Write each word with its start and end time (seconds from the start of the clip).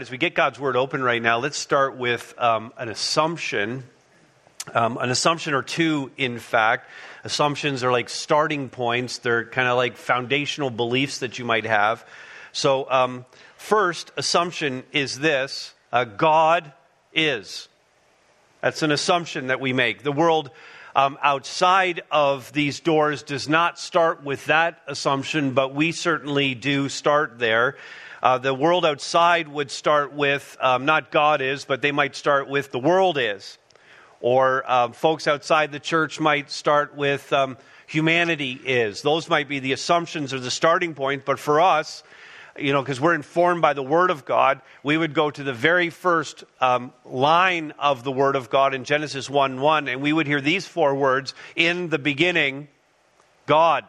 As 0.00 0.12
we 0.12 0.16
get 0.16 0.36
God's 0.36 0.60
Word 0.60 0.76
open 0.76 1.02
right 1.02 1.20
now, 1.20 1.38
let's 1.38 1.58
start 1.58 1.96
with 1.96 2.32
um, 2.38 2.72
an 2.76 2.88
assumption. 2.88 3.82
Um, 4.72 4.96
an 4.96 5.10
assumption 5.10 5.54
or 5.54 5.64
two, 5.64 6.12
in 6.16 6.38
fact. 6.38 6.88
Assumptions 7.24 7.82
are 7.82 7.90
like 7.90 8.08
starting 8.08 8.68
points, 8.68 9.18
they're 9.18 9.44
kind 9.44 9.66
of 9.66 9.76
like 9.76 9.96
foundational 9.96 10.70
beliefs 10.70 11.18
that 11.18 11.40
you 11.40 11.44
might 11.44 11.64
have. 11.64 12.06
So, 12.52 12.88
um, 12.88 13.26
first 13.56 14.12
assumption 14.16 14.84
is 14.92 15.18
this 15.18 15.74
uh, 15.92 16.04
God 16.04 16.72
is. 17.12 17.66
That's 18.60 18.82
an 18.82 18.92
assumption 18.92 19.48
that 19.48 19.58
we 19.60 19.72
make. 19.72 20.04
The 20.04 20.12
world 20.12 20.52
um, 20.94 21.18
outside 21.20 22.02
of 22.12 22.52
these 22.52 22.78
doors 22.78 23.24
does 23.24 23.48
not 23.48 23.80
start 23.80 24.22
with 24.22 24.44
that 24.46 24.80
assumption, 24.86 25.54
but 25.54 25.74
we 25.74 25.90
certainly 25.90 26.54
do 26.54 26.88
start 26.88 27.40
there. 27.40 27.76
Uh, 28.22 28.38
the 28.38 28.54
world 28.54 28.84
outside 28.84 29.48
would 29.48 29.70
start 29.70 30.12
with 30.12 30.56
um, 30.60 30.84
not 30.84 31.10
God 31.10 31.40
is, 31.40 31.64
but 31.64 31.82
they 31.82 31.92
might 31.92 32.16
start 32.16 32.48
with 32.48 32.72
the 32.72 32.78
world 32.78 33.16
is. 33.18 33.58
Or 34.20 34.64
uh, 34.66 34.88
folks 34.88 35.28
outside 35.28 35.70
the 35.70 35.78
church 35.78 36.18
might 36.18 36.50
start 36.50 36.96
with 36.96 37.32
um, 37.32 37.56
humanity 37.86 38.52
is. 38.52 39.02
Those 39.02 39.28
might 39.28 39.48
be 39.48 39.60
the 39.60 39.72
assumptions 39.72 40.34
or 40.34 40.40
the 40.40 40.50
starting 40.50 40.94
point, 40.94 41.24
but 41.24 41.38
for 41.38 41.60
us, 41.60 42.02
you 42.58 42.72
know, 42.72 42.82
because 42.82 43.00
we're 43.00 43.14
informed 43.14 43.62
by 43.62 43.72
the 43.72 43.82
Word 43.82 44.10
of 44.10 44.24
God, 44.24 44.60
we 44.82 44.96
would 44.96 45.14
go 45.14 45.30
to 45.30 45.44
the 45.44 45.52
very 45.52 45.90
first 45.90 46.42
um, 46.60 46.92
line 47.04 47.72
of 47.78 48.02
the 48.02 48.10
Word 48.10 48.34
of 48.34 48.50
God 48.50 48.74
in 48.74 48.82
Genesis 48.82 49.30
1 49.30 49.60
1, 49.60 49.88
and 49.88 50.02
we 50.02 50.12
would 50.12 50.26
hear 50.26 50.40
these 50.40 50.66
four 50.66 50.94
words 50.94 51.34
In 51.54 51.88
the 51.88 51.98
beginning, 51.98 52.68
God. 53.46 53.84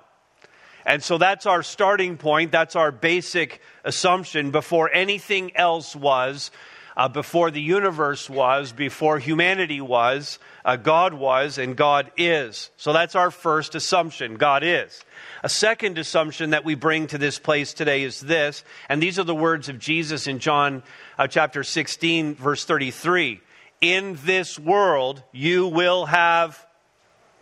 And 0.89 1.03
so 1.03 1.19
that's 1.19 1.45
our 1.45 1.61
starting 1.61 2.17
point. 2.17 2.51
That's 2.51 2.75
our 2.75 2.91
basic 2.91 3.61
assumption 3.83 4.49
before 4.49 4.89
anything 4.91 5.55
else 5.55 5.95
was, 5.95 6.49
uh, 6.97 7.07
before 7.07 7.51
the 7.51 7.61
universe 7.61 8.27
was, 8.27 8.71
before 8.71 9.19
humanity 9.19 9.81
was, 9.81 10.39
uh, 10.65 10.77
God 10.77 11.13
was, 11.13 11.59
and 11.59 11.77
God 11.77 12.11
is. 12.17 12.71
So 12.75 12.91
that's 12.91 13.13
our 13.13 13.29
first 13.29 13.75
assumption 13.75 14.37
God 14.37 14.63
is. 14.63 15.05
A 15.43 15.47
second 15.47 15.99
assumption 15.99 16.49
that 16.49 16.65
we 16.65 16.73
bring 16.73 17.05
to 17.07 17.19
this 17.19 17.37
place 17.37 17.71
today 17.75 18.01
is 18.01 18.19
this, 18.19 18.63
and 18.89 18.99
these 18.99 19.19
are 19.19 19.23
the 19.23 19.35
words 19.35 19.69
of 19.69 19.77
Jesus 19.77 20.25
in 20.25 20.39
John 20.39 20.81
uh, 21.19 21.27
chapter 21.27 21.63
16, 21.63 22.33
verse 22.33 22.65
33. 22.65 23.41
In 23.79 24.17
this 24.23 24.57
world, 24.57 25.21
you 25.31 25.67
will 25.67 26.07
have 26.07 26.65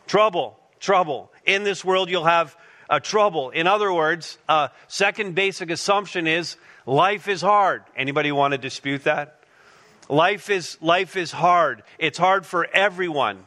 trouble. 0.05 0.59
Trouble. 0.81 1.31
In 1.45 1.63
this 1.63 1.85
world, 1.85 2.09
you'll 2.09 2.25
have 2.25 2.57
uh, 2.89 2.99
trouble. 2.99 3.49
In 3.49 3.67
other 3.67 3.91
words, 3.91 4.37
uh, 4.47 4.69
second 4.87 5.35
basic 5.35 5.69
assumption 5.69 6.27
is 6.27 6.57
life 6.85 7.27
is 7.27 7.41
hard. 7.41 7.83
Anybody 7.95 8.31
want 8.31 8.53
to 8.53 8.57
dispute 8.57 9.03
that? 9.03 9.39
Life 10.09 10.49
is, 10.49 10.77
life 10.81 11.17
is 11.17 11.31
hard. 11.31 11.83
It's 11.99 12.17
hard 12.17 12.45
for 12.45 12.65
everyone. 12.73 13.45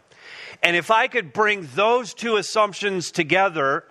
And 0.62 0.76
if 0.76 0.90
I 0.90 1.08
could 1.08 1.32
bring 1.32 1.66
those 1.74 2.12
two 2.12 2.36
assumptions 2.36 3.10
together 3.10 3.84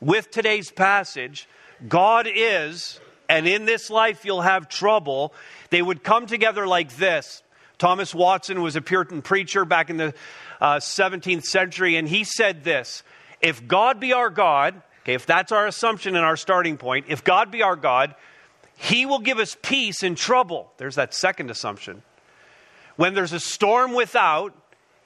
with 0.00 0.30
today's 0.30 0.70
passage, 0.70 1.48
God 1.86 2.26
is, 2.28 3.00
and 3.28 3.46
in 3.46 3.64
this 3.64 3.90
life 3.90 4.24
you'll 4.24 4.42
have 4.42 4.68
trouble, 4.68 5.32
they 5.70 5.82
would 5.82 6.02
come 6.02 6.26
together 6.26 6.66
like 6.66 6.96
this. 6.96 7.42
Thomas 7.78 8.14
Watson 8.14 8.60
was 8.62 8.76
a 8.76 8.82
Puritan 8.82 9.22
preacher 9.22 9.64
back 9.64 9.90
in 9.90 9.96
the 9.96 10.14
uh, 10.60 10.76
17th 10.76 11.44
century, 11.44 11.96
and 11.96 12.08
he 12.08 12.24
said 12.24 12.64
this 12.64 13.02
if 13.44 13.68
God 13.68 14.00
be 14.00 14.14
our 14.14 14.30
God, 14.30 14.80
okay, 15.02 15.12
if 15.12 15.26
that's 15.26 15.52
our 15.52 15.66
assumption 15.66 16.16
and 16.16 16.24
our 16.24 16.36
starting 16.36 16.78
point, 16.78 17.06
if 17.08 17.22
God 17.22 17.50
be 17.50 17.62
our 17.62 17.76
God, 17.76 18.14
He 18.76 19.04
will 19.04 19.18
give 19.18 19.38
us 19.38 19.54
peace 19.60 20.02
in 20.02 20.14
trouble. 20.14 20.72
There's 20.78 20.94
that 20.94 21.12
second 21.12 21.50
assumption. 21.50 22.02
When 22.96 23.12
there's 23.12 23.34
a 23.34 23.40
storm 23.40 23.92
without, 23.92 24.56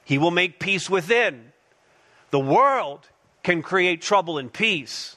He 0.04 0.18
will 0.18 0.30
make 0.30 0.60
peace 0.60 0.88
within. 0.88 1.52
The 2.30 2.38
world 2.38 3.08
can 3.42 3.60
create 3.60 4.02
trouble 4.02 4.38
and 4.38 4.52
peace, 4.52 5.16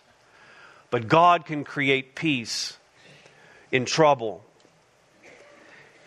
but 0.90 1.08
God 1.08 1.46
can 1.46 1.64
create 1.64 2.16
peace 2.16 2.78
in 3.72 3.86
trouble. 3.86 4.44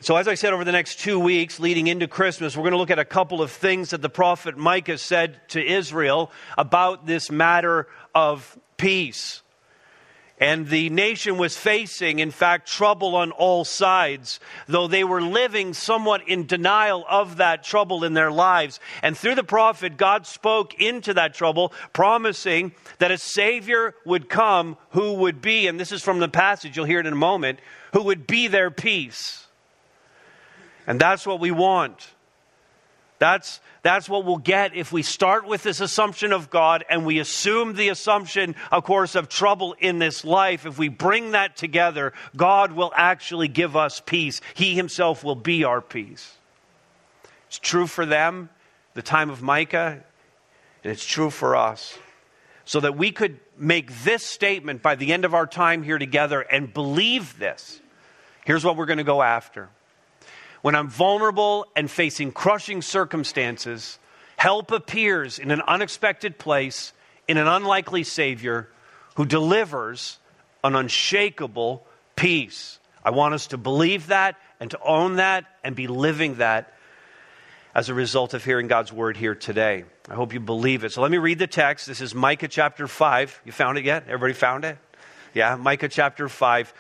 So, 0.05 0.19
as 0.19 0.29
I 0.29 0.35
said, 0.35 0.53
over 0.53 0.65
the 0.65 0.73
next 0.73 1.01
two 1.01 1.19
weeks 1.19 1.59
leading 1.59 1.87
into 1.87 2.07
Christmas, 2.07 2.55
we're 2.55 2.65
going 2.65 2.73
to 2.73 2.77
look 2.77 2.91
at 2.91 2.99
a 2.99 3.07
couple 3.07 3.41
of 3.41 3.51
things 3.51 3.89
that 3.89 4.03
the 4.03 4.11
prophet 4.11 4.55
Micah 4.55 4.99
said 4.99 5.41
to 5.49 5.67
Israel 5.67 6.31
about 6.59 7.07
this 7.07 7.31
matter 7.31 7.87
of 8.15 8.59
peace. 8.77 9.41
And 10.39 10.69
the 10.69 10.91
nation 10.91 11.39
was 11.39 11.57
facing, 11.57 12.19
in 12.19 12.33
fact, 12.33 12.69
trouble 12.69 13.17
on 13.17 13.31
all 13.31 13.65
sides, 13.65 14.41
though 14.69 14.89
they 14.89 15.05
were 15.05 15.23
living 15.23 15.73
somewhat 15.73 16.29
in 16.29 16.45
denial 16.45 17.07
of 17.09 17.39
that 17.39 17.65
trouble 17.65 18.05
in 18.05 18.13
their 18.13 18.31
lives. 18.31 18.81
And 19.01 19.17
through 19.17 19.37
the 19.37 19.43
prophet, 19.43 19.97
God 19.97 20.27
spoke 20.27 20.79
into 20.79 21.15
that 21.15 21.33
trouble, 21.33 21.73
promising 21.95 22.73
that 22.99 23.11
a 23.11 23.17
Savior 23.17 23.95
would 24.05 24.29
come 24.29 24.77
who 24.91 25.15
would 25.15 25.41
be, 25.41 25.67
and 25.67 25.81
this 25.81 25.93
is 25.93 26.03
from 26.03 26.19
the 26.19 26.29
passage, 26.29 26.77
you'll 26.77 26.85
hear 26.85 27.01
it 27.01 27.07
in 27.07 27.15
a 27.15 27.17
moment, 27.17 27.59
who 27.95 28.03
would 28.03 28.27
be 28.27 28.49
their 28.49 28.71
peace. 28.71 29.44
And 30.87 31.01
that's 31.01 31.27
what 31.27 31.41
we 31.41 31.51
want. 31.51 32.09
That's, 33.19 33.61
that's 33.83 34.09
what 34.09 34.25
we'll 34.25 34.37
get 34.37 34.75
if 34.75 34.93
we 34.93 35.03
start 35.03 35.47
with 35.47 35.63
this 35.63 35.81
assumption 35.81 36.33
of 36.33 36.51
God 36.51 36.85
and 36.91 37.07
we 37.07 37.21
assume 37.21 37.75
the 37.75 37.89
assumption, 37.89 38.57
of 38.71 38.85
course, 38.85 39.15
of 39.15 39.29
trouble 39.29 39.75
in 39.79 39.99
this 39.99 40.25
life. 40.25 40.67
If 40.67 40.79
we 40.79 40.89
bring 40.89 41.31
that 41.31 41.57
together, 41.57 42.13
God 42.37 42.73
will 42.73 42.93
actually 42.95 43.49
give 43.49 43.77
us 43.77 44.03
peace. 44.05 44.41
He 44.55 44.75
Himself 44.75 45.23
will 45.23 45.37
be 45.37 45.65
our 45.65 45.81
peace. 45.81 46.37
It's 47.47 47.59
true 47.59 47.87
for 47.87 48.05
them, 48.05 48.51
the 48.95 49.03
time 49.03 49.31
of 49.31 49.41
Micah, 49.41 50.03
and 50.83 50.93
it's 50.93 51.07
true 51.07 51.31
for 51.31 51.57
us. 51.57 51.97
So 52.67 52.81
that 52.81 52.97
we 52.97 53.13
could 53.13 53.39
make 53.57 54.05
this 54.05 54.25
statement 54.25 54.83
by 54.83 54.97
the 54.97 55.13
end 55.13 55.25
of 55.25 55.35
our 55.35 55.47
time 55.47 55.83
here 55.83 55.99
together 55.99 56.41
and 56.41 56.73
believe 56.73 57.39
this. 57.39 57.81
Here's 58.45 58.65
what 58.65 58.77
we're 58.77 58.87
going 58.87 58.99
to 58.99 59.05
go 59.05 59.23
after. 59.23 59.69
When 60.65 60.75
I'm 60.75 60.89
vulnerable 60.89 61.67
and 61.77 61.91
facing 61.91 62.33
crushing 62.33 62.81
circumstances, 62.81 63.99
help 64.39 64.71
appears 64.71 65.39
in 65.39 65.51
an 65.51 65.61
unexpected 65.61 66.39
place 66.39 66.95
in 67.29 67.37
an 67.37 67.47
unlikely 67.47 68.03
Savior 68.03 68.71
who 69.17 69.27
delivers 69.27 70.19
an 70.65 70.75
unshakable 70.75 71.87
peace. 72.17 72.79
I 73.05 73.11
want 73.11 73.35
us 73.35 73.49
to 73.49 73.59
believe 73.59 74.07
that 74.07 74.37
and 74.59 74.71
to 74.71 74.81
own 74.81 75.17
that 75.17 75.45
and 75.63 75.77
be 75.77 75.87
living 75.87 76.37
that 76.37 76.73
as 77.75 77.91
a 77.91 77.95
result 77.95 78.33
of 78.33 78.43
hearing 78.43 78.67
God's 78.67 78.91
word 78.91 79.19
here 79.19 79.35
today. 79.35 79.85
I 80.09 80.15
hope 80.15 80.33
you 80.33 80.41
believe 80.41 80.83
it. 80.83 80.93
So 80.93 81.03
let 81.03 81.11
me 81.11 81.19
read 81.19 81.39
the 81.39 81.47
text. 81.47 81.87
This 81.87 82.01
is 82.01 82.15
Micah 82.15 82.49
chapter 82.49 82.89
5. 82.89 83.43
You 83.45 83.53
found 83.53 83.77
it 83.77 83.85
yet? 83.85 84.05
Everybody 84.07 84.33
found 84.33 84.65
it? 84.65 84.79
Yeah, 85.35 85.57
Micah 85.57 85.91
chapter 85.91 86.27
5 86.27 86.73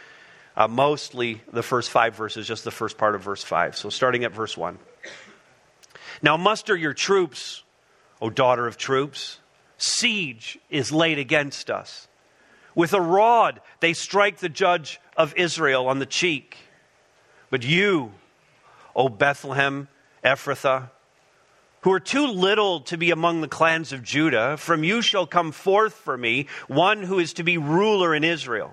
uh, 0.56 0.68
mostly 0.68 1.42
the 1.52 1.62
first 1.62 1.90
five 1.90 2.14
verses, 2.14 2.46
just 2.46 2.64
the 2.64 2.70
first 2.70 2.96
part 2.96 3.14
of 3.14 3.22
verse 3.22 3.42
5. 3.42 3.76
So 3.76 3.90
starting 3.90 4.24
at 4.24 4.32
verse 4.32 4.56
1. 4.56 4.78
Now 6.22 6.36
muster 6.36 6.76
your 6.76 6.94
troops, 6.94 7.62
O 8.22 8.30
daughter 8.30 8.66
of 8.66 8.76
troops. 8.76 9.40
Siege 9.78 10.58
is 10.70 10.92
laid 10.92 11.18
against 11.18 11.70
us. 11.70 12.08
With 12.74 12.92
a 12.92 13.00
rod 13.00 13.60
they 13.80 13.92
strike 13.92 14.38
the 14.38 14.48
judge 14.48 15.00
of 15.16 15.34
Israel 15.36 15.88
on 15.88 15.98
the 15.98 16.06
cheek. 16.06 16.56
But 17.50 17.64
you, 17.64 18.12
O 18.94 19.08
Bethlehem, 19.08 19.88
Ephrathah, 20.24 20.90
who 21.82 21.92
are 21.92 22.00
too 22.00 22.26
little 22.26 22.80
to 22.80 22.96
be 22.96 23.10
among 23.10 23.40
the 23.40 23.48
clans 23.48 23.92
of 23.92 24.02
Judah, 24.02 24.56
from 24.56 24.84
you 24.84 25.02
shall 25.02 25.26
come 25.26 25.52
forth 25.52 25.92
for 25.92 26.16
me 26.16 26.46
one 26.66 27.02
who 27.02 27.18
is 27.18 27.34
to 27.34 27.42
be 27.42 27.58
ruler 27.58 28.14
in 28.14 28.24
Israel 28.24 28.72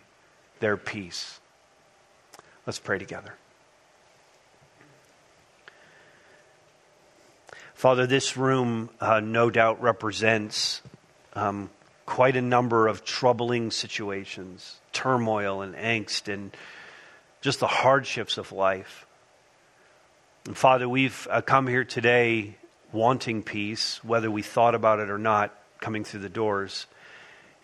their 0.61 0.77
peace. 0.77 1.39
Let's 2.65 2.79
pray 2.79 2.97
together. 2.99 3.33
Father, 7.73 8.05
this 8.05 8.37
room 8.37 8.91
uh, 8.99 9.19
no 9.19 9.49
doubt 9.49 9.81
represents 9.81 10.81
um, 11.33 11.71
quite 12.05 12.35
a 12.35 12.41
number 12.41 12.87
of 12.87 13.03
troubling 13.03 13.71
situations, 13.71 14.79
turmoil 14.93 15.61
and 15.61 15.73
angst, 15.75 16.31
and 16.31 16.55
just 17.41 17.59
the 17.59 17.67
hardships 17.67 18.37
of 18.37 18.51
life. 18.51 19.07
And 20.45 20.55
Father, 20.55 20.87
we've 20.87 21.27
uh, 21.31 21.41
come 21.41 21.65
here 21.67 21.83
today 21.83 22.55
wanting 22.91 23.41
peace, 23.41 24.03
whether 24.03 24.29
we 24.29 24.43
thought 24.43 24.75
about 24.75 24.99
it 24.99 25.09
or 25.09 25.17
not, 25.17 25.51
coming 25.79 26.03
through 26.03 26.19
the 26.19 26.29
doors. 26.29 26.85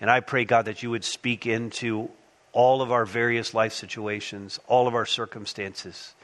And 0.02 0.10
I 0.10 0.20
pray, 0.22 0.46
God, 0.46 0.66
that 0.66 0.82
you 0.82 0.90
would 0.90 1.04
speak 1.04 1.46
into 1.46 2.10
all 2.58 2.82
of 2.82 2.92
our 2.92 3.06
various 3.06 3.54
life 3.54 3.72
situations, 3.72 4.60
all 4.66 4.88
of 4.88 4.96
our 4.96 5.06
circumstances. 5.06 6.16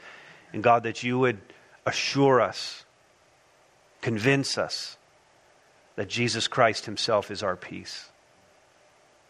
And 0.52 0.64
God, 0.64 0.82
that 0.82 1.04
you 1.04 1.16
would 1.20 1.38
assure 1.86 2.40
us, 2.40 2.84
convince 4.00 4.58
us 4.58 4.96
that 5.94 6.08
Jesus 6.08 6.48
Christ 6.48 6.86
himself 6.86 7.30
is 7.30 7.44
our 7.44 7.54
peace. 7.54 8.08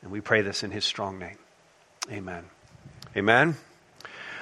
And 0.01 0.11
we 0.11 0.23
pray 0.23 0.41
this 0.41 0.63
in 0.63 0.71
his 0.71 0.87
strong 0.87 1.19
name. 1.19 1.37
Amen. 2.11 2.45
Amen. 3.15 3.55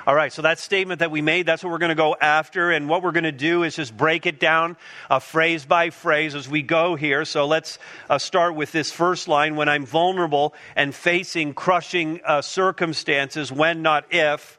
All 0.05 0.17
right, 0.17 0.33
so 0.33 0.43
that 0.43 0.59
statement 0.59 0.99
that 0.99 1.13
we 1.13 1.23
made, 1.23 1.47
that's 1.47 1.63
what 1.63 1.71
we're 1.71 1.79
going 1.79 1.91
to 1.91 1.95
go 1.95 2.17
after. 2.21 2.73
And 2.73 2.89
what 2.89 3.05
we're 3.05 3.13
going 3.13 3.23
to 3.23 3.31
do 3.31 3.63
is 3.63 3.77
just 3.77 3.97
break 3.97 4.27
it 4.27 4.41
down 4.41 4.77
uh, 5.09 5.21
phrase 5.21 5.65
by 5.65 5.91
phrase 5.91 6.35
as 6.35 6.49
we 6.49 6.63
go 6.63 6.97
here. 6.97 7.25
So 7.25 7.47
let's 7.47 7.79
uh, 8.11 8.19
start 8.19 8.57
with 8.57 8.73
this 8.73 8.91
first 8.91 9.29
line 9.29 9.55
when 9.55 9.69
I'm 9.69 9.87
vulnerable 9.87 10.55
and 10.75 10.93
facing 10.93 11.55
crushing 11.55 12.21
uh, 12.25 12.43
circumstances, 12.43 13.53
when 13.53 13.83
not 13.83 14.07
if 14.11 14.59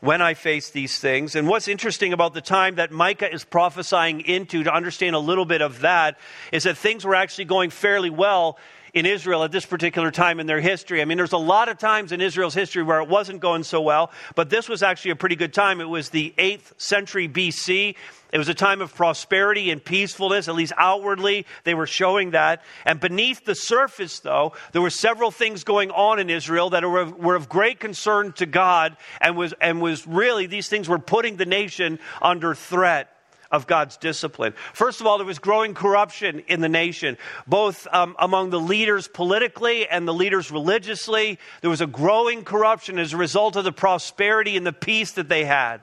when 0.00 0.22
I 0.22 0.32
face 0.32 0.70
these 0.70 0.98
things. 0.98 1.34
And 1.34 1.48
what's 1.48 1.68
interesting 1.68 2.14
about 2.14 2.32
the 2.32 2.40
time 2.40 2.76
that 2.76 2.90
Micah 2.90 3.30
is 3.30 3.44
prophesying 3.44 4.22
into, 4.22 4.62
to 4.62 4.72
understand 4.72 5.16
a 5.16 5.18
little 5.18 5.44
bit 5.44 5.60
of 5.60 5.80
that, 5.80 6.18
is 6.50 6.62
that 6.62 6.78
things 6.78 7.04
were 7.04 7.16
actually 7.16 7.46
going 7.46 7.68
fairly 7.68 8.08
well 8.08 8.58
in 8.94 9.06
Israel 9.06 9.44
at 9.44 9.52
this 9.52 9.66
particular 9.66 10.10
time 10.10 10.40
in 10.40 10.46
their 10.46 10.60
history. 10.60 11.00
I 11.02 11.04
mean, 11.04 11.18
there's 11.18 11.32
a 11.32 11.38
lot 11.38 11.68
of 11.68 11.78
times 11.78 12.12
in 12.12 12.20
Israel's 12.20 12.54
history 12.54 12.82
where 12.82 13.00
it 13.00 13.08
wasn't 13.08 13.40
going 13.40 13.64
so 13.64 13.80
well, 13.80 14.10
but 14.34 14.50
this 14.50 14.68
was 14.68 14.82
actually 14.82 15.12
a 15.12 15.16
pretty 15.16 15.36
good 15.36 15.52
time. 15.52 15.80
It 15.80 15.88
was 15.88 16.10
the 16.10 16.34
8th 16.38 16.80
century 16.80 17.28
BC. 17.28 17.94
It 18.30 18.38
was 18.38 18.48
a 18.48 18.54
time 18.54 18.82
of 18.82 18.94
prosperity 18.94 19.70
and 19.70 19.82
peacefulness, 19.82 20.48
at 20.48 20.54
least 20.54 20.74
outwardly, 20.76 21.46
they 21.64 21.74
were 21.74 21.86
showing 21.86 22.32
that. 22.32 22.62
And 22.84 23.00
beneath 23.00 23.44
the 23.44 23.54
surface, 23.54 24.20
though, 24.20 24.52
there 24.72 24.82
were 24.82 24.90
several 24.90 25.30
things 25.30 25.64
going 25.64 25.90
on 25.90 26.18
in 26.18 26.28
Israel 26.28 26.70
that 26.70 26.84
were 26.84 27.00
of, 27.00 27.16
were 27.16 27.36
of 27.36 27.48
great 27.48 27.80
concern 27.80 28.32
to 28.32 28.44
God 28.44 28.96
and 29.20 29.36
was, 29.36 29.54
and 29.60 29.80
was 29.80 30.06
really, 30.06 30.46
these 30.46 30.68
things 30.68 30.88
were 30.88 30.98
putting 30.98 31.36
the 31.36 31.46
nation 31.46 31.98
under 32.20 32.54
threat 32.54 33.17
of 33.50 33.66
God's 33.66 33.96
discipline. 33.96 34.54
First 34.74 35.00
of 35.00 35.06
all, 35.06 35.18
there 35.18 35.26
was 35.26 35.38
growing 35.38 35.74
corruption 35.74 36.40
in 36.48 36.60
the 36.60 36.68
nation, 36.68 37.16
both 37.46 37.86
um, 37.92 38.14
among 38.18 38.50
the 38.50 38.60
leaders 38.60 39.08
politically 39.08 39.86
and 39.86 40.06
the 40.06 40.14
leaders 40.14 40.50
religiously. 40.50 41.38
There 41.62 41.70
was 41.70 41.80
a 41.80 41.86
growing 41.86 42.44
corruption 42.44 42.98
as 42.98 43.12
a 43.12 43.16
result 43.16 43.56
of 43.56 43.64
the 43.64 43.72
prosperity 43.72 44.56
and 44.56 44.66
the 44.66 44.72
peace 44.72 45.12
that 45.12 45.28
they 45.28 45.44
had. 45.44 45.80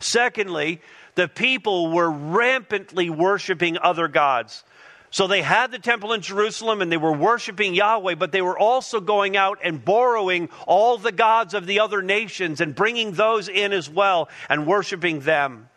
Secondly, 0.00 0.80
the 1.14 1.28
people 1.28 1.92
were 1.92 2.10
rampantly 2.10 3.10
worshiping 3.10 3.78
other 3.78 4.08
gods. 4.08 4.64
So 5.10 5.28
they 5.28 5.42
had 5.42 5.70
the 5.70 5.78
temple 5.78 6.12
in 6.12 6.22
Jerusalem 6.22 6.82
and 6.82 6.90
they 6.90 6.96
were 6.96 7.12
worshiping 7.12 7.74
Yahweh, 7.74 8.16
but 8.16 8.32
they 8.32 8.42
were 8.42 8.58
also 8.58 8.98
going 9.00 9.36
out 9.36 9.60
and 9.62 9.84
borrowing 9.84 10.48
all 10.66 10.98
the 10.98 11.12
gods 11.12 11.54
of 11.54 11.66
the 11.66 11.78
other 11.78 12.02
nations 12.02 12.60
and 12.60 12.74
bringing 12.74 13.12
those 13.12 13.48
in 13.48 13.72
as 13.72 13.88
well 13.88 14.28
and 14.48 14.66
worshiping 14.66 15.20
them. 15.20 15.68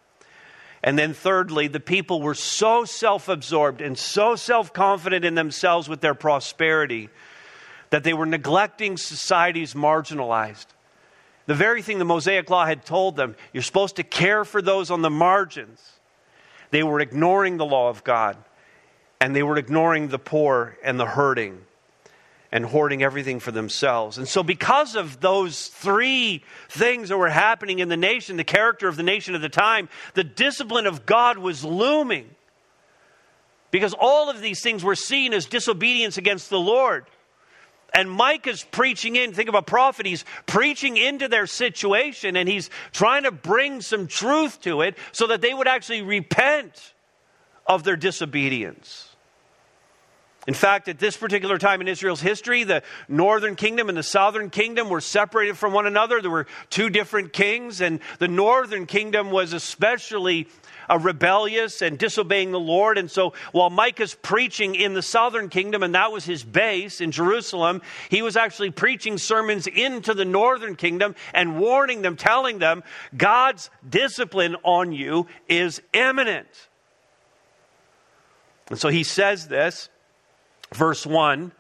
And 0.84 0.98
then, 0.98 1.14
thirdly, 1.14 1.68
the 1.68 1.80
people 1.80 2.22
were 2.22 2.36
so 2.36 2.86
self 2.86 3.30
absorbed 3.30 3.82
and 3.82 3.98
so 3.98 4.36
self 4.36 4.74
confident 4.74 5.26
in 5.26 5.36
themselves 5.36 5.90
with 5.90 6.02
their 6.02 6.14
prosperity 6.14 7.10
that 7.90 8.04
they 8.04 8.14
were 8.14 8.26
neglecting 8.26 8.98
society's 8.98 9.74
marginalized. 9.74 10.68
The 11.46 11.56
very 11.56 11.82
thing 11.82 11.98
the 11.98 12.06
Mosaic 12.06 12.50
Law 12.50 12.66
had 12.66 12.86
told 12.86 13.16
them 13.16 13.36
you're 13.54 13.64
supposed 13.64 13.96
to 13.96 14.04
care 14.04 14.44
for 14.44 14.62
those 14.62 14.92
on 14.92 15.02
the 15.02 15.10
margins. 15.10 15.82
They 16.70 16.84
were 16.84 17.00
ignoring 17.00 17.58
the 17.58 17.66
law 17.66 17.90
of 17.90 18.04
God, 18.04 18.38
and 19.22 19.36
they 19.36 19.44
were 19.44 19.58
ignoring 19.58 20.10
the 20.10 20.20
poor 20.20 20.78
and 20.84 21.00
the 21.00 21.06
hurting 21.06 21.62
and 22.52 22.66
hoarding 22.66 23.04
everything 23.04 23.40
for 23.40 23.52
themselves. 23.52 24.18
And 24.18 24.28
so, 24.28 24.44
because 24.44 24.96
of 24.96 25.20
those 25.20 25.68
three 25.68 26.44
things 26.70 27.10
that 27.10 27.18
were 27.18 27.30
happening 27.30 27.80
in 27.80 27.90
the 27.90 27.98
nation, 27.98 28.38
the 28.38 28.44
character 28.44 28.88
of 28.88 28.96
the 28.96 29.04
nation 29.04 29.36
at 29.36 29.42
the 29.42 29.50
time, 29.50 29.90
the 30.14 30.24
discipline 30.24 30.88
of 30.88 31.06
God 31.06 31.38
was 31.38 31.64
looming. 31.64 32.30
Because 33.70 33.94
all 34.00 34.30
of 34.30 34.40
these 34.40 34.62
things 34.62 34.84
were 34.84 34.96
seen 34.96 35.34
as 35.34 35.46
disobedience 35.46 36.18
against 36.18 36.50
the 36.50 36.60
Lord. 36.60 37.06
And 37.94 38.10
Micah's 38.10 38.64
preaching 38.64 39.16
in, 39.16 39.34
think 39.34 39.50
of 39.50 39.56
a 39.56 39.62
prophet, 39.62 40.06
he's 40.06 40.26
preaching 40.46 40.98
into 40.98 41.28
their 41.28 41.48
situation 41.48 42.36
and 42.36 42.48
he's 42.48 42.70
trying 42.92 43.24
to 43.24 43.32
bring 43.32 43.82
some 43.82 44.08
truth 44.08 44.62
to 44.62 44.82
it 44.82 44.98
so 45.12 45.28
that 45.28 45.42
they 45.42 45.54
would 45.54 45.68
actually 45.68 46.02
repent 46.02 46.94
of 47.66 47.84
their 47.84 47.96
disobedience. 47.96 49.07
In 50.48 50.54
fact, 50.54 50.88
at 50.88 50.98
this 50.98 51.18
particular 51.18 51.58
time 51.58 51.82
in 51.82 51.90
Israel's 51.90 52.22
history, 52.22 52.64
the 52.64 52.82
northern 53.10 53.58
kingdom 53.58 53.90
and 53.90 53.98
the 53.98 54.04
southern 54.04 54.50
kingdom 54.50 54.90
were 54.90 55.02
separated 55.02 55.58
from 55.58 55.74
one 55.74 55.86
another. 55.86 56.22
There 56.22 56.32
were 56.32 56.48
two 56.70 56.90
different 56.90 57.34
kings, 57.34 57.82
and 57.82 58.00
the 58.20 58.30
northern 58.30 58.86
kingdom 58.86 59.30
was 59.30 59.52
especially 59.52 60.48
uh, 60.90 61.00
rebellious 61.00 61.82
and 61.82 62.00
disobeying 62.00 62.52
the 62.52 62.60
Lord. 62.62 62.98
And 62.98 63.12
so 63.12 63.34
while 63.52 63.70
Micah's 63.70 64.16
preaching 64.16 64.76
in 64.76 64.94
the 64.94 65.02
southern 65.02 65.50
kingdom, 65.50 65.84
and 65.84 65.94
that 65.96 66.14
was 66.14 66.24
his 66.24 66.46
base 66.46 67.02
in 67.02 67.12
Jerusalem, 67.12 67.82
he 68.08 68.22
was 68.22 68.38
actually 68.38 68.72
preaching 68.72 69.18
sermons 69.18 69.68
into 69.68 70.14
the 70.14 70.24
northern 70.24 70.78
kingdom 70.78 71.14
and 71.34 71.60
warning 71.60 72.04
them, 72.04 72.16
telling 72.16 72.60
them, 72.60 72.84
God's 73.18 73.70
discipline 73.88 74.56
on 74.64 74.94
you 74.94 75.28
is 75.50 75.82
imminent. 75.92 76.48
And 78.70 78.80
so 78.80 78.88
he 78.88 79.04
says 79.04 79.50
this 79.50 79.90
Verse 80.74 81.06
1 81.06 81.52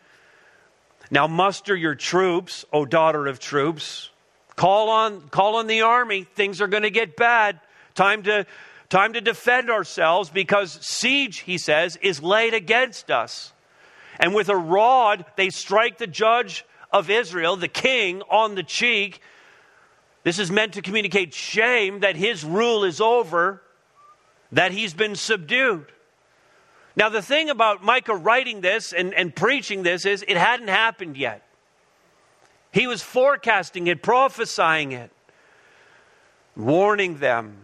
Now 1.11 1.27
muster 1.27 1.75
your 1.75 1.95
troops, 1.95 2.65
O 2.73 2.85
daughter 2.85 3.27
of 3.27 3.39
troops. 3.39 4.09
Call 4.55 4.89
on, 4.89 5.29
call 5.29 5.55
on 5.55 5.67
the 5.67 5.81
army. 5.81 6.23
Things 6.23 6.61
are 6.61 6.67
going 6.67 6.83
to 6.83 6.89
get 6.89 7.15
bad. 7.15 7.59
Time 7.93 8.23
to, 8.23 8.45
time 8.89 9.13
to 9.13 9.21
defend 9.21 9.69
ourselves 9.69 10.29
because 10.29 10.79
siege, 10.81 11.39
he 11.39 11.59
says, 11.59 11.95
is 12.01 12.23
laid 12.23 12.55
against 12.55 13.11
us. 13.11 13.53
And 14.19 14.33
with 14.33 14.49
a 14.49 14.55
rod, 14.55 15.25
they 15.35 15.51
strike 15.51 15.99
the 15.99 16.07
judge 16.07 16.65
of 16.91 17.09
Israel, 17.11 17.55
the 17.55 17.67
king, 17.67 18.23
on 18.31 18.55
the 18.55 18.63
cheek. 18.63 19.21
This 20.23 20.39
is 20.39 20.51
meant 20.51 20.73
to 20.73 20.81
communicate 20.81 21.35
shame 21.35 21.99
that 21.99 22.15
his 22.15 22.43
rule 22.43 22.83
is 22.83 22.99
over, 22.99 23.61
that 24.51 24.71
he's 24.71 24.95
been 24.95 25.15
subdued. 25.15 25.85
Now, 26.97 27.09
the 27.09 27.21
thing 27.21 27.51
about 27.51 27.83
Micah 27.83 28.15
writing 28.15 28.61
this 28.61 28.91
and, 28.91 29.13
and 29.13 29.33
preaching 29.33 29.83
this 29.83 30.03
is 30.03 30.25
it 30.27 30.35
hadn't 30.35 30.69
happened 30.69 31.15
yet. 31.15 31.47
He 32.71 32.87
was 32.87 33.03
forecasting 33.03 33.85
it, 33.85 34.01
prophesying 34.01 34.93
it, 34.93 35.11
warning 36.55 37.19
them. 37.19 37.57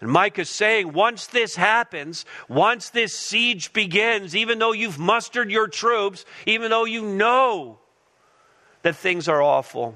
And 0.00 0.10
Micah's 0.10 0.50
saying, 0.50 0.92
once 0.92 1.28
this 1.28 1.54
happens, 1.54 2.24
once 2.48 2.90
this 2.90 3.16
siege 3.16 3.72
begins, 3.72 4.34
even 4.34 4.58
though 4.58 4.72
you've 4.72 4.98
mustered 4.98 5.52
your 5.52 5.68
troops, 5.68 6.24
even 6.44 6.68
though 6.70 6.84
you 6.84 7.02
know 7.02 7.78
that 8.82 8.96
things 8.96 9.28
are 9.28 9.40
awful, 9.40 9.94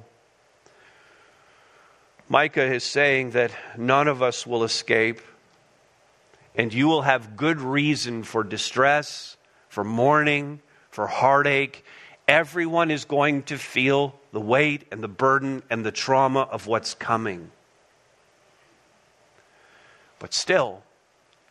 Micah 2.28 2.72
is 2.72 2.84
saying 2.84 3.32
that 3.32 3.50
none 3.76 4.06
of 4.06 4.22
us 4.22 4.46
will 4.46 4.62
escape 4.62 5.20
and 6.54 6.72
you 6.72 6.86
will 6.86 7.02
have 7.02 7.36
good 7.36 7.60
reason 7.60 8.22
for 8.22 8.44
distress, 8.44 9.36
for 9.68 9.84
mourning, 9.84 10.60
for 10.90 11.06
heartache. 11.06 11.84
Everyone 12.28 12.90
is 12.90 13.04
going 13.04 13.42
to 13.44 13.56
feel 13.56 14.14
the 14.32 14.40
weight 14.40 14.84
and 14.92 15.02
the 15.02 15.08
burden 15.08 15.62
and 15.70 15.84
the 15.84 15.92
trauma 15.92 16.40
of 16.40 16.66
what's 16.66 16.94
coming. 16.94 17.50
But 20.18 20.34
still, 20.34 20.82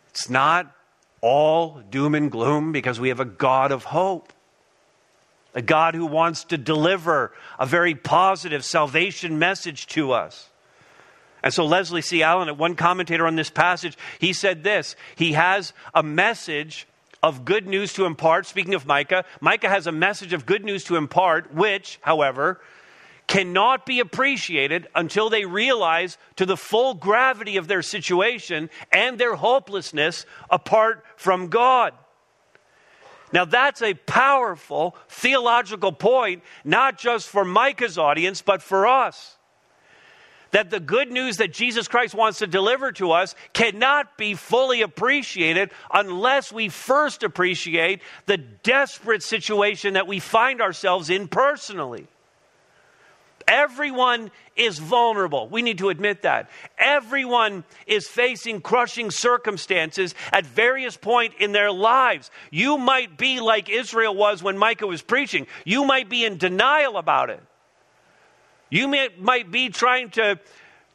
it's 0.09 0.29
not 0.29 0.73
all 1.19 1.81
doom 1.89 2.15
and 2.15 2.31
gloom 2.31 2.71
because 2.71 2.99
we 2.99 3.09
have 3.09 3.19
a 3.19 3.25
God 3.25 3.71
of 3.71 3.85
hope. 3.85 4.31
A 5.53 5.61
God 5.61 5.95
who 5.95 6.05
wants 6.05 6.45
to 6.45 6.57
deliver 6.57 7.33
a 7.59 7.65
very 7.65 7.95
positive 7.95 8.63
salvation 8.63 9.37
message 9.37 9.87
to 9.87 10.13
us. 10.13 10.50
And 11.43 11.53
so 11.53 11.65
Leslie 11.65 12.01
C. 12.01 12.23
Allen, 12.23 12.55
one 12.57 12.75
commentator 12.75 13.25
on 13.25 13.35
this 13.35 13.49
passage, 13.49 13.97
he 14.19 14.33
said 14.33 14.63
this 14.63 14.95
He 15.15 15.33
has 15.33 15.73
a 15.93 16.03
message 16.03 16.87
of 17.23 17.45
good 17.45 17.67
news 17.67 17.93
to 17.93 18.05
impart. 18.05 18.45
Speaking 18.45 18.73
of 18.73 18.85
Micah, 18.85 19.25
Micah 19.39 19.69
has 19.69 19.87
a 19.87 19.91
message 19.91 20.33
of 20.33 20.45
good 20.45 20.63
news 20.63 20.83
to 20.85 20.95
impart, 20.95 21.53
which, 21.53 21.99
however, 22.01 22.61
cannot 23.27 23.85
be 23.85 23.99
appreciated 23.99 24.87
until 24.95 25.29
they 25.29 25.45
realize 25.45 26.17
to 26.35 26.45
the 26.45 26.57
full 26.57 26.93
gravity 26.93 27.57
of 27.57 27.67
their 27.67 27.81
situation 27.81 28.69
and 28.91 29.17
their 29.17 29.35
hopelessness 29.35 30.25
apart 30.49 31.05
from 31.15 31.47
God. 31.47 31.93
Now, 33.33 33.45
that's 33.45 33.81
a 33.81 33.93
powerful 33.93 34.97
theological 35.07 35.93
point, 35.93 36.43
not 36.65 36.97
just 36.97 37.29
for 37.29 37.45
Micah's 37.45 37.97
audience, 37.97 38.41
but 38.41 38.61
for 38.61 38.85
us. 38.85 39.37
That 40.51 40.69
the 40.69 40.79
good 40.79 41.11
news 41.11 41.37
that 41.37 41.53
Jesus 41.53 41.87
Christ 41.87 42.13
wants 42.13 42.39
to 42.39 42.47
deliver 42.47 42.91
to 42.93 43.11
us 43.11 43.35
cannot 43.53 44.17
be 44.17 44.35
fully 44.35 44.81
appreciated 44.81 45.71
unless 45.93 46.51
we 46.51 46.69
first 46.69 47.23
appreciate 47.23 48.01
the 48.25 48.37
desperate 48.37 49.23
situation 49.23 49.93
that 49.93 50.07
we 50.07 50.19
find 50.19 50.61
ourselves 50.61 51.09
in 51.09 51.27
personally. 51.27 52.07
Everyone 53.47 54.31
is 54.55 54.79
vulnerable. 54.79 55.49
We 55.49 55.61
need 55.61 55.79
to 55.79 55.89
admit 55.89 56.21
that. 56.21 56.49
Everyone 56.77 57.63
is 57.87 58.07
facing 58.07 58.61
crushing 58.61 59.11
circumstances 59.11 60.15
at 60.31 60.45
various 60.45 60.95
points 60.95 61.35
in 61.39 61.51
their 61.51 61.71
lives. 61.71 62.31
You 62.49 62.77
might 62.77 63.17
be 63.17 63.39
like 63.39 63.69
Israel 63.69 64.15
was 64.15 64.43
when 64.43 64.57
Micah 64.57 64.87
was 64.87 65.01
preaching. 65.01 65.47
You 65.65 65.85
might 65.85 66.09
be 66.09 66.23
in 66.23 66.37
denial 66.37 66.97
about 66.97 67.29
it. 67.29 67.41
You 68.71 68.87
may, 68.87 69.09
might 69.19 69.51
be 69.51 69.69
trying 69.69 70.09
to, 70.11 70.39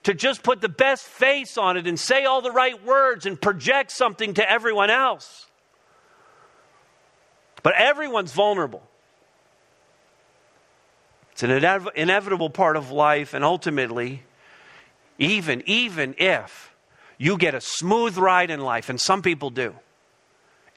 to 0.04 0.14
just 0.14 0.42
put 0.42 0.60
the 0.60 0.68
best 0.68 1.04
face 1.04 1.56
on 1.56 1.76
it 1.76 1.86
and 1.86 2.00
say 2.00 2.24
all 2.24 2.40
the 2.40 2.50
right 2.50 2.82
words 2.84 3.26
and 3.26 3.40
project 3.40 3.92
something 3.92 4.34
to 4.34 4.50
everyone 4.50 4.90
else. 4.90 5.46
But 7.62 7.74
everyone's 7.76 8.32
vulnerable. 8.32 8.82
It's 11.32 11.42
an 11.42 11.50
inev- 11.50 11.94
inevitable 11.94 12.48
part 12.48 12.76
of 12.78 12.90
life, 12.90 13.34
and 13.34 13.44
ultimately, 13.44 14.22
even, 15.18 15.62
even 15.66 16.14
if 16.16 16.74
you 17.18 17.36
get 17.36 17.54
a 17.54 17.60
smooth 17.60 18.16
ride 18.16 18.50
in 18.50 18.60
life, 18.60 18.88
and 18.88 18.98
some 18.98 19.20
people 19.20 19.50
do, 19.50 19.74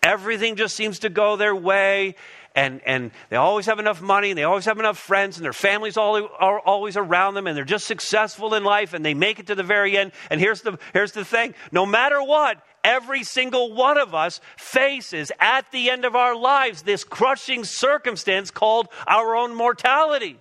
everything 0.03 0.57
just 0.57 0.75
seems 0.75 0.99
to 0.99 1.09
go 1.09 1.37
their 1.37 1.55
way, 1.55 2.15
and, 2.55 2.81
and 2.85 3.11
they 3.29 3.35
always 3.35 3.67
have 3.67 3.79
enough 3.79 4.01
money 4.01 4.31
and 4.31 4.37
they 4.37 4.43
always 4.43 4.65
have 4.65 4.79
enough 4.79 4.97
friends 4.97 5.37
and 5.37 5.45
their 5.45 5.53
families 5.53 5.97
all, 5.97 6.29
are 6.39 6.59
always 6.59 6.97
around 6.97 7.35
them 7.35 7.47
and 7.47 7.55
they're 7.55 7.63
just 7.63 7.85
successful 7.85 8.53
in 8.55 8.63
life 8.63 8.93
and 8.93 9.05
they 9.05 9.13
make 9.13 9.39
it 9.39 9.47
to 9.47 9.55
the 9.55 9.63
very 9.63 9.97
end. 9.97 10.11
And 10.29 10.39
here's 10.39 10.61
the, 10.61 10.77
here's 10.93 11.11
the 11.11 11.23
thing 11.23 11.53
no 11.71 11.85
matter 11.85 12.21
what, 12.21 12.61
every 12.83 13.23
single 13.23 13.73
one 13.73 13.97
of 13.97 14.15
us 14.15 14.41
faces 14.57 15.31
at 15.39 15.71
the 15.71 15.89
end 15.89 16.05
of 16.05 16.15
our 16.15 16.35
lives 16.35 16.81
this 16.81 17.03
crushing 17.03 17.63
circumstance 17.63 18.51
called 18.51 18.89
our 19.07 19.35
own 19.35 19.53
mortality. 19.53 20.39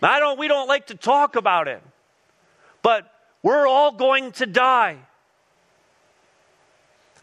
I 0.00 0.18
don't, 0.18 0.38
we 0.38 0.48
don't 0.48 0.68
like 0.68 0.88
to 0.88 0.96
talk 0.96 1.36
about 1.36 1.68
it, 1.68 1.82
but 2.82 3.08
we're 3.42 3.66
all 3.66 3.92
going 3.92 4.32
to 4.32 4.46
die. 4.46 4.98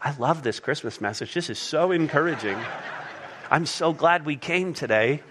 I 0.02 0.14
love 0.16 0.42
this 0.42 0.60
Christmas 0.60 1.00
message. 1.00 1.34
This 1.34 1.50
is 1.50 1.58
so 1.58 1.92
encouraging. 1.92 2.56
I'm 3.50 3.66
so 3.66 3.92
glad 3.92 4.24
we 4.24 4.36
came 4.36 4.72
today. 4.72 5.22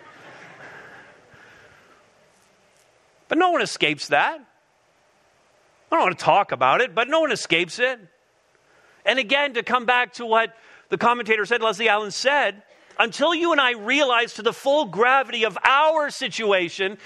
But 3.27 3.39
no 3.39 3.49
one 3.49 3.61
escapes 3.61 4.09
that. 4.09 4.39
I 4.39 5.95
don't 5.95 6.03
want 6.03 6.19
to 6.19 6.23
talk 6.23 6.51
about 6.51 6.81
it, 6.81 6.93
but 6.93 7.07
no 7.07 7.21
one 7.21 7.31
escapes 7.31 7.79
it. 7.79 7.99
And 9.05 9.17
again, 9.17 9.55
to 9.55 9.63
come 9.63 9.87
back 9.87 10.13
to 10.13 10.25
what 10.25 10.53
the 10.89 10.97
commentator 10.97 11.45
said, 11.45 11.63
Leslie 11.63 11.89
Allen 11.89 12.11
said, 12.11 12.61
until 12.99 13.33
you 13.33 13.51
and 13.51 13.61
I 13.61 13.71
realize 13.71 14.35
to 14.35 14.43
the 14.43 14.53
full 14.53 14.85
gravity 14.85 15.45
of 15.45 15.57
our 15.63 16.11
situation 16.11 16.99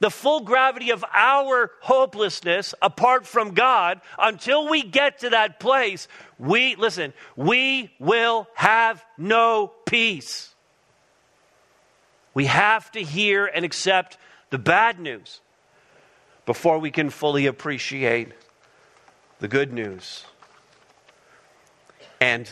the 0.00 0.10
full 0.10 0.40
gravity 0.40 0.90
of 0.90 1.04
our 1.14 1.70
hopelessness 1.80 2.74
apart 2.82 3.26
from 3.26 3.54
God, 3.54 4.00
until 4.18 4.68
we 4.68 4.82
get 4.82 5.20
to 5.20 5.30
that 5.30 5.60
place, 5.60 6.08
we, 6.38 6.76
listen, 6.76 7.12
we 7.34 7.90
will 7.98 8.46
have 8.54 9.04
no 9.16 9.72
peace. 9.86 10.54
We 12.34 12.46
have 12.46 12.90
to 12.92 13.02
hear 13.02 13.46
and 13.46 13.64
accept 13.64 14.18
the 14.50 14.58
bad 14.58 15.00
news 15.00 15.40
before 16.44 16.78
we 16.78 16.90
can 16.90 17.10
fully 17.10 17.46
appreciate 17.46 18.32
the 19.40 19.48
good 19.48 19.72
news. 19.72 20.24
And, 22.20 22.48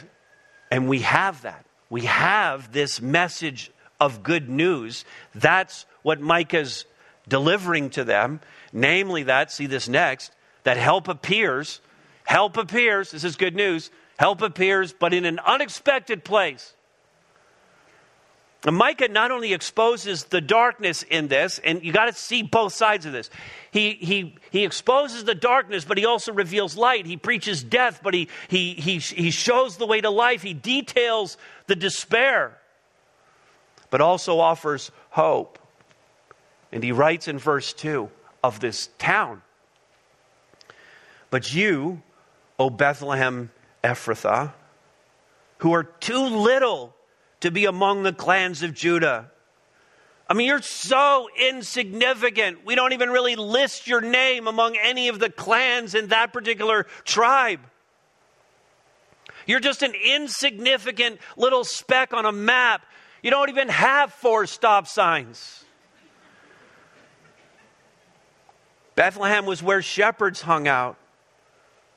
and 0.71 0.89
we 0.89 1.01
have 1.01 1.43
that. 1.43 1.65
We 1.91 2.03
have 2.07 2.73
this 2.73 3.01
message 3.01 3.71
of 4.01 4.23
good 4.23 4.49
news. 4.49 5.05
That's 5.35 5.87
what 6.03 6.21
Micah's 6.21 6.87
delivering 7.29 7.91
to 7.91 8.05
them, 8.05 8.41
namely 8.73 9.25
that, 9.25 9.51
see 9.51 9.67
this 9.67 9.89
next, 9.89 10.33
that 10.65 10.77
help 10.77 11.09
appears. 11.09 11.81
Help 12.25 12.57
appears, 12.57 13.11
this 13.11 13.25
is 13.25 13.37
good 13.37 13.55
news. 13.55 13.91
Help 14.17 14.43
appears, 14.43 14.93
but 14.93 15.13
in 15.13 15.25
an 15.25 15.39
unexpected 15.41 16.25
place. 16.25 16.75
And 18.67 18.77
Micah 18.77 19.09
not 19.09 19.31
only 19.31 19.53
exposes 19.53 20.25
the 20.25 20.41
darkness 20.41 21.03
in 21.03 21.29
this, 21.29 21.59
and 21.63 21.85
you 21.85 21.93
got 21.93 22.07
to 22.07 22.15
see 22.15 22.43
both 22.43 22.73
sides 22.73 23.05
of 23.05 23.13
this. 23.13 23.29
He, 23.71 23.93
he, 23.93 24.37
he 24.51 24.65
exposes 24.65 25.25
the 25.25 25.35
darkness, 25.35 25.85
but 25.85 25.99
he 25.99 26.07
also 26.07 26.33
reveals 26.33 26.77
light. 26.77 27.05
He 27.05 27.19
preaches 27.19 27.63
death, 27.63 28.01
but 28.03 28.15
he, 28.15 28.29
he, 28.49 28.73
he, 28.73 28.99
he 28.99 29.31
shows 29.31 29.77
the 29.77 29.87
way 29.87 30.01
to 30.01 30.09
life. 30.09 30.41
He 30.41 30.55
details 30.55 31.37
the 31.67 31.77
despair, 31.77 32.59
but 33.91 34.01
also 34.01 34.41
offers 34.41 34.91
hope. 35.11 35.59
And 36.75 36.83
he 36.83 36.91
writes 36.91 37.29
in 37.29 37.39
verse 37.39 37.73
2 37.73 38.11
of 38.43 38.59
this 38.59 38.89
town 38.99 39.43
But 41.31 41.55
you, 41.55 42.03
O 42.59 42.69
Bethlehem 42.69 43.53
Ephrathah, 43.85 44.53
who 45.59 45.73
are 45.73 45.85
too 45.85 46.19
little 46.19 46.93
to 47.41 47.53
be 47.53 47.65
among 47.65 48.03
the 48.03 48.13
clans 48.13 48.65
of 48.65 48.75
Judah. 48.75 49.31
I 50.29 50.35
mean, 50.35 50.49
you're 50.49 50.63
so 50.63 51.29
insignificant. 51.39 52.67
We 52.67 52.75
don't 52.75 52.93
even 52.93 53.11
really 53.11 53.37
list 53.37 53.87
your 53.87 54.01
name 54.01 54.49
among 54.49 54.77
any 54.77 55.09
of 55.09 55.21
the 55.21 55.31
clans 55.31 55.95
in 55.95 56.09
that 56.09 56.33
particular 56.33 56.87
tribe. 57.05 57.61
You're 59.47 59.61
just 59.61 59.83
an 59.83 59.93
insignificant 59.95 61.21
little 61.37 61.63
speck 61.63 62.13
on 62.13 62.27
a 62.27 62.33
map. 62.33 62.85
You 63.23 63.31
don't 63.31 63.49
even 63.49 63.69
have 63.69 64.13
four 64.13 64.47
stop 64.47 64.89
signs. 64.89 65.64
Bethlehem 68.95 69.47
was 69.47 69.63
where 69.63 69.83
shepherds 69.83 70.43
hung 70.43 70.69
out, 70.69 70.97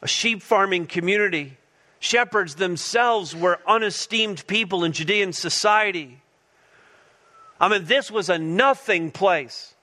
a 0.01 0.07
sheep 0.07 0.41
farming 0.41 0.87
community. 0.87 1.57
Shepherds 1.99 2.55
themselves 2.55 3.35
were 3.35 3.59
unesteemed 3.67 4.45
people 4.47 4.83
in 4.83 4.91
Judean 4.91 5.33
society. 5.33 6.21
I 7.59 7.69
mean, 7.69 7.85
this 7.85 8.11
was 8.11 8.29
a 8.29 8.37
nothing 8.37 9.11
place. 9.11 9.73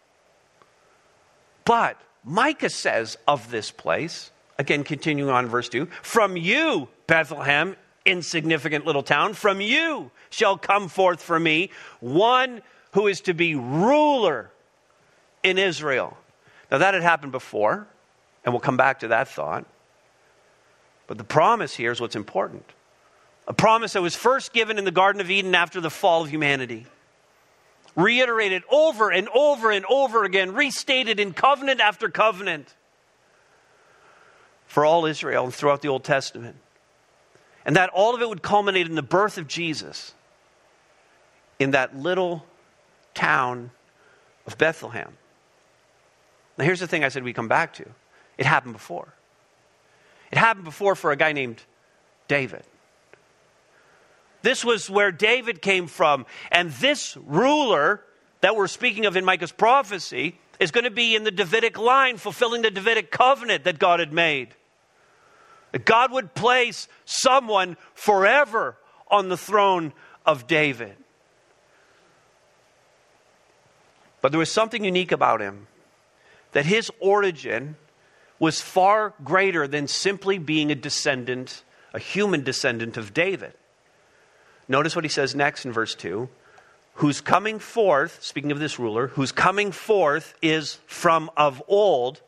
But 1.65 2.01
Micah 2.25 2.71
says 2.71 3.19
of 3.27 3.51
this 3.51 3.71
place, 3.71 4.31
again, 4.59 4.85
continuing 4.85 5.31
on 5.31 5.47
verse 5.47 5.69
2 5.69 5.87
From 6.03 6.37
you, 6.37 6.89
Bethlehem, 7.07 7.77
insignificant 8.05 8.87
little 8.87 9.03
town, 9.03 9.35
from 9.35 9.61
you 9.61 10.11
shall 10.31 10.57
come 10.57 10.89
forth 10.89 11.23
for 11.23 11.39
me 11.39 11.71
one 12.01 12.63
who 12.93 13.07
is 13.09 13.23
to 13.23 13.35
be 13.35 13.55
ruler 13.55 14.51
in 15.43 15.59
Israel. 15.59 16.17
Now, 16.75 16.79
that 16.79 16.95
had 16.95 17.05
happened 17.05 17.31
before, 17.31 17.87
and 18.45 18.53
we'll 18.53 18.59
come 18.59 18.77
back 18.77 18.99
to 18.99 19.09
that 19.09 19.29
thought. 19.29 19.65
But 21.07 21.19
the 21.19 21.23
promise 21.23 21.73
here 21.73 21.93
is 21.93 22.01
what's 22.01 22.17
important 22.17 22.65
a 23.47 23.55
promise 23.55 23.93
that 23.93 24.03
was 24.03 24.17
first 24.17 24.53
given 24.53 24.77
in 24.77 24.85
the 24.85 24.91
Garden 24.91 25.21
of 25.21 25.31
Eden 25.31 25.55
after 25.55 25.81
the 25.81 25.89
fall 25.89 26.23
of 26.25 26.31
humanity. 26.31 26.87
Reiterated 27.95 28.65
over 28.73 29.13
and 29.13 29.29
over 29.33 29.71
and 29.71 29.85
over 29.89 30.25
again, 30.25 30.53
restated 30.53 31.21
in 31.21 31.33
covenant 31.33 31.79
after 31.79 32.09
covenant 32.09 32.75
for 34.67 34.85
all 34.85 35.07
Israel 35.07 35.45
and 35.45 35.55
throughout 35.55 35.81
the 35.81 35.87
Old 35.87 36.03
Testament. 36.03 36.57
And 37.65 37.77
that 37.77 37.91
all 37.91 38.17
of 38.17 38.21
it 38.21 38.29
would 38.29 38.43
culminate 38.43 38.89
in 38.89 38.97
the 38.97 39.01
birth 39.03 39.39
of 39.39 39.47
Jesus 39.47 40.13
in 41.61 41.71
that 41.71 41.97
little 41.97 42.45
town 43.15 43.71
of 44.45 44.59
Bethlehem. 44.59 45.17
Now, 46.57 46.65
here's 46.65 46.81
the 46.81 46.87
thing 46.87 47.05
I 47.05 47.09
said 47.09 47.25
we 47.25 47.33
come 47.33 47.49
back 47.49 47.75
to 47.75 47.87
it 48.39 48.47
happened 48.47 48.75
before. 48.75 49.13
It 50.31 50.39
happened 50.39 50.65
before 50.65 50.95
for 50.95 51.13
a 51.13 51.17
guy 51.17 51.33
named 51.33 51.63
David. 52.29 52.65
This 54.43 54.65
was 54.65 54.91
where 54.91 55.11
David 55.11 55.63
came 55.63 55.87
from. 55.87 56.27
And 56.51 56.71
this 56.73 57.17
ruler 57.17 58.03
that 58.41 58.57
we're 58.57 58.67
speaking 58.67 59.07
of 59.07 59.17
in 59.17 59.25
Micah's 59.25 59.53
prophecy 59.53 60.39
is 60.61 60.71
going 60.71 60.85
to 60.85 60.91
be 60.91 61.15
in 61.15 61.25
the 61.25 61.31
Davidic 61.31 61.79
line, 61.79 62.17
fulfilling 62.19 62.63
the 62.63 62.71
Davidic 62.71 63.11
covenant 63.11 63.65
that 63.65 63.79
God 63.79 64.01
had 64.01 64.13
made. 64.13 64.55
That 65.73 65.85
God 65.85 66.13
would 66.13 66.35
place 66.35 66.89
someone 67.05 67.77
forever 67.95 68.77
on 69.09 69.29
the 69.29 69.37
throne 69.37 69.93
of 70.27 70.47
David. 70.47 70.97
But 74.21 74.33
there 74.33 74.39
was 74.39 74.51
something 74.51 74.85
unique 74.85 75.13
about 75.13 75.41
him 75.41 75.67
that 76.55 76.65
his 76.65 76.91
origin 77.01 77.77
was 78.39 78.61
far 78.61 79.13
greater 79.23 79.69
than 79.69 79.87
simply 79.87 80.39
being 80.39 80.71
a 80.71 80.75
descendant, 80.75 81.63
a 81.93 81.99
human 81.99 82.43
descendant 82.43 82.97
of 82.97 83.13
David. 83.13 83.53
Notice 84.67 84.97
what 84.97 85.05
he 85.05 85.11
says 85.11 85.35
next 85.35 85.67
in 85.67 85.73
verse 85.73 85.95
2 85.95 86.29
whose 86.99 87.21
coming 87.21 87.59
forth, 87.59 88.23
speaking 88.23 88.53
of 88.53 88.61
this 88.61 88.79
ruler, 88.79 89.09
whose 89.09 89.33
coming 89.33 89.73
forth 89.73 90.35
is 90.41 90.79
from 90.87 91.29
of 91.37 91.61
old, 91.67 92.23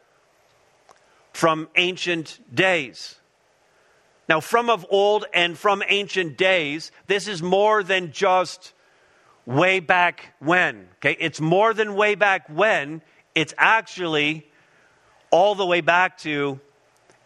from 1.32 1.68
ancient 1.76 2.40
days. 2.52 3.16
Now, 4.28 4.40
from 4.40 4.68
of 4.68 4.84
old 4.90 5.24
and 5.32 5.56
from 5.56 5.84
ancient 5.86 6.36
days, 6.36 6.90
this 7.06 7.28
is 7.28 7.42
more 7.42 7.84
than 7.84 8.10
just 8.10 8.72
way 9.44 9.78
back 9.78 10.34
when. 10.40 10.88
Okay, 10.96 11.16
it's 11.20 11.40
more 11.40 11.72
than 11.72 11.94
way 11.94 12.16
back 12.16 12.48
when. 12.48 13.02
It's 13.36 13.52
actually 13.58 14.48
all 15.30 15.54
the 15.54 15.66
way 15.66 15.82
back 15.82 16.16
to 16.18 16.58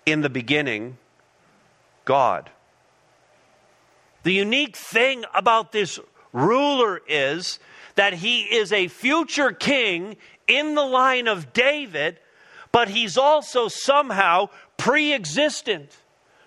in 0.04 0.22
the 0.22 0.28
beginning, 0.28 0.98
God. 2.04 2.50
The 4.24 4.32
unique 4.32 4.76
thing 4.76 5.24
about 5.32 5.70
this 5.70 6.00
ruler 6.32 7.00
is 7.08 7.60
that 7.94 8.12
he 8.14 8.40
is 8.42 8.72
a 8.72 8.88
future 8.88 9.52
king 9.52 10.16
in 10.48 10.74
the 10.74 10.84
line 10.84 11.28
of 11.28 11.52
David, 11.52 12.18
but 12.72 12.88
he's 12.88 13.16
also 13.16 13.68
somehow 13.68 14.48
pre 14.76 15.12
existent 15.12 15.96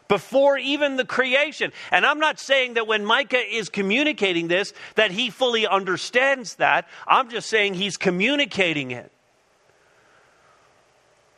before 0.10 0.58
even 0.58 0.98
the 0.98 1.06
creation. 1.06 1.72
And 1.90 2.06
I'm 2.06 2.20
not 2.20 2.38
saying 2.38 2.74
that 2.74 2.86
when 2.86 3.06
Micah 3.06 3.38
is 3.38 3.70
communicating 3.70 4.50
this 4.50 4.74
that 4.96 5.12
he 5.12 5.30
fully 5.30 5.66
understands 5.66 6.56
that. 6.56 6.90
I'm 7.08 7.30
just 7.30 7.50
saying 7.50 7.76
he's 7.76 7.96
communicating 7.96 8.92
it. 8.92 9.10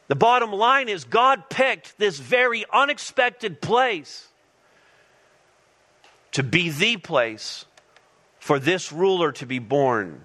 The 0.07 0.15
bottom 0.15 0.51
line 0.51 0.87
is 0.89 1.03
God 1.03 1.49
picked 1.49 1.97
this 1.97 2.19
very 2.19 2.65
unexpected 2.71 3.61
place 3.61 4.27
to 6.31 6.43
be 6.43 6.69
the 6.69 6.97
place 6.97 7.65
for 8.39 8.59
this 8.59 8.91
ruler 8.91 9.31
to 9.31 9.45
be 9.45 9.59
born. 9.59 10.21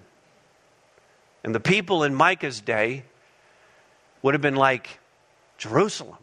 And 1.43 1.55
the 1.55 1.61
people 1.61 2.05
in 2.05 2.15
Micah's 2.15 2.61
day 2.61 3.05
would 4.23 4.35
have 4.35 4.43
been 4.43 4.57
like, 4.57 4.99
Jerusalem, 5.57 6.19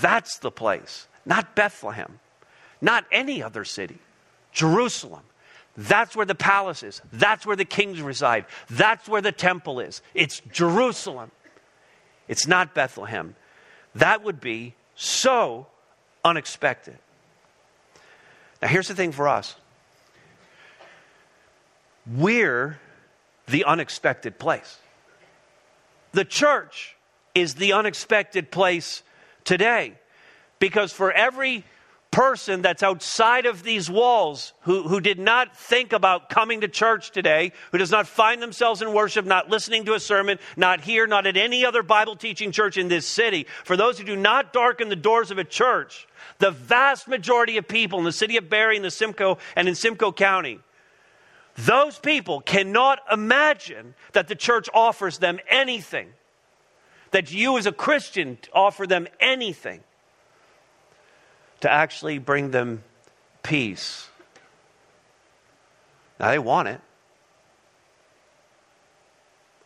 that's 0.00 0.38
the 0.38 0.50
place, 0.50 1.06
not 1.24 1.54
Bethlehem, 1.54 2.18
not 2.80 3.04
any 3.12 3.42
other 3.42 3.64
city. 3.64 3.98
Jerusalem. 4.52 5.22
That's 5.76 6.16
where 6.16 6.24
the 6.24 6.34
palace 6.34 6.82
is. 6.82 7.02
That's 7.12 7.44
where 7.44 7.56
the 7.56 7.66
kings 7.66 8.00
reside. 8.00 8.46
That's 8.70 9.06
where 9.06 9.20
the 9.20 9.32
temple 9.32 9.80
is. 9.80 10.00
It's 10.14 10.40
Jerusalem. 10.50 11.30
It's 12.28 12.46
not 12.46 12.74
Bethlehem. 12.74 13.34
That 13.94 14.22
would 14.22 14.40
be 14.40 14.74
so 14.94 15.66
unexpected. 16.24 16.98
Now, 18.60 18.68
here's 18.68 18.88
the 18.88 18.94
thing 18.94 19.12
for 19.12 19.28
us 19.28 19.54
we're 22.06 22.78
the 23.48 23.64
unexpected 23.64 24.38
place. 24.38 24.78
The 26.12 26.24
church 26.24 26.96
is 27.34 27.54
the 27.54 27.72
unexpected 27.72 28.50
place 28.50 29.02
today. 29.44 29.94
Because 30.58 30.92
for 30.92 31.12
every 31.12 31.64
person 32.16 32.62
that's 32.62 32.82
outside 32.82 33.44
of 33.44 33.62
these 33.62 33.90
walls 33.90 34.54
who, 34.60 34.88
who 34.88 35.02
did 35.02 35.18
not 35.18 35.54
think 35.54 35.92
about 35.92 36.30
coming 36.30 36.62
to 36.62 36.66
church 36.66 37.10
today, 37.10 37.52
who 37.72 37.76
does 37.76 37.90
not 37.90 38.06
find 38.06 38.40
themselves 38.40 38.80
in 38.80 38.94
worship, 38.94 39.26
not 39.26 39.50
listening 39.50 39.84
to 39.84 39.92
a 39.92 40.00
sermon, 40.00 40.38
not 40.56 40.80
here, 40.80 41.06
not 41.06 41.26
at 41.26 41.36
any 41.36 41.62
other 41.62 41.82
Bible 41.82 42.16
teaching 42.16 42.52
church 42.52 42.78
in 42.78 42.88
this 42.88 43.06
city, 43.06 43.46
for 43.64 43.76
those 43.76 43.98
who 43.98 44.04
do 44.04 44.16
not 44.16 44.54
darken 44.54 44.88
the 44.88 44.96
doors 44.96 45.30
of 45.30 45.36
a 45.36 45.44
church, 45.44 46.08
the 46.38 46.50
vast 46.50 47.06
majority 47.06 47.58
of 47.58 47.68
people 47.68 47.98
in 47.98 48.06
the 48.06 48.12
city 48.12 48.38
of 48.38 48.48
Barrie 48.48 48.76
and 48.76 48.84
the 48.86 48.90
Simcoe 48.90 49.36
and 49.54 49.68
in 49.68 49.74
Simcoe 49.74 50.12
County 50.12 50.60
those 51.58 51.98
people 51.98 52.42
cannot 52.42 53.00
imagine 53.10 53.94
that 54.12 54.28
the 54.28 54.34
church 54.34 54.68
offers 54.74 55.16
them 55.16 55.38
anything, 55.48 56.08
that 57.12 57.32
you 57.32 57.56
as 57.56 57.64
a 57.64 57.72
Christian 57.72 58.36
offer 58.52 58.86
them 58.86 59.06
anything 59.20 59.82
to 61.60 61.70
actually 61.70 62.18
bring 62.18 62.50
them 62.50 62.82
peace. 63.42 64.08
Now, 66.18 66.30
they 66.30 66.38
want 66.38 66.68
it. 66.68 66.80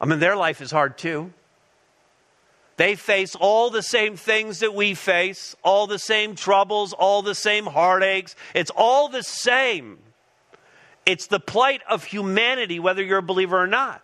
I 0.00 0.06
mean, 0.06 0.18
their 0.18 0.36
life 0.36 0.60
is 0.60 0.70
hard 0.70 0.96
too. 0.96 1.32
They 2.76 2.94
face 2.94 3.36
all 3.36 3.68
the 3.68 3.82
same 3.82 4.16
things 4.16 4.60
that 4.60 4.74
we 4.74 4.94
face, 4.94 5.54
all 5.62 5.86
the 5.86 5.98
same 5.98 6.34
troubles, 6.34 6.94
all 6.94 7.20
the 7.20 7.34
same 7.34 7.66
heartaches. 7.66 8.34
It's 8.54 8.70
all 8.74 9.10
the 9.10 9.22
same. 9.22 9.98
It's 11.04 11.26
the 11.26 11.40
plight 11.40 11.82
of 11.88 12.04
humanity, 12.04 12.80
whether 12.80 13.02
you're 13.02 13.18
a 13.18 13.22
believer 13.22 13.62
or 13.62 13.66
not. 13.66 14.02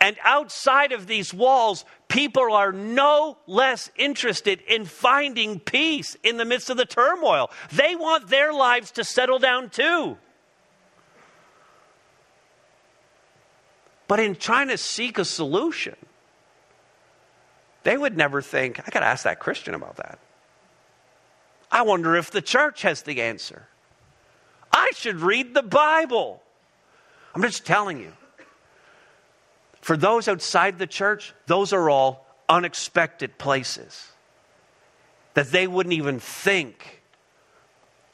And 0.00 0.16
outside 0.24 0.92
of 0.92 1.06
these 1.06 1.34
walls, 1.34 1.84
people 2.08 2.52
are 2.54 2.72
no 2.72 3.36
less 3.46 3.90
interested 3.96 4.62
in 4.62 4.86
finding 4.86 5.60
peace 5.60 6.16
in 6.22 6.38
the 6.38 6.46
midst 6.46 6.70
of 6.70 6.78
the 6.78 6.86
turmoil. 6.86 7.50
They 7.70 7.94
want 7.96 8.28
their 8.28 8.50
lives 8.52 8.92
to 8.92 9.04
settle 9.04 9.38
down 9.38 9.68
too. 9.68 10.16
But 14.08 14.20
in 14.20 14.34
trying 14.34 14.68
to 14.68 14.78
seek 14.78 15.18
a 15.18 15.24
solution, 15.24 15.96
they 17.82 17.96
would 17.96 18.16
never 18.16 18.40
think, 18.42 18.80
I 18.80 18.90
got 18.90 19.00
to 19.00 19.06
ask 19.06 19.24
that 19.24 19.38
Christian 19.38 19.74
about 19.74 19.96
that. 19.96 20.18
I 21.70 21.82
wonder 21.82 22.16
if 22.16 22.30
the 22.30 22.42
church 22.42 22.82
has 22.82 23.02
the 23.02 23.20
answer. 23.22 23.68
I 24.72 24.92
should 24.94 25.20
read 25.20 25.54
the 25.54 25.62
Bible. 25.62 26.42
I'm 27.34 27.42
just 27.42 27.64
telling 27.64 28.00
you. 28.00 28.12
For 29.80 29.96
those 29.96 30.28
outside 30.28 30.78
the 30.78 30.86
church, 30.86 31.34
those 31.46 31.72
are 31.72 31.88
all 31.88 32.26
unexpected 32.48 33.38
places 33.38 34.12
that 35.34 35.50
they 35.50 35.66
wouldn't 35.66 35.94
even 35.94 36.20
think 36.20 37.02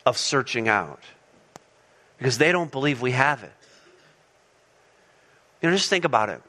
of 0.04 0.16
searching 0.16 0.68
out 0.68 1.02
because 2.18 2.38
they 2.38 2.52
don't 2.52 2.70
believe 2.70 3.02
we 3.02 3.12
have 3.12 3.42
it. 3.42 3.52
You 5.60 5.70
know, 5.70 5.76
just 5.76 5.90
think 5.90 6.04
about 6.04 6.28
it. 6.28 6.42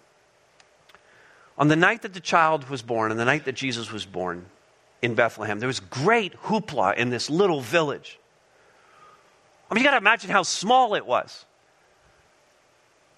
On 1.57 1.67
the 1.67 1.75
night 1.75 2.03
that 2.03 2.13
the 2.13 2.19
child 2.19 2.69
was 2.69 2.81
born, 2.81 3.09
on 3.09 3.17
the 3.17 3.25
night 3.25 3.45
that 3.45 3.55
Jesus 3.55 3.91
was 3.91 4.05
born 4.05 4.45
in 5.01 5.15
Bethlehem, 5.15 5.59
there 5.59 5.67
was 5.67 5.79
great 5.79 6.33
hoopla 6.43 6.95
in 6.97 7.09
this 7.09 7.29
little 7.29 7.61
village. 7.61 8.19
I 9.69 9.73
mean, 9.73 9.83
you 9.83 9.87
got 9.87 9.91
to 9.91 9.97
imagine 9.97 10.29
how 10.29 10.43
small 10.43 10.93
it 10.93 11.05
was. 11.05 11.45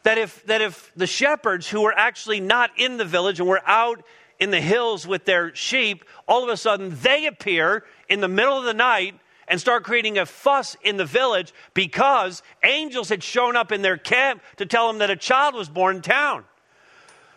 That 0.03 0.17
if, 0.17 0.45
that 0.45 0.61
if 0.61 0.91
the 0.95 1.07
shepherds 1.07 1.67
who 1.67 1.81
were 1.81 1.93
actually 1.97 2.39
not 2.39 2.71
in 2.77 2.97
the 2.97 3.05
village 3.05 3.39
and 3.39 3.49
were 3.49 3.61
out 3.65 4.03
in 4.39 4.51
the 4.51 4.61
hills 4.61 5.05
with 5.05 5.25
their 5.25 5.53
sheep, 5.53 6.05
all 6.27 6.43
of 6.43 6.49
a 6.49 6.57
sudden 6.57 6.97
they 7.01 7.25
appear 7.25 7.83
in 8.07 8.21
the 8.21 8.27
middle 8.27 8.57
of 8.57 8.63
the 8.63 8.73
night 8.73 9.19
and 9.47 9.59
start 9.59 9.83
creating 9.83 10.17
a 10.17 10.25
fuss 10.25 10.77
in 10.83 10.97
the 10.97 11.05
village 11.05 11.53
because 11.73 12.41
angels 12.63 13.09
had 13.09 13.23
shown 13.23 13.55
up 13.55 13.71
in 13.71 13.81
their 13.81 13.97
camp 13.97 14.41
to 14.57 14.65
tell 14.65 14.87
them 14.87 14.99
that 14.99 15.09
a 15.09 15.15
child 15.15 15.55
was 15.55 15.67
born 15.67 15.97
in 15.97 16.01
town. 16.01 16.45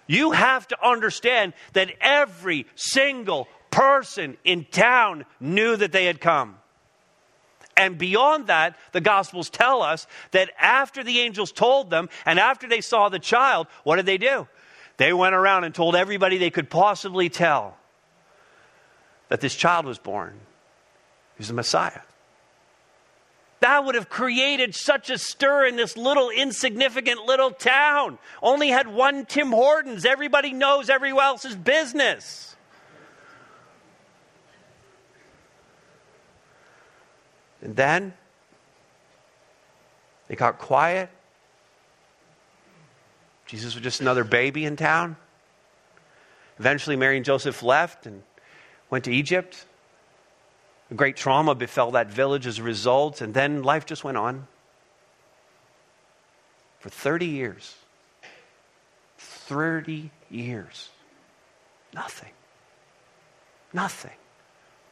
You 0.07 0.33
have 0.33 0.69
to 0.69 0.87
understand 0.87 1.55
that 1.73 1.91
every 2.01 2.67
single 2.75 3.49
person 3.71 4.37
in 4.45 4.67
town 4.67 5.25
knew 5.41 5.75
that 5.75 5.91
they 5.91 6.05
had 6.05 6.21
come. 6.21 6.57
And 7.83 7.99
beyond 7.99 8.47
that, 8.47 8.77
the 8.93 9.01
Gospels 9.01 9.51
tell 9.51 9.83
us 9.83 10.07
that 10.31 10.51
after 10.57 11.03
the 11.03 11.19
angels 11.19 11.51
told 11.51 11.91
them 11.91 12.09
and 12.25 12.39
after 12.39 12.69
they 12.69 12.81
saw 12.81 13.09
the 13.09 13.19
child, 13.19 13.67
what 13.83 13.97
did 13.97 14.07
they 14.07 14.19
do? 14.19 14.47
They 14.99 15.13
went 15.13 15.35
around 15.35 15.65
and 15.65 15.75
told 15.75 15.97
everybody 15.97 16.39
they 16.39 16.51
could 16.51 16.71
possibly 16.71 17.29
tell 17.29 17.77
that 19.31 19.41
this 19.41 19.57
child 19.57 19.85
was 19.85 19.99
born. 19.99 20.39
He's 21.37 21.49
the 21.49 21.55
Messiah. 21.55 22.03
That 23.59 23.85
would 23.85 23.97
have 23.97 24.09
created 24.09 24.77
such 24.77 25.11
a 25.11 25.19
stir 25.19 25.67
in 25.67 25.75
this 25.75 25.97
little 25.97 26.31
insignificant 26.31 27.27
little 27.27 27.51
town. 27.51 28.19
Only 28.41 28.69
had 28.69 28.87
one 28.87 29.27
Tim 29.27 29.51
Hortons. 29.51 30.05
Everybody 30.05 30.53
knows 30.53 30.89
everyone 30.89 31.25
else's 31.25 31.57
business. 31.57 32.52
And 37.63 37.77
then 37.77 38.13
they 40.29 40.35
got 40.35 40.59
quiet. 40.59 41.09
Jesus 43.47 43.75
was 43.75 43.83
just 43.83 44.01
another 44.01 44.25
baby 44.25 44.65
in 44.65 44.77
town. 44.77 45.17
Eventually, 46.59 46.97
Mary 46.97 47.17
and 47.17 47.25
Joseph 47.25 47.63
left 47.63 48.07
and 48.07 48.23
went 48.91 49.05
to 49.05 49.13
Egypt. 49.13 49.67
A 50.91 50.95
great 50.95 51.17
trauma 51.17 51.55
befell 51.55 51.93
that 51.93 52.09
village 52.09 52.47
as 52.47 52.59
a 52.59 52.63
result, 52.63 53.21
and 53.21 53.33
then 53.33 53.63
life 53.63 53.87
just 53.87 54.05
went 54.05 54.17
on. 54.17 54.47
For 56.81 56.89
30 56.89 57.27
years. 57.27 57.75
30 59.19 60.11
years. 60.31 60.91
Nothing. 61.95 62.33
Nothing. 63.73 64.17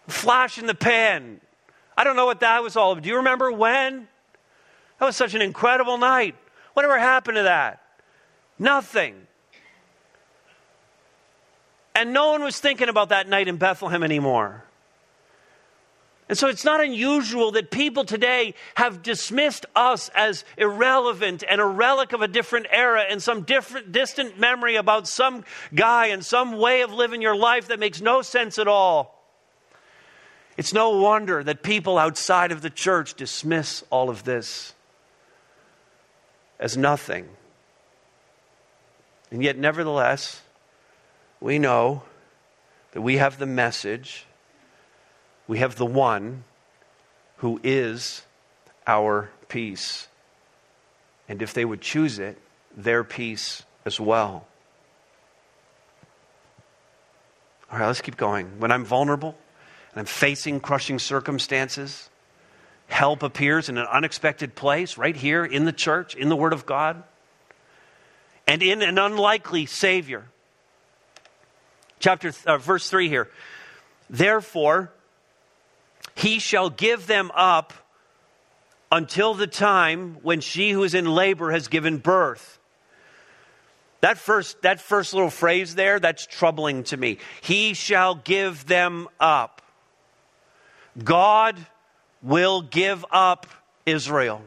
Flash 0.09 0.59
in 0.59 0.67
the 0.67 0.75
pan. 0.75 1.41
I 2.01 2.05
don't 2.05 2.17
know 2.17 2.25
what 2.25 2.41
that 2.41 2.63
was 2.63 2.79
all 2.79 2.93
about. 2.93 3.03
Do 3.03 3.11
you 3.11 3.17
remember 3.17 3.53
when? 3.53 4.09
That 4.99 5.05
was 5.05 5.17
such 5.17 5.35
an 5.35 5.43
incredible 5.43 5.99
night. 5.99 6.35
Whatever 6.73 6.99
happened 6.99 7.37
to 7.37 7.43
that? 7.43 7.83
Nothing. 8.59 9.27
And 11.95 12.15
no 12.15 12.31
one 12.31 12.43
was 12.43 12.59
thinking 12.59 12.89
about 12.89 13.11
that 13.11 13.29
night 13.29 13.49
in 13.49 13.59
Bethlehem 13.59 14.03
anymore. 14.03 14.65
And 16.31 16.39
so 16.39 16.49
it's 16.49 16.65
not 16.65 16.83
unusual 16.83 17.51
that 17.51 17.71
people 17.71 18.07
today 18.07 18.55
have 18.77 19.03
dismissed 19.03 19.67
us 19.77 20.09
as 20.15 20.47
irrelevant 20.57 21.45
and 21.47 21.61
a 21.61 21.67
relic 21.67 22.15
of 22.15 22.23
a 22.23 22.29
different 22.29 22.67
era 22.73 23.05
and 23.11 23.23
some 23.23 23.43
different 23.43 23.93
distant 23.93 24.41
memory 24.41 24.77
about 24.77 25.07
some 25.07 25.45
guy 25.75 26.07
and 26.07 26.25
some 26.25 26.57
way 26.57 26.81
of 26.81 26.95
living 26.95 27.21
your 27.21 27.37
life 27.37 27.69
that 27.69 27.79
makes 27.79 28.01
no 28.01 28.23
sense 28.23 28.59
at 28.59 28.69
all. 28.69 29.20
It's 30.61 30.75
no 30.75 30.91
wonder 30.91 31.43
that 31.43 31.63
people 31.63 31.97
outside 31.97 32.53
of 32.53 32.61
the 32.61 32.69
church 32.69 33.15
dismiss 33.15 33.83
all 33.89 34.11
of 34.11 34.25
this 34.25 34.75
as 36.59 36.77
nothing. 36.77 37.27
And 39.31 39.43
yet, 39.43 39.57
nevertheless, 39.57 40.43
we 41.41 41.59
know 41.59 42.03
that 42.93 43.01
we 43.01 43.17
have 43.17 43.39
the 43.39 43.47
message 43.47 44.27
we 45.49 45.61
have 45.61 45.77
the 45.77 45.87
one 45.87 46.45
who 47.39 47.59
is 47.65 48.21
our 48.87 49.31
peace. 49.49 50.09
And 51.27 51.41
if 51.41 51.55
they 51.55 51.65
would 51.65 51.81
choose 51.81 52.19
it, 52.19 52.37
their 52.77 53.03
peace 53.03 53.63
as 53.87 53.99
well. 53.99 54.47
All 57.73 57.79
right, 57.79 57.87
let's 57.87 58.03
keep 58.03 58.19
going. 58.19 58.61
When 58.61 58.71
I'm 58.71 58.85
vulnerable 58.85 59.39
I'm 59.97 60.05
facing 60.05 60.61
crushing 60.61 60.99
circumstances, 60.99 62.09
help 62.87 63.23
appears 63.23 63.69
in 63.69 63.77
an 63.77 63.87
unexpected 63.87 64.55
place, 64.55 64.97
right 64.97 65.17
here 65.17 65.45
in 65.45 65.65
the 65.65 65.73
church, 65.73 66.15
in 66.15 66.29
the 66.29 66.37
Word 66.37 66.53
of 66.53 66.65
God, 66.65 67.03
and 68.47 68.63
in 68.63 68.83
an 68.83 68.99
unlikely 68.99 69.67
Savior. 69.67 70.27
Chapter, 71.99 72.33
uh, 72.47 72.59
verse 72.59 72.89
3 72.89 73.09
here. 73.09 73.29
Therefore, 74.09 74.93
he 76.15 76.39
shall 76.39 76.71
give 76.71 77.07
them 77.07 77.31
up 77.35 77.73
until 78.93 79.35
the 79.35 79.47
time 79.47 80.19
when 80.23 80.41
she 80.41 80.71
who 80.71 80.83
is 80.83 80.95
in 80.95 81.07
labor 81.07 81.53
has 81.53 81.69
given 81.69 81.99
birth. 81.99 82.59
That 84.01 84.19
first, 84.19 84.63
that 84.63 84.81
first 84.81 85.13
little 85.13 85.31
phrase 85.31 85.75
there, 85.75 86.01
that's 86.01 86.27
troubling 86.27 86.85
to 86.85 86.97
me. 86.97 87.19
He 87.43 87.75
shall 87.75 88.15
give 88.15 88.67
them 88.67 89.09
up. 89.21 89.60
God 91.03 91.57
will 92.23 92.63
give 92.63 93.05
up 93.11 93.47
Israel. 93.87 94.43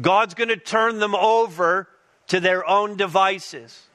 God's 0.00 0.34
going 0.34 0.48
to 0.48 0.56
turn 0.56 0.98
them 0.98 1.14
over 1.14 1.88
to 2.28 2.40
their 2.40 2.68
own 2.68 2.96
devices. 2.96 3.86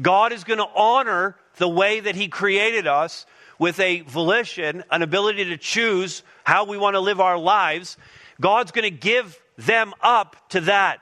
God 0.00 0.32
is 0.32 0.44
going 0.44 0.58
to 0.58 0.68
honor 0.74 1.36
the 1.56 1.68
way 1.68 2.00
that 2.00 2.14
He 2.14 2.28
created 2.28 2.86
us 2.86 3.26
with 3.58 3.80
a 3.80 4.00
volition, 4.02 4.84
an 4.90 5.02
ability 5.02 5.46
to 5.46 5.56
choose 5.56 6.22
how 6.44 6.64
we 6.64 6.76
want 6.76 6.94
to 6.94 7.00
live 7.00 7.20
our 7.20 7.38
lives, 7.38 7.96
God's 8.40 8.70
going 8.70 8.84
to 8.84 8.90
give 8.90 9.38
them 9.56 9.94
up 10.02 10.36
to 10.50 10.60
that. 10.62 11.00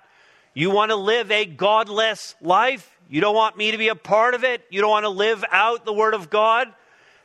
You 0.55 0.71
want 0.71 0.91
to 0.91 0.97
live 0.97 1.33
a 1.33 1.45
godless 1.45 2.37
life? 2.41 2.89
You 3.11 3.21
don't 3.21 3.35
want 3.35 3.57
me 3.57 3.73
to 3.73 3.79
be 3.79 3.89
a 3.89 3.97
part 3.97 4.35
of 4.35 4.45
it? 4.45 4.65
You 4.71 4.81
don't 4.81 4.91
want 4.91 5.05
to 5.05 5.11
live 5.11 5.45
out 5.51 5.85
the 5.85 5.93
Word 5.93 6.15
of 6.15 6.31
God? 6.31 6.69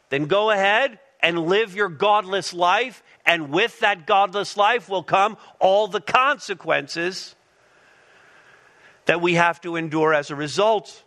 Then 0.10 0.26
go 0.26 0.50
ahead 0.50 1.00
and 1.22 1.48
live 1.48 1.76
your 1.76 1.90
godless 1.90 2.54
life. 2.54 3.04
And 3.26 3.50
with 3.50 3.80
that 3.80 4.06
godless 4.08 4.58
life 4.58 4.90
will 4.90 5.04
come 5.04 5.38
all 5.60 5.88
the 5.88 6.02
consequences 6.02 7.36
that 9.06 9.22
we 9.22 9.36
have 9.36 9.60
to 9.62 9.76
endure 9.76 10.14
as 10.14 10.30
a 10.30 10.36
result 10.36 11.04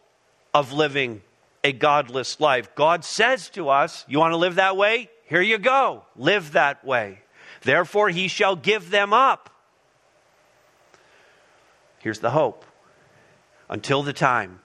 of 0.52 0.72
living 0.72 1.22
a 1.64 1.72
godless 1.72 2.40
life. 2.40 2.74
God 2.74 3.04
says 3.04 3.48
to 3.50 3.68
us, 3.68 4.04
You 4.08 4.18
want 4.18 4.32
to 4.32 4.36
live 4.36 4.56
that 4.56 4.76
way? 4.76 5.08
Here 5.26 5.40
you 5.40 5.58
go. 5.58 6.04
Live 6.16 6.52
that 6.52 6.84
way. 6.84 7.20
Therefore, 7.62 8.08
he 8.08 8.28
shall 8.28 8.56
give 8.56 8.90
them 8.90 9.12
up. 9.12 9.50
Here's 12.00 12.18
the 12.18 12.30
hope 12.30 12.64
until 13.68 14.02
the 14.02 14.12
time 14.12 14.60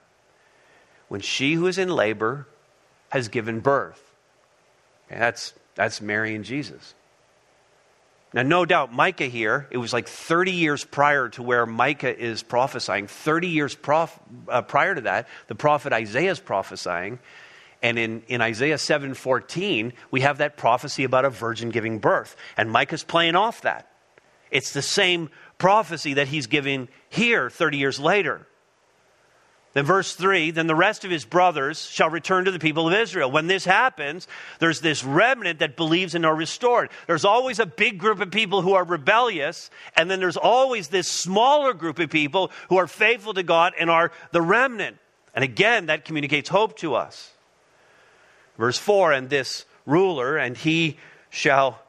when 1.08 1.22
she 1.22 1.54
who 1.54 1.68
is 1.68 1.78
in 1.78 1.90
labor 1.90 2.48
has 3.10 3.28
given 3.28 3.60
birth. 3.60 4.07
And 5.10 5.22
that's, 5.22 5.54
that's 5.76 6.02
Mary 6.02 6.36
and 6.36 6.44
Jesus. 6.44 6.94
Now, 8.34 8.44
no 8.44 8.66
doubt, 8.66 8.94
Micah 8.94 9.26
here, 9.26 9.68
it 9.72 9.78
was 9.78 9.94
like 9.94 10.08
30 10.08 10.52
years 10.52 10.84
prior 10.84 11.30
to 11.30 11.44
where 11.44 11.66
Micah 11.66 12.16
is 12.16 12.44
prophesying. 12.44 13.08
30 13.08 13.48
years 13.48 13.74
prof, 13.74 14.20
uh, 14.50 14.62
prior 14.62 14.96
to 14.96 15.02
that, 15.02 15.28
the 15.48 15.56
prophet 15.56 15.94
Isaiah 15.94 16.32
is 16.32 16.40
prophesying. 16.40 17.20
And 17.82 17.98
in, 17.98 18.24
in 18.28 18.42
Isaiah 18.42 18.78
7:14, 18.78 19.94
we 20.12 20.22
have 20.22 20.40
that 20.40 20.58
prophecy 20.58 21.04
about 21.04 21.26
a 21.26 21.30
virgin 21.30 21.70
giving 21.70 22.00
birth. 22.00 22.36
And 22.58 22.72
Micah's 22.72 23.04
playing 23.04 23.36
off 23.36 23.62
that. 23.62 23.88
It's 24.52 24.74
the 24.74 24.82
same 24.82 25.30
prophecy 25.58 26.16
that 26.16 26.28
he's 26.28 26.48
giving 26.48 26.88
here 27.10 27.50
30 27.50 27.78
years 27.78 28.00
later. 28.00 28.48
Then, 29.78 29.86
verse 29.86 30.16
3 30.16 30.50
then 30.50 30.66
the 30.66 30.74
rest 30.74 31.06
of 31.06 31.12
his 31.12 31.24
brothers 31.24 31.86
shall 31.86 32.10
return 32.10 32.46
to 32.46 32.52
the 32.52 32.58
people 32.58 32.88
of 32.88 32.96
Israel. 32.96 33.30
When 33.30 33.46
this 33.46 33.64
happens, 33.64 34.28
there's 34.58 34.82
this 34.82 35.04
remnant 35.04 35.60
that 35.60 35.78
believes 35.78 36.16
and 36.16 36.26
are 36.26 36.34
restored. 36.34 36.90
There's 37.06 37.26
always 37.26 37.60
a 37.60 37.68
big 37.68 38.00
group 38.00 38.20
of 38.20 38.32
people 38.32 38.64
who 38.64 38.74
are 38.74 38.84
rebellious, 38.84 39.70
and 39.96 40.10
then 40.10 40.20
there's 40.20 40.36
always 40.36 40.88
this 40.88 41.08
smaller 41.08 41.76
group 41.76 42.00
of 42.00 42.10
people 42.10 42.50
who 42.70 42.78
are 42.78 42.88
faithful 42.88 43.36
to 43.36 43.44
God 43.44 43.74
and 43.80 43.92
are 43.92 44.12
the 44.32 44.42
remnant. 44.42 44.98
And 45.36 45.44
again, 45.44 45.86
that 45.86 46.06
communicates 46.06 46.50
hope 46.50 46.80
to 46.80 46.96
us. 46.96 47.32
Verse 48.58 48.80
4 48.80 49.12
and 49.12 49.30
this 49.30 49.66
ruler, 49.86 50.38
and 50.38 50.58
he 50.58 50.98
shall 51.30 51.80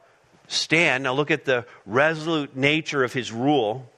stand. 0.47 1.05
Now, 1.05 1.13
look 1.13 1.31
at 1.31 1.45
the 1.45 1.65
resolute 1.87 2.55
nature 2.55 3.03
of 3.03 3.13
his 3.13 3.31
rule. 3.31 3.89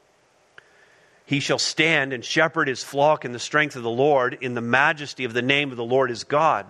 He 1.31 1.39
shall 1.39 1.59
stand 1.59 2.11
and 2.11 2.25
shepherd 2.25 2.67
his 2.67 2.83
flock 2.83 3.23
in 3.23 3.31
the 3.31 3.39
strength 3.39 3.77
of 3.77 3.83
the 3.83 3.89
Lord, 3.89 4.37
in 4.41 4.53
the 4.53 4.59
majesty 4.59 5.23
of 5.23 5.31
the 5.31 5.41
name 5.41 5.71
of 5.71 5.77
the 5.77 5.85
Lord 5.85 6.09
his 6.09 6.25
God. 6.25 6.65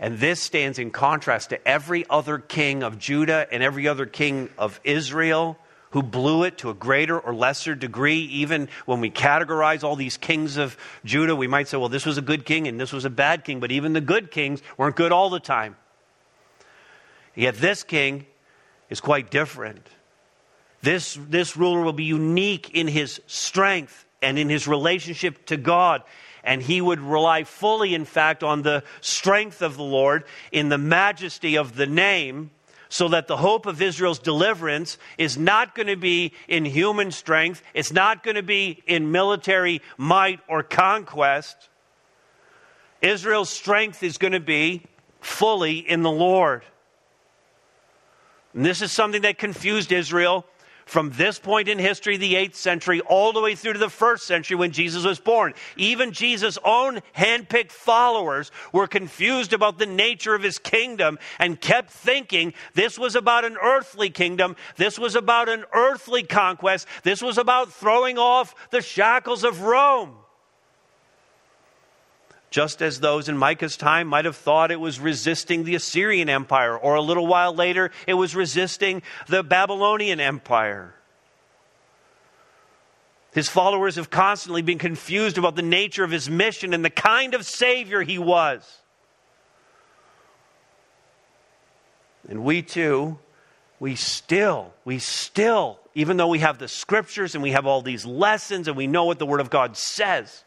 And 0.00 0.18
this 0.18 0.42
stands 0.42 0.80
in 0.80 0.90
contrast 0.90 1.50
to 1.50 1.68
every 1.68 2.04
other 2.10 2.38
king 2.38 2.82
of 2.82 2.98
Judah 2.98 3.46
and 3.52 3.62
every 3.62 3.86
other 3.86 4.04
king 4.04 4.48
of 4.58 4.80
Israel 4.82 5.56
who 5.90 6.02
blew 6.02 6.42
it 6.42 6.58
to 6.58 6.70
a 6.70 6.74
greater 6.74 7.20
or 7.20 7.32
lesser 7.32 7.76
degree. 7.76 8.22
Even 8.22 8.68
when 8.84 8.98
we 8.98 9.12
categorize 9.12 9.84
all 9.84 9.94
these 9.94 10.16
kings 10.16 10.56
of 10.56 10.76
Judah, 11.04 11.36
we 11.36 11.46
might 11.46 11.68
say, 11.68 11.76
well, 11.76 11.88
this 11.88 12.06
was 12.06 12.18
a 12.18 12.22
good 12.22 12.44
king 12.44 12.66
and 12.66 12.80
this 12.80 12.92
was 12.92 13.04
a 13.04 13.10
bad 13.10 13.44
king, 13.44 13.60
but 13.60 13.70
even 13.70 13.92
the 13.92 14.00
good 14.00 14.32
kings 14.32 14.60
weren't 14.76 14.96
good 14.96 15.12
all 15.12 15.30
the 15.30 15.38
time. 15.38 15.76
Yet 17.36 17.54
this 17.58 17.84
king 17.84 18.26
is 18.88 19.00
quite 19.00 19.30
different. 19.30 19.86
This, 20.82 21.18
this 21.28 21.56
ruler 21.56 21.82
will 21.82 21.92
be 21.92 22.04
unique 22.04 22.70
in 22.70 22.88
his 22.88 23.20
strength 23.26 24.06
and 24.22 24.38
in 24.38 24.48
his 24.48 24.66
relationship 24.66 25.46
to 25.46 25.56
God. 25.56 26.02
And 26.42 26.62
he 26.62 26.80
would 26.80 27.00
rely 27.00 27.44
fully, 27.44 27.94
in 27.94 28.06
fact, 28.06 28.42
on 28.42 28.62
the 28.62 28.82
strength 29.02 29.60
of 29.60 29.76
the 29.76 29.82
Lord 29.82 30.24
in 30.52 30.70
the 30.70 30.78
majesty 30.78 31.56
of 31.56 31.76
the 31.76 31.86
name, 31.86 32.50
so 32.88 33.08
that 33.08 33.28
the 33.28 33.36
hope 33.36 33.66
of 33.66 33.80
Israel's 33.80 34.18
deliverance 34.18 34.98
is 35.16 35.38
not 35.38 35.74
going 35.74 35.86
to 35.86 35.96
be 35.96 36.32
in 36.48 36.64
human 36.64 37.12
strength, 37.12 37.62
it's 37.72 37.92
not 37.92 38.24
going 38.24 38.34
to 38.34 38.42
be 38.42 38.82
in 38.86 39.12
military 39.12 39.80
might 39.96 40.40
or 40.48 40.62
conquest. 40.62 41.68
Israel's 43.00 43.48
strength 43.48 44.02
is 44.02 44.18
going 44.18 44.32
to 44.32 44.40
be 44.40 44.82
fully 45.20 45.78
in 45.78 46.02
the 46.02 46.10
Lord. 46.10 46.64
And 48.54 48.64
this 48.64 48.82
is 48.82 48.90
something 48.90 49.22
that 49.22 49.38
confused 49.38 49.92
Israel 49.92 50.44
from 50.90 51.10
this 51.10 51.38
point 51.38 51.68
in 51.68 51.78
history, 51.78 52.16
the 52.16 52.34
8th 52.34 52.56
century, 52.56 53.00
all 53.00 53.32
the 53.32 53.40
way 53.40 53.54
through 53.54 53.74
to 53.74 53.78
the 53.78 53.86
1st 53.86 54.20
century 54.20 54.56
when 54.56 54.72
Jesus 54.72 55.04
was 55.04 55.20
born. 55.20 55.54
Even 55.76 56.12
Jesus' 56.12 56.58
own 56.64 57.00
handpicked 57.16 57.70
followers 57.70 58.50
were 58.72 58.88
confused 58.88 59.52
about 59.52 59.78
the 59.78 59.86
nature 59.86 60.34
of 60.34 60.42
his 60.42 60.58
kingdom 60.58 61.18
and 61.38 61.60
kept 61.60 61.90
thinking 61.90 62.52
this 62.74 62.98
was 62.98 63.14
about 63.14 63.44
an 63.44 63.56
earthly 63.62 64.10
kingdom, 64.10 64.56
this 64.76 64.98
was 64.98 65.14
about 65.14 65.48
an 65.48 65.64
earthly 65.72 66.24
conquest, 66.24 66.88
this 67.04 67.22
was 67.22 67.38
about 67.38 67.72
throwing 67.72 68.18
off 68.18 68.54
the 68.70 68.82
shackles 68.82 69.44
of 69.44 69.62
Rome 69.62 70.16
just 72.50 72.82
as 72.82 73.00
those 73.00 73.28
in 73.28 73.36
Micah's 73.36 73.76
time 73.76 74.08
might 74.08 74.24
have 74.24 74.36
thought 74.36 74.70
it 74.70 74.80
was 74.80 75.00
resisting 75.00 75.64
the 75.64 75.74
Assyrian 75.74 76.28
Empire, 76.28 76.76
or 76.76 76.94
a 76.94 77.00
little 77.00 77.26
while 77.26 77.54
later, 77.54 77.90
it 78.06 78.14
was 78.14 78.34
resisting 78.34 79.02
the 79.28 79.42
Babylonian 79.42 80.20
Empire. 80.20 80.94
His 83.32 83.48
followers 83.48 83.94
have 83.94 84.10
constantly 84.10 84.62
been 84.62 84.78
confused 84.78 85.38
about 85.38 85.54
the 85.54 85.62
nature 85.62 86.02
of 86.02 86.10
his 86.10 86.28
mission 86.28 86.74
and 86.74 86.84
the 86.84 86.90
kind 86.90 87.34
of 87.34 87.46
Savior 87.46 88.02
he 88.02 88.18
was. 88.18 88.78
And 92.28 92.44
we 92.44 92.62
too, 92.62 93.18
we 93.78 93.94
still, 93.94 94.72
we 94.84 94.98
still 94.98 95.80
even 95.94 96.16
though 96.16 96.28
we 96.28 96.38
have 96.40 96.58
the 96.58 96.68
scriptures 96.68 97.34
and 97.34 97.42
we 97.42 97.50
have 97.52 97.66
all 97.66 97.82
these 97.82 98.06
lessons 98.06 98.68
and 98.68 98.76
we 98.76 98.86
know 98.86 99.04
what 99.04 99.18
the 99.18 99.26
Word 99.26 99.40
of 99.40 99.50
God 99.50 99.76
says, 99.76 100.44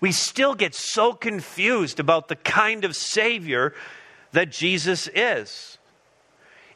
we 0.00 0.12
still 0.12 0.54
get 0.54 0.74
so 0.74 1.12
confused 1.12 2.00
about 2.00 2.28
the 2.28 2.36
kind 2.36 2.84
of 2.84 2.94
Savior 2.94 3.74
that 4.32 4.50
Jesus 4.50 5.08
is. 5.14 5.78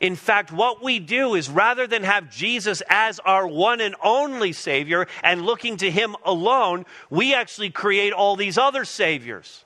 In 0.01 0.17
fact, 0.17 0.51
what 0.51 0.83
we 0.83 0.99
do 0.99 1.37
is 1.37 1.49
rather 1.49 1.87
than 1.87 2.03
have 2.03 2.29
Jesus 2.29 2.83
as 2.89 3.21
our 3.21 3.47
one 3.47 3.81
and 3.81 3.95
only 4.03 4.53
Savior 4.53 5.07
and 5.23 5.43
looking 5.43 5.77
to 5.77 5.91
Him 5.91 6.17
alone, 6.25 6.87
we 7.09 7.35
actually 7.35 7.71
create 7.71 8.13
all 8.13 8.35
these 8.35 8.59
other 8.59 8.85
Saviors. 8.85 9.65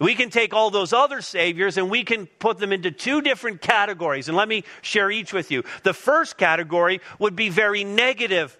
We 0.00 0.16
can 0.16 0.30
take 0.30 0.52
all 0.52 0.70
those 0.70 0.92
other 0.92 1.20
Saviors 1.20 1.76
and 1.76 1.88
we 1.88 2.02
can 2.02 2.26
put 2.26 2.58
them 2.58 2.72
into 2.72 2.90
two 2.90 3.22
different 3.22 3.60
categories. 3.60 4.26
And 4.26 4.36
let 4.36 4.48
me 4.48 4.64
share 4.82 5.08
each 5.12 5.32
with 5.32 5.52
you. 5.52 5.62
The 5.84 5.94
first 5.94 6.36
category 6.36 7.00
would 7.20 7.36
be 7.36 7.50
very 7.50 7.84
negative 7.84 8.58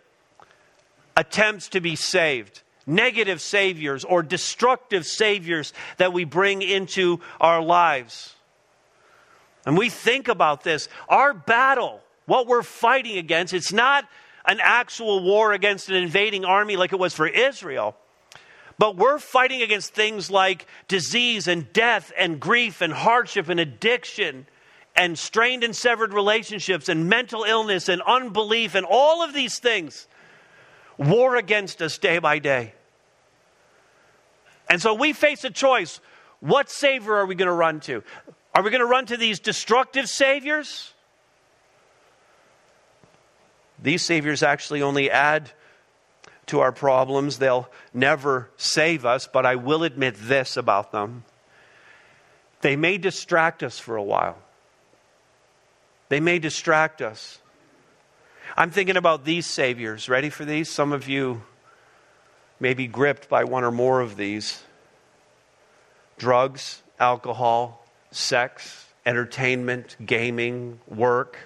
attempts 1.16 1.70
to 1.70 1.80
be 1.80 1.96
saved 1.96 2.62
negative 2.86 3.40
saviors 3.40 4.04
or 4.04 4.22
destructive 4.22 5.06
saviors 5.06 5.72
that 5.96 6.12
we 6.12 6.24
bring 6.24 6.62
into 6.62 7.20
our 7.40 7.62
lives. 7.62 8.34
And 9.66 9.78
we 9.78 9.88
think 9.88 10.28
about 10.28 10.62
this. 10.62 10.88
Our 11.08 11.32
battle, 11.32 12.00
what 12.26 12.46
we're 12.46 12.62
fighting 12.62 13.16
against, 13.16 13.54
it's 13.54 13.72
not 13.72 14.06
an 14.46 14.58
actual 14.60 15.22
war 15.22 15.52
against 15.52 15.88
an 15.88 15.96
invading 15.96 16.44
army 16.44 16.76
like 16.76 16.92
it 16.92 16.98
was 16.98 17.14
for 17.14 17.26
Israel. 17.26 17.96
But 18.76 18.96
we're 18.96 19.18
fighting 19.18 19.62
against 19.62 19.94
things 19.94 20.30
like 20.30 20.66
disease 20.88 21.48
and 21.48 21.72
death 21.72 22.12
and 22.18 22.40
grief 22.40 22.80
and 22.80 22.92
hardship 22.92 23.48
and 23.48 23.60
addiction 23.60 24.46
and 24.96 25.18
strained 25.18 25.64
and 25.64 25.74
severed 25.74 26.12
relationships 26.12 26.88
and 26.88 27.08
mental 27.08 27.44
illness 27.44 27.88
and 27.88 28.02
unbelief 28.02 28.74
and 28.74 28.86
all 28.88 29.22
of 29.22 29.32
these 29.32 29.58
things 29.58 30.06
war 30.98 31.36
against 31.36 31.82
us 31.82 31.98
day 31.98 32.18
by 32.18 32.38
day. 32.38 32.72
And 34.68 34.80
so 34.80 34.94
we 34.94 35.12
face 35.12 35.44
a 35.44 35.50
choice. 35.50 36.00
What 36.40 36.70
Savior 36.70 37.14
are 37.14 37.26
we 37.26 37.34
going 37.34 37.48
to 37.48 37.52
run 37.52 37.80
to? 37.80 38.02
Are 38.54 38.62
we 38.62 38.70
going 38.70 38.80
to 38.80 38.86
run 38.86 39.06
to 39.06 39.16
these 39.16 39.40
destructive 39.40 40.08
Saviors? 40.08 40.92
These 43.82 44.02
Saviors 44.02 44.42
actually 44.42 44.82
only 44.82 45.10
add 45.10 45.50
to 46.46 46.60
our 46.60 46.72
problems. 46.72 47.38
They'll 47.38 47.68
never 47.92 48.50
save 48.56 49.04
us, 49.04 49.26
but 49.26 49.44
I 49.44 49.56
will 49.56 49.82
admit 49.82 50.14
this 50.18 50.56
about 50.56 50.92
them. 50.92 51.24
They 52.60 52.76
may 52.76 52.96
distract 52.96 53.62
us 53.62 53.78
for 53.78 53.96
a 53.96 54.02
while. 54.02 54.38
They 56.08 56.20
may 56.20 56.38
distract 56.38 57.02
us. 57.02 57.38
I'm 58.56 58.70
thinking 58.70 58.96
about 58.96 59.24
these 59.24 59.46
Saviors. 59.46 60.08
Ready 60.08 60.30
for 60.30 60.44
these? 60.44 60.68
Some 60.68 60.92
of 60.92 61.08
you 61.08 61.42
may 62.60 62.72
be 62.72 62.86
gripped 62.86 63.28
by 63.28 63.42
one 63.42 63.64
or 63.64 63.72
more 63.72 64.00
of 64.00 64.16
these 64.16 64.62
drugs, 66.18 66.80
alcohol, 67.00 67.84
sex, 68.12 68.86
entertainment, 69.04 69.96
gaming, 70.06 70.78
work, 70.86 71.36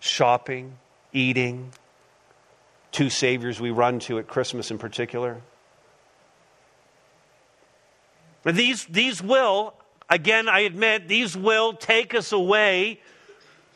shopping, 0.00 0.78
eating. 1.12 1.72
Two 2.90 3.10
saviors 3.10 3.60
we 3.60 3.70
run 3.70 3.98
to 4.00 4.18
at 4.18 4.26
Christmas 4.26 4.70
in 4.70 4.78
particular. 4.78 5.42
These, 8.44 8.86
these 8.86 9.22
will, 9.22 9.74
again, 10.08 10.48
I 10.48 10.60
admit, 10.60 11.06
these 11.06 11.36
will 11.36 11.74
take 11.74 12.14
us 12.14 12.32
away 12.32 13.00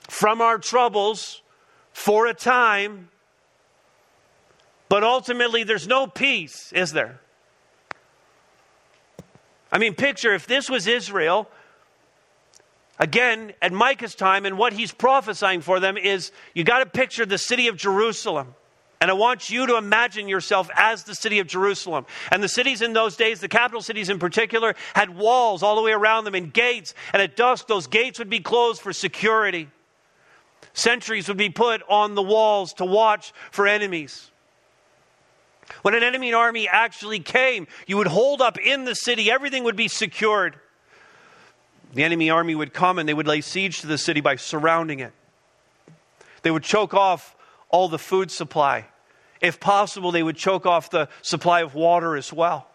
from 0.09 0.40
our 0.40 0.59
troubles 0.59 1.42
for 1.92 2.27
a 2.27 2.35
time 2.35 3.09
but 4.88 5.03
ultimately, 5.03 5.64
there's 5.64 5.88
no 5.88 6.07
peace, 6.07 6.73
is 6.73 6.92
there? 6.92 7.21
I 9.73 9.79
mean, 9.79 9.95
picture 9.95 10.33
if 10.33 10.47
this 10.47 10.71
was 10.71 10.87
Israel, 10.87 11.51
again, 12.99 13.53
at 13.61 13.73
Micah's 13.73 14.14
time, 14.14 14.47
and 14.47 14.57
what 14.57 14.73
he's 14.73 14.92
prophesying 14.92 15.61
for 15.61 15.81
them 15.81 15.97
is 15.97 16.31
you 16.55 16.62
got 16.62 16.79
to 16.79 16.87
picture 16.87 17.27
the 17.27 17.38
city 17.38 17.66
of 17.69 17.77
Jerusalem. 17.77 18.55
And 19.01 19.11
I 19.11 19.14
want 19.14 19.51
you 19.51 19.66
to 19.66 19.77
imagine 19.77 20.27
yourself 20.29 20.71
as 20.75 21.05
the 21.05 21.14
city 21.14 21.40
of 21.40 21.47
Jerusalem. 21.47 22.07
And 22.31 22.42
the 22.42 22.49
cities 22.49 22.81
in 22.81 22.95
those 22.95 23.16
days, 23.16 23.40
the 23.40 23.49
capital 23.49 23.83
cities 23.83 24.09
in 24.09 24.19
particular, 24.19 24.75
had 24.95 25.11
walls 25.11 25.62
all 25.62 25.77
the 25.77 25.83
way 25.83 25.92
around 25.92 26.25
them 26.25 26.35
and 26.35 26.51
gates. 26.51 26.95
And 27.12 27.21
at 27.21 27.37
dusk, 27.37 27.66
those 27.66 27.88
gates 27.88 28.19
would 28.19 28.31
be 28.31 28.40
closed 28.40 28.81
for 28.81 28.95
security. 28.95 29.69
Sentries 30.76 31.26
would 31.28 31.38
be 31.38 31.48
put 31.48 31.82
on 31.88 32.14
the 32.14 32.22
walls 32.22 32.74
to 32.74 32.84
watch 32.84 33.32
for 33.50 33.66
enemies. 33.66 34.30
When 35.80 35.94
an 35.94 36.02
enemy 36.02 36.34
army 36.34 36.68
actually 36.68 37.18
came, 37.18 37.66
you 37.86 37.96
would 37.96 38.06
hold 38.06 38.42
up 38.42 38.58
in 38.58 38.84
the 38.84 38.94
city, 38.94 39.30
everything 39.30 39.64
would 39.64 39.74
be 39.74 39.88
secured. 39.88 40.56
The 41.94 42.04
enemy 42.04 42.28
army 42.28 42.54
would 42.54 42.74
come 42.74 42.98
and 42.98 43.08
they 43.08 43.14
would 43.14 43.26
lay 43.26 43.40
siege 43.40 43.80
to 43.80 43.86
the 43.86 43.96
city 43.96 44.20
by 44.20 44.36
surrounding 44.36 45.00
it. 45.00 45.14
They 46.42 46.50
would 46.50 46.62
choke 46.62 46.92
off 46.92 47.34
all 47.70 47.88
the 47.88 47.98
food 47.98 48.30
supply. 48.30 48.84
If 49.40 49.58
possible, 49.58 50.12
they 50.12 50.22
would 50.22 50.36
choke 50.36 50.66
off 50.66 50.90
the 50.90 51.08
supply 51.22 51.62
of 51.62 51.74
water 51.74 52.18
as 52.18 52.34
well. 52.34 52.68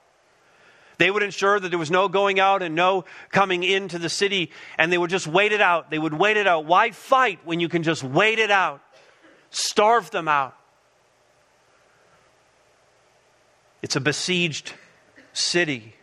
They 1.02 1.10
would 1.10 1.24
ensure 1.24 1.60
that 1.60 1.70
there 1.70 1.80
was 1.80 1.90
no 1.90 2.08
going 2.10 2.40
out 2.40 2.62
and 2.62 2.76
no 2.76 3.06
coming 3.32 3.64
into 3.64 3.98
the 3.98 4.08
city, 4.08 4.52
and 4.78 4.94
they 4.94 5.00
would 5.00 5.10
just 5.10 5.26
wait 5.26 5.52
it 5.52 5.60
out. 5.60 5.90
They 5.90 5.98
would 5.98 6.14
wait 6.14 6.38
it 6.38 6.46
out. 6.46 6.66
Why 6.66 6.92
fight 6.92 7.40
when 7.44 7.60
you 7.60 7.70
can 7.70 7.82
just 7.82 8.04
wait 8.04 8.38
it 8.38 8.52
out? 8.52 8.82
Starve 9.50 10.12
them 10.12 10.28
out. 10.28 10.56
It's 13.82 13.96
a 13.96 14.00
besieged 14.00 14.74
city. 15.34 15.96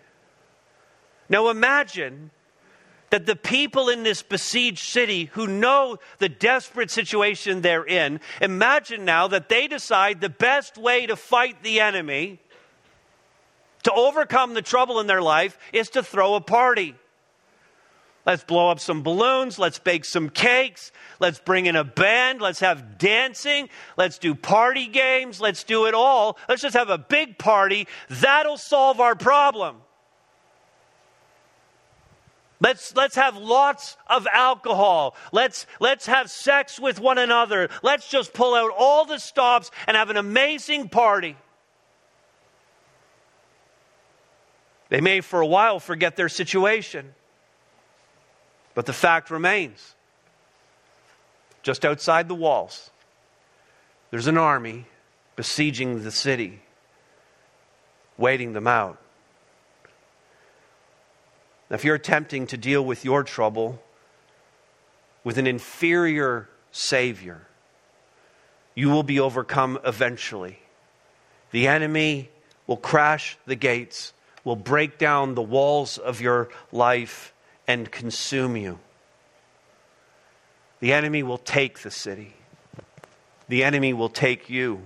Now 1.28 1.48
imagine 1.48 2.32
that 3.11 3.24
the 3.24 3.37
people 3.37 3.88
in 3.88 4.02
this 4.02 4.24
besieged 4.24 4.84
city 4.84 5.26
who 5.26 5.46
know 5.46 5.98
the 6.18 6.28
desperate 6.28 6.90
situation 6.90 7.61
they're 7.61 7.87
in, 7.87 8.18
imagine 8.42 9.04
now 9.04 9.28
that 9.28 9.48
they 9.48 9.68
decide 9.68 10.20
the 10.20 10.28
best 10.28 10.76
way 10.76 11.06
to 11.06 11.14
fight 11.14 11.62
the 11.62 11.78
enemy, 11.78 12.40
to 13.88 13.92
overcome 13.94 14.53
the 14.53 14.61
trouble 14.61 15.01
in 15.01 15.07
their 15.07 15.22
life, 15.22 15.59
is 15.72 15.88
to 15.90 16.03
throw 16.03 16.35
a 16.35 16.42
party. 16.42 16.94
Let's 18.27 18.44
blow 18.44 18.68
up 18.68 18.81
some 18.81 19.03
balloons. 19.03 19.59
Let's 19.59 19.79
bake 19.79 20.05
some 20.05 20.29
cakes. 20.29 20.92
Let's 21.18 21.38
bring 21.38 21.64
in 21.64 21.74
a 21.74 21.85
band. 21.85 22.42
Let's 22.42 22.61
have 22.61 22.98
dancing. 22.98 23.70
Let's 23.96 24.18
do 24.18 24.35
party 24.35 24.88
games. 24.88 25.40
Let's 25.40 25.64
do 25.64 25.87
it 25.87 25.94
all. 25.94 26.37
Let's 26.51 26.61
just 26.61 26.77
have 26.77 26.90
a 26.90 26.98
big 26.98 27.38
party. 27.38 27.88
That'll 28.11 28.59
solve 28.59 29.01
our 29.01 29.14
problem. 29.14 29.77
Let's, 32.61 32.94
let's 32.94 33.16
have 33.16 33.38
lots 33.38 33.96
of 34.07 34.27
alcohol. 34.31 35.16
Let's, 35.33 35.64
let's 35.81 36.05
have 36.05 36.31
sex 36.31 36.79
with 36.79 37.01
one 37.01 37.16
another. 37.16 37.70
Let's 37.83 38.11
just 38.11 38.35
pull 38.35 38.55
out 38.55 38.72
all 38.77 39.07
the 39.07 39.18
stops 39.18 39.70
and 39.87 39.96
have 39.96 40.11
an 40.11 40.18
amazing 40.18 40.90
party. 40.90 41.37
They 44.88 45.01
may, 45.01 45.20
for 45.20 45.40
a 45.40 45.46
while, 45.46 45.81
forget 45.81 46.16
their 46.16 46.29
situation. 46.29 47.14
But 48.74 48.87
the 48.87 48.92
fact 48.92 49.31
remains 49.31 49.94
just 51.62 51.85
outside 51.85 52.29
the 52.29 52.35
walls, 52.35 52.90
there's 54.11 54.27
an 54.27 54.38
army 54.38 54.87
besieging 55.37 56.03
the 56.03 56.11
city, 56.11 56.62
waiting 58.16 58.53
them 58.55 58.66
out. 58.66 58.98
Now, 61.68 61.74
if 61.74 61.85
you're 61.85 61.94
attempting 61.94 62.46
to 62.46 62.57
deal 62.57 62.83
with 62.83 63.05
your 63.05 63.22
trouble 63.22 63.83
with 65.24 65.37
an 65.37 65.46
inferior 65.46 66.48
Savior, 66.72 67.46
you 68.74 68.88
will 68.88 69.03
be 69.03 69.20
overcome 69.20 69.79
eventually. 69.85 70.61
The 71.51 71.66
enemy 71.68 72.31
will 72.66 72.77
crash 72.77 73.37
the 73.44 73.57
gates, 73.57 74.12
will 74.48 74.56
break 74.56 74.96
down 74.96 75.34
the 75.34 75.42
walls 75.42 75.98
of 75.98 76.22
your 76.22 76.48
life, 76.72 77.34
and 77.66 77.92
consume 77.92 78.56
you. 78.56 78.78
The 80.80 80.94
enemy 80.94 81.22
will 81.22 81.37
take 81.37 81.80
the 81.80 81.90
city, 81.90 82.32
the 83.46 83.62
enemy 83.62 83.92
will 83.92 84.08
take 84.08 84.48
you. 84.48 84.80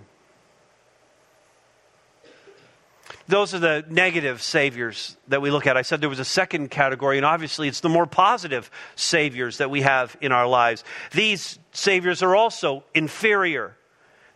Those 3.28 3.54
are 3.54 3.60
the 3.60 3.84
negative 3.88 4.42
saviors 4.42 5.16
that 5.28 5.40
we 5.40 5.52
look 5.52 5.68
at. 5.68 5.76
I 5.76 5.82
said 5.82 6.00
there 6.00 6.08
was 6.08 6.18
a 6.18 6.24
second 6.24 6.72
category, 6.72 7.16
and 7.16 7.24
obviously 7.24 7.68
it's 7.68 7.80
the 7.80 7.88
more 7.88 8.04
positive 8.04 8.68
saviors 8.96 9.58
that 9.58 9.70
we 9.70 9.82
have 9.82 10.16
in 10.20 10.32
our 10.32 10.48
lives. 10.48 10.82
These 11.12 11.60
saviors 11.70 12.20
are 12.24 12.34
also 12.34 12.82
inferior. 12.94 13.76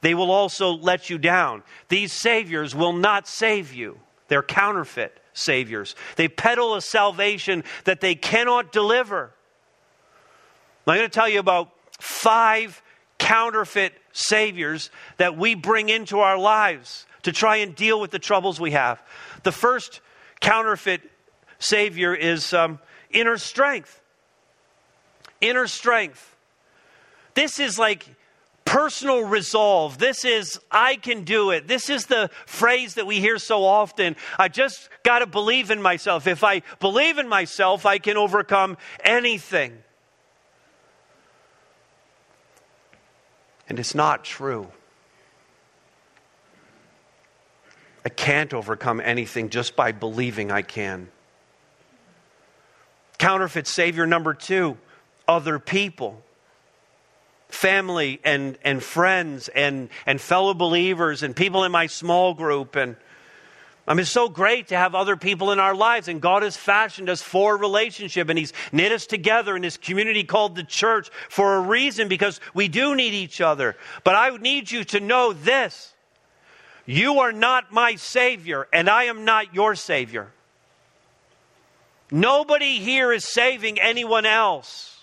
They 0.02 0.14
will 0.14 0.30
also 0.30 0.70
let 0.70 1.10
you 1.10 1.18
down. 1.18 1.64
These 1.88 2.12
saviors 2.12 2.76
will 2.76 2.92
not 2.92 3.26
save 3.26 3.74
you, 3.74 3.98
they're 4.28 4.42
counterfeit 4.42 5.18
saviors. 5.32 5.94
They 6.16 6.28
peddle 6.28 6.74
a 6.74 6.82
salvation 6.82 7.64
that 7.84 8.00
they 8.00 8.14
cannot 8.14 8.72
deliver. 8.72 9.32
I'm 10.86 10.96
going 10.96 11.08
to 11.08 11.14
tell 11.14 11.28
you 11.28 11.40
about 11.40 11.72
five 11.98 12.82
counterfeit 13.18 13.92
saviors 14.12 14.90
that 15.16 15.36
we 15.36 15.54
bring 15.54 15.88
into 15.88 16.20
our 16.20 16.38
lives 16.38 17.06
to 17.22 17.32
try 17.32 17.56
and 17.56 17.74
deal 17.74 18.00
with 18.00 18.10
the 18.10 18.18
troubles 18.18 18.60
we 18.60 18.70
have. 18.70 19.02
The 19.42 19.52
first 19.52 20.00
counterfeit 20.40 21.02
savior 21.58 22.14
is 22.14 22.52
um, 22.52 22.78
inner 23.10 23.36
strength. 23.36 24.00
Inner 25.40 25.66
strength. 25.66 26.34
This 27.34 27.58
is 27.58 27.78
like 27.78 28.06
personal 28.66 29.22
resolve. 29.22 29.96
This 29.96 30.26
is, 30.26 30.61
I 30.70 30.96
can 30.96 31.24
do 31.24 31.50
it. 31.50 31.66
This 31.66 31.88
is 31.88 32.05
the 32.07 32.29
phrase 32.44 32.94
that 32.94 33.07
we 33.07 33.20
hear 33.20 33.38
so 33.38 33.64
often. 33.64 34.16
I 34.38 34.48
just 34.48 34.90
got 35.02 35.20
to 35.20 35.26
believe 35.26 35.70
in 35.70 35.81
myself. 35.81 36.26
If 36.26 36.44
I 36.44 36.61
believe 36.81 37.16
in 37.16 37.29
myself, 37.29 37.87
I 37.87 37.96
can 37.98 38.18
overcome 38.18 38.76
anything. 39.02 39.79
And 43.68 43.79
it's 43.79 43.94
not 43.94 44.24
true. 44.24 44.68
I 48.05 48.09
can't 48.09 48.52
overcome 48.52 49.00
anything 49.00 49.48
just 49.48 49.74
by 49.74 49.92
believing 49.92 50.50
I 50.50 50.62
can. 50.62 51.09
Counterfeit 53.18 53.66
Savior 53.66 54.07
number 54.07 54.35
two 54.35 54.76
other 55.26 55.59
people 55.59 56.22
family 57.48 58.20
and, 58.24 58.59
and 58.62 58.82
friends 58.82 59.48
and, 59.48 59.88
and 60.04 60.20
fellow 60.20 60.54
believers 60.54 61.22
and 61.22 61.35
people 61.35 61.64
in 61.64 61.72
my 61.72 61.87
small 61.87 62.35
group. 62.35 62.76
And 62.76 62.96
I 63.88 63.94
mean, 63.94 64.00
it's 64.00 64.11
so 64.11 64.28
great 64.28 64.68
to 64.68 64.76
have 64.76 64.94
other 64.94 65.16
people 65.16 65.52
in 65.52 65.61
our 65.61 65.74
lives. 65.74 66.09
And 66.09 66.20
God 66.20 66.42
has 66.42 66.56
fashioned 66.56 67.09
us 67.09 67.22
for 67.22 67.56
relationship 67.56 68.28
and 68.28 68.38
He's 68.38 68.52
knit 68.72 68.92
us 68.92 69.06
together 69.06 69.54
in 69.54 69.62
this 69.62 69.76
community 69.76 70.24
called 70.24 70.56
the 70.56 70.64
church 70.64 71.11
for 71.28 71.56
a 71.56 71.61
reason 71.61 72.09
because 72.09 72.40
we 72.52 72.68
do 72.68 72.94
need 72.94 73.14
each 73.14 73.40
other. 73.40 73.76
But 74.02 74.16
I 74.16 74.37
need 74.37 74.70
you 74.70 74.85
to 74.85 75.00
know 75.00 75.32
this 75.32 75.92
you 76.87 77.18
are 77.18 77.32
not 77.32 77.72
my 77.72 77.96
Savior, 77.96 78.68
and 78.72 78.88
I 78.88 79.04
am 79.04 79.24
not 79.24 79.52
your 79.52 79.74
Savior. 79.74 80.30
Nobody 82.12 82.78
here 82.78 83.12
is 83.12 83.24
saving 83.24 83.80
anyone 83.80 84.24
else. 84.24 84.95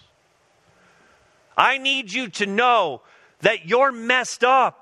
I 1.58 1.78
need 1.78 2.12
you 2.12 2.30
to 2.30 2.46
know 2.46 3.02
that 3.42 3.68
you're 3.68 3.92
messed 3.92 4.44
up. 4.44 4.80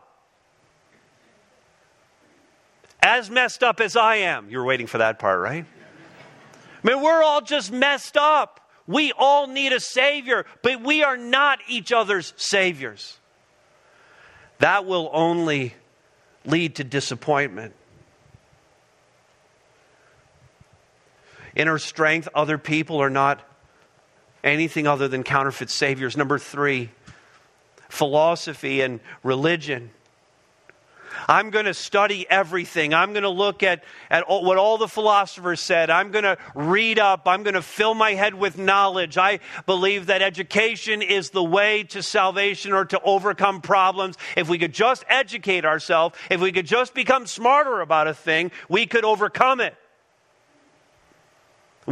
As 3.02 3.30
messed 3.30 3.64
up 3.64 3.80
as 3.80 3.96
I 3.96 4.18
am. 4.18 4.50
You're 4.50 4.64
waiting 4.64 4.88
for 4.88 5.00
that 5.00 5.18
part, 5.20 5.40
right? 5.40 5.66
I 6.84 6.88
mean, 6.88 7.02
we're 7.02 7.24
all 7.24 7.42
just 7.42 7.72
messed 7.72 8.16
up. 8.18 8.60
We 8.88 9.12
all 9.18 9.48
need 9.48 9.74
a 9.74 9.80
Savior, 9.80 10.46
but 10.62 10.82
we 10.82 11.04
are 11.04 11.18
not 11.18 11.60
each 11.68 11.92
other's 11.92 12.34
Saviors. 12.38 13.18
That 14.60 14.86
will 14.86 15.10
only 15.14 15.74
lead 16.46 16.76
to 16.76 16.84
disappointment. 16.84 17.74
In 21.56 21.64
Inner 21.64 21.80
strength, 21.80 22.30
other 22.34 22.58
people 22.58 23.02
are 23.02 23.10
not 23.10 23.42
anything 24.44 24.88
other 24.88 25.08
than 25.08 25.24
counterfeit 25.24 25.70
saviors. 25.70 26.18
Number 26.18 26.40
three, 26.40 26.90
philosophy 27.90 28.82
and 28.82 29.00
religion. 29.24 29.92
I'm 31.28 31.50
going 31.50 31.66
to 31.66 31.74
study 31.74 32.26
everything. 32.30 32.94
I'm 32.94 33.12
going 33.14 33.24
to 33.24 33.30
look 33.30 33.64
at, 33.64 33.84
at 34.10 34.24
all, 34.24 34.44
what 34.44 34.58
all 34.58 34.78
the 34.78 34.88
philosophers 34.88 35.60
said. 35.60 35.90
I'm 35.90 36.12
going 36.12 36.24
to 36.24 36.38
read 36.56 37.00
up. 37.00 37.24
I'm 37.26 37.44
going 37.44 37.54
to 37.56 37.62
fill 37.62 37.94
my 37.94 38.14
head 38.14 38.34
with 38.34 38.58
knowledge. 38.58 39.18
I 39.18 39.40
believe 39.66 40.08
that 40.08 40.22
education 40.22 41.02
is 41.02 41.30
the 41.30 41.44
way 41.44 41.84
to 41.84 42.02
salvation 42.02 42.74
or 42.74 42.86
to 42.86 43.02
overcome 43.02 43.62
problems. 43.62 44.18
If 44.36 44.50
we 44.50 44.58
could 44.58 44.74
just 44.74 45.04
educate 45.08 45.66
ourselves, 45.66 46.16
if 46.30 46.42
we 46.42 46.52
could 46.52 46.66
just 46.66 46.94
become 46.94 47.28
smarter 47.28 47.82
about 47.82 48.08
a 48.08 48.14
thing, 48.14 48.52
we 48.70 48.86
could 48.86 49.06
overcome 49.06 49.60
it. 49.60 49.76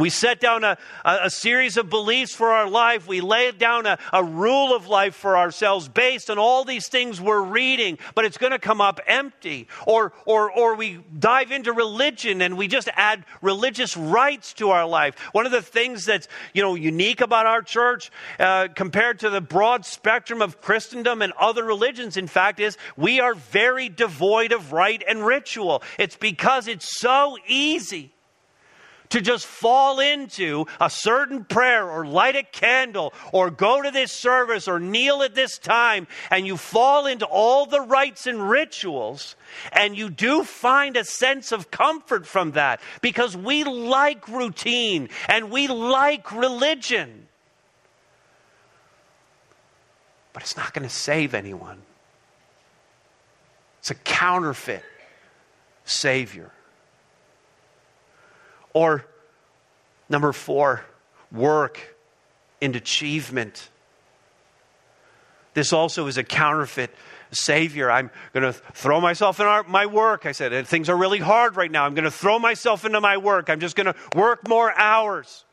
We 0.00 0.08
set 0.08 0.40
down 0.40 0.64
a, 0.64 0.78
a, 1.04 1.28
series 1.28 1.76
of 1.76 1.90
beliefs 1.90 2.34
for 2.34 2.48
our 2.48 2.68
life. 2.68 3.06
We 3.06 3.20
lay 3.20 3.50
down 3.52 3.84
a, 3.84 3.98
a 4.14 4.24
rule 4.24 4.74
of 4.74 4.86
life 4.86 5.14
for 5.14 5.36
ourselves 5.36 5.88
based 5.88 6.30
on 6.30 6.38
all 6.38 6.64
these 6.64 6.88
things 6.88 7.20
we're 7.20 7.42
reading, 7.42 7.98
but 8.14 8.24
it's 8.24 8.38
going 8.38 8.52
to 8.52 8.58
come 8.58 8.80
up 8.80 8.98
empty. 9.06 9.68
Or, 9.86 10.14
or, 10.24 10.50
or 10.50 10.74
we 10.74 11.04
dive 11.18 11.52
into 11.52 11.74
religion 11.74 12.40
and 12.40 12.56
we 12.56 12.66
just 12.66 12.88
add 12.94 13.24
religious 13.42 13.94
rites 13.94 14.54
to 14.54 14.70
our 14.70 14.86
life. 14.86 15.18
One 15.32 15.44
of 15.44 15.52
the 15.52 15.60
things 15.62 16.06
that's 16.06 16.28
you 16.54 16.62
know, 16.62 16.74
unique 16.74 17.20
about 17.20 17.44
our 17.44 17.60
church 17.60 18.10
uh, 18.38 18.68
compared 18.74 19.18
to 19.20 19.28
the 19.28 19.42
broad 19.42 19.84
spectrum 19.84 20.40
of 20.40 20.62
Christendom 20.62 21.20
and 21.20 21.34
other 21.38 21.64
religions, 21.64 22.16
in 22.16 22.26
fact, 22.26 22.58
is 22.58 22.78
we 22.96 23.20
are 23.20 23.34
very 23.34 23.90
devoid 23.90 24.52
of 24.52 24.72
rite 24.72 25.04
and 25.06 25.26
ritual. 25.26 25.82
It's 25.98 26.16
because 26.16 26.68
it's 26.68 26.98
so 26.98 27.36
easy 27.46 28.14
to 29.10 29.20
just 29.20 29.46
fall 29.46 30.00
into 30.00 30.66
a 30.80 30.88
certain 30.88 31.44
prayer 31.44 31.88
or 31.88 32.06
light 32.06 32.36
a 32.36 32.42
candle 32.42 33.12
or 33.32 33.50
go 33.50 33.82
to 33.82 33.90
this 33.90 34.12
service 34.12 34.66
or 34.66 34.80
kneel 34.80 35.22
at 35.22 35.34
this 35.34 35.58
time 35.58 36.06
and 36.30 36.46
you 36.46 36.56
fall 36.56 37.06
into 37.06 37.26
all 37.26 37.66
the 37.66 37.80
rites 37.80 38.26
and 38.26 38.48
rituals 38.48 39.36
and 39.72 39.96
you 39.96 40.08
do 40.10 40.44
find 40.44 40.96
a 40.96 41.04
sense 41.04 41.52
of 41.52 41.70
comfort 41.70 42.26
from 42.26 42.52
that 42.52 42.80
because 43.00 43.36
we 43.36 43.64
like 43.64 44.26
routine 44.28 45.08
and 45.28 45.50
we 45.50 45.68
like 45.68 46.32
religion. 46.32 47.26
But 50.32 50.42
it's 50.42 50.56
not 50.56 50.72
going 50.72 50.88
to 50.88 50.94
save 50.94 51.34
anyone. 51.34 51.82
It's 53.80 53.90
a 53.90 53.94
counterfeit 53.94 54.84
Savior. 55.84 56.52
Or 58.72 59.04
number 60.08 60.32
four, 60.32 60.84
work 61.32 61.96
and 62.62 62.76
achievement. 62.76 63.68
This 65.54 65.72
also 65.72 66.06
is 66.06 66.18
a 66.18 66.24
counterfeit 66.24 66.94
Savior. 67.32 67.90
I'm 67.90 68.10
going 68.32 68.42
to 68.42 68.52
throw 68.52 69.00
myself 69.00 69.40
in 69.40 69.46
our, 69.46 69.62
my 69.64 69.86
work. 69.86 70.26
I 70.26 70.32
said, 70.32 70.66
things 70.66 70.88
are 70.88 70.96
really 70.96 71.18
hard 71.18 71.56
right 71.56 71.70
now. 71.70 71.84
I'm 71.84 71.94
going 71.94 72.04
to 72.04 72.10
throw 72.10 72.38
myself 72.38 72.84
into 72.84 73.00
my 73.00 73.16
work. 73.16 73.48
I'm 73.48 73.60
just 73.60 73.76
going 73.76 73.86
to 73.86 73.94
work 74.16 74.48
more 74.48 74.76
hours. 74.76 75.44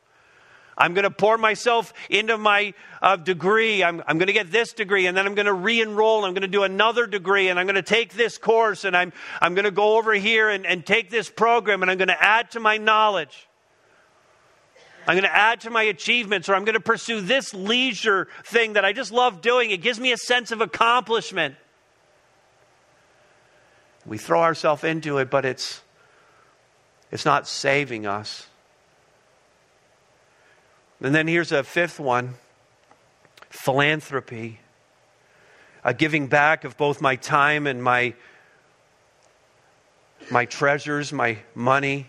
I'm 0.78 0.94
going 0.94 1.02
to 1.02 1.10
pour 1.10 1.36
myself 1.36 1.92
into 2.08 2.38
my 2.38 2.72
uh, 3.02 3.16
degree. 3.16 3.82
I'm, 3.82 4.00
I'm 4.06 4.16
going 4.16 4.28
to 4.28 4.32
get 4.32 4.52
this 4.52 4.72
degree, 4.72 5.06
and 5.06 5.16
then 5.16 5.26
I'm 5.26 5.34
going 5.34 5.46
to 5.46 5.52
re 5.52 5.80
enroll. 5.80 6.24
I'm 6.24 6.34
going 6.34 6.42
to 6.42 6.48
do 6.48 6.62
another 6.62 7.08
degree, 7.08 7.48
and 7.48 7.58
I'm 7.58 7.66
going 7.66 7.74
to 7.74 7.82
take 7.82 8.14
this 8.14 8.38
course, 8.38 8.84
and 8.84 8.96
I'm, 8.96 9.12
I'm 9.42 9.54
going 9.54 9.64
to 9.64 9.72
go 9.72 9.98
over 9.98 10.14
here 10.14 10.48
and, 10.48 10.64
and 10.64 10.86
take 10.86 11.10
this 11.10 11.28
program, 11.28 11.82
and 11.82 11.90
I'm 11.90 11.98
going 11.98 12.08
to 12.08 12.22
add 12.22 12.52
to 12.52 12.60
my 12.60 12.76
knowledge. 12.76 13.48
I'm 15.08 15.14
going 15.14 15.24
to 15.24 15.34
add 15.34 15.62
to 15.62 15.70
my 15.70 15.82
achievements, 15.82 16.48
or 16.48 16.54
I'm 16.54 16.64
going 16.64 16.74
to 16.74 16.80
pursue 16.80 17.22
this 17.22 17.52
leisure 17.52 18.28
thing 18.44 18.74
that 18.74 18.84
I 18.84 18.92
just 18.92 19.10
love 19.10 19.40
doing. 19.40 19.72
It 19.72 19.82
gives 19.82 19.98
me 19.98 20.12
a 20.12 20.16
sense 20.16 20.52
of 20.52 20.60
accomplishment. 20.60 21.56
We 24.06 24.16
throw 24.16 24.42
ourselves 24.42 24.84
into 24.84 25.18
it, 25.18 25.28
but 25.28 25.44
it's, 25.44 25.82
it's 27.10 27.24
not 27.24 27.48
saving 27.48 28.06
us. 28.06 28.46
And 31.00 31.14
then 31.14 31.28
here's 31.28 31.52
a 31.52 31.62
fifth 31.62 32.00
one 32.00 32.34
philanthropy, 33.50 34.60
a 35.84 35.94
giving 35.94 36.26
back 36.26 36.64
of 36.64 36.76
both 36.76 37.00
my 37.00 37.16
time 37.16 37.66
and 37.66 37.82
my, 37.82 38.14
my 40.30 40.44
treasures, 40.44 41.12
my 41.12 41.38
money. 41.54 42.06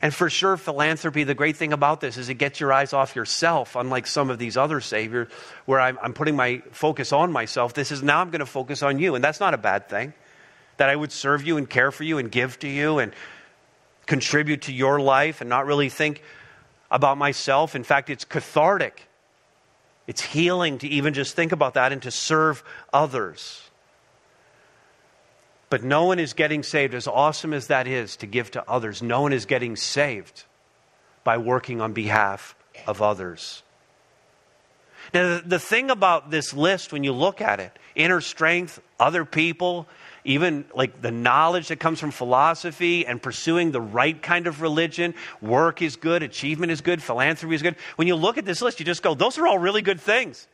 And 0.00 0.14
for 0.14 0.30
sure, 0.30 0.56
philanthropy, 0.56 1.24
the 1.24 1.34
great 1.34 1.56
thing 1.56 1.72
about 1.72 2.00
this 2.00 2.18
is 2.18 2.28
it 2.28 2.34
gets 2.34 2.60
your 2.60 2.72
eyes 2.72 2.92
off 2.92 3.16
yourself, 3.16 3.74
unlike 3.74 4.06
some 4.06 4.30
of 4.30 4.38
these 4.38 4.56
other 4.56 4.80
saviors 4.80 5.28
where 5.64 5.80
I'm, 5.80 5.98
I'm 6.00 6.12
putting 6.12 6.36
my 6.36 6.62
focus 6.70 7.12
on 7.12 7.32
myself. 7.32 7.74
This 7.74 7.90
is 7.90 8.02
now 8.02 8.20
I'm 8.20 8.30
going 8.30 8.40
to 8.40 8.46
focus 8.46 8.82
on 8.82 9.00
you. 9.00 9.16
And 9.16 9.24
that's 9.24 9.40
not 9.40 9.54
a 9.54 9.58
bad 9.58 9.88
thing. 9.88 10.12
That 10.76 10.88
I 10.88 10.94
would 10.94 11.10
serve 11.10 11.44
you 11.44 11.56
and 11.56 11.68
care 11.68 11.90
for 11.90 12.04
you 12.04 12.18
and 12.18 12.30
give 12.30 12.60
to 12.60 12.68
you 12.68 13.00
and 13.00 13.12
contribute 14.06 14.62
to 14.62 14.72
your 14.72 15.00
life 15.00 15.40
and 15.40 15.50
not 15.50 15.66
really 15.66 15.88
think 15.88 16.22
about 16.90 17.18
myself. 17.18 17.74
In 17.74 17.84
fact, 17.84 18.10
it's 18.10 18.24
cathartic, 18.24 19.08
it's 20.06 20.22
healing 20.22 20.78
to 20.78 20.88
even 20.88 21.14
just 21.14 21.34
think 21.34 21.52
about 21.52 21.74
that 21.74 21.92
and 21.92 22.02
to 22.02 22.10
serve 22.10 22.62
others. 22.92 23.62
But 25.70 25.82
no 25.82 26.04
one 26.04 26.18
is 26.18 26.32
getting 26.32 26.62
saved, 26.62 26.94
as 26.94 27.06
awesome 27.06 27.52
as 27.52 27.66
that 27.66 27.86
is 27.86 28.16
to 28.16 28.26
give 28.26 28.50
to 28.52 28.68
others, 28.68 29.02
no 29.02 29.20
one 29.20 29.32
is 29.32 29.44
getting 29.44 29.76
saved 29.76 30.44
by 31.24 31.36
working 31.36 31.80
on 31.80 31.92
behalf 31.92 32.56
of 32.86 33.02
others. 33.02 33.62
Now, 35.12 35.40
the, 35.44 35.58
thing 35.58 35.90
about 35.90 36.30
this 36.30 36.52
list, 36.52 36.92
when 36.92 37.04
you 37.04 37.12
look 37.12 37.40
at 37.40 37.60
it, 37.60 37.78
inner 37.94 38.20
strength, 38.20 38.80
other 39.00 39.24
people, 39.24 39.86
even 40.24 40.64
like 40.74 41.00
the 41.00 41.10
knowledge 41.10 41.68
that 41.68 41.80
comes 41.80 42.00
from 42.00 42.10
philosophy 42.10 43.06
and 43.06 43.22
pursuing 43.22 43.70
the 43.70 43.80
right 43.80 44.20
kind 44.20 44.46
of 44.46 44.60
religion. 44.60 45.14
Work 45.40 45.82
is 45.82 45.96
good, 45.96 46.22
achievement 46.22 46.72
is 46.72 46.80
good, 46.80 47.02
philanthropy 47.02 47.54
is 47.54 47.62
good. 47.62 47.76
When 47.96 48.08
you 48.08 48.14
look 48.14 48.38
at 48.38 48.44
this 48.44 48.60
list, 48.62 48.80
you 48.80 48.86
just 48.86 49.02
go, 49.02 49.14
those 49.14 49.38
are 49.38 49.46
all 49.46 49.58
really 49.58 49.82
good 49.82 50.00
things. 50.00 50.46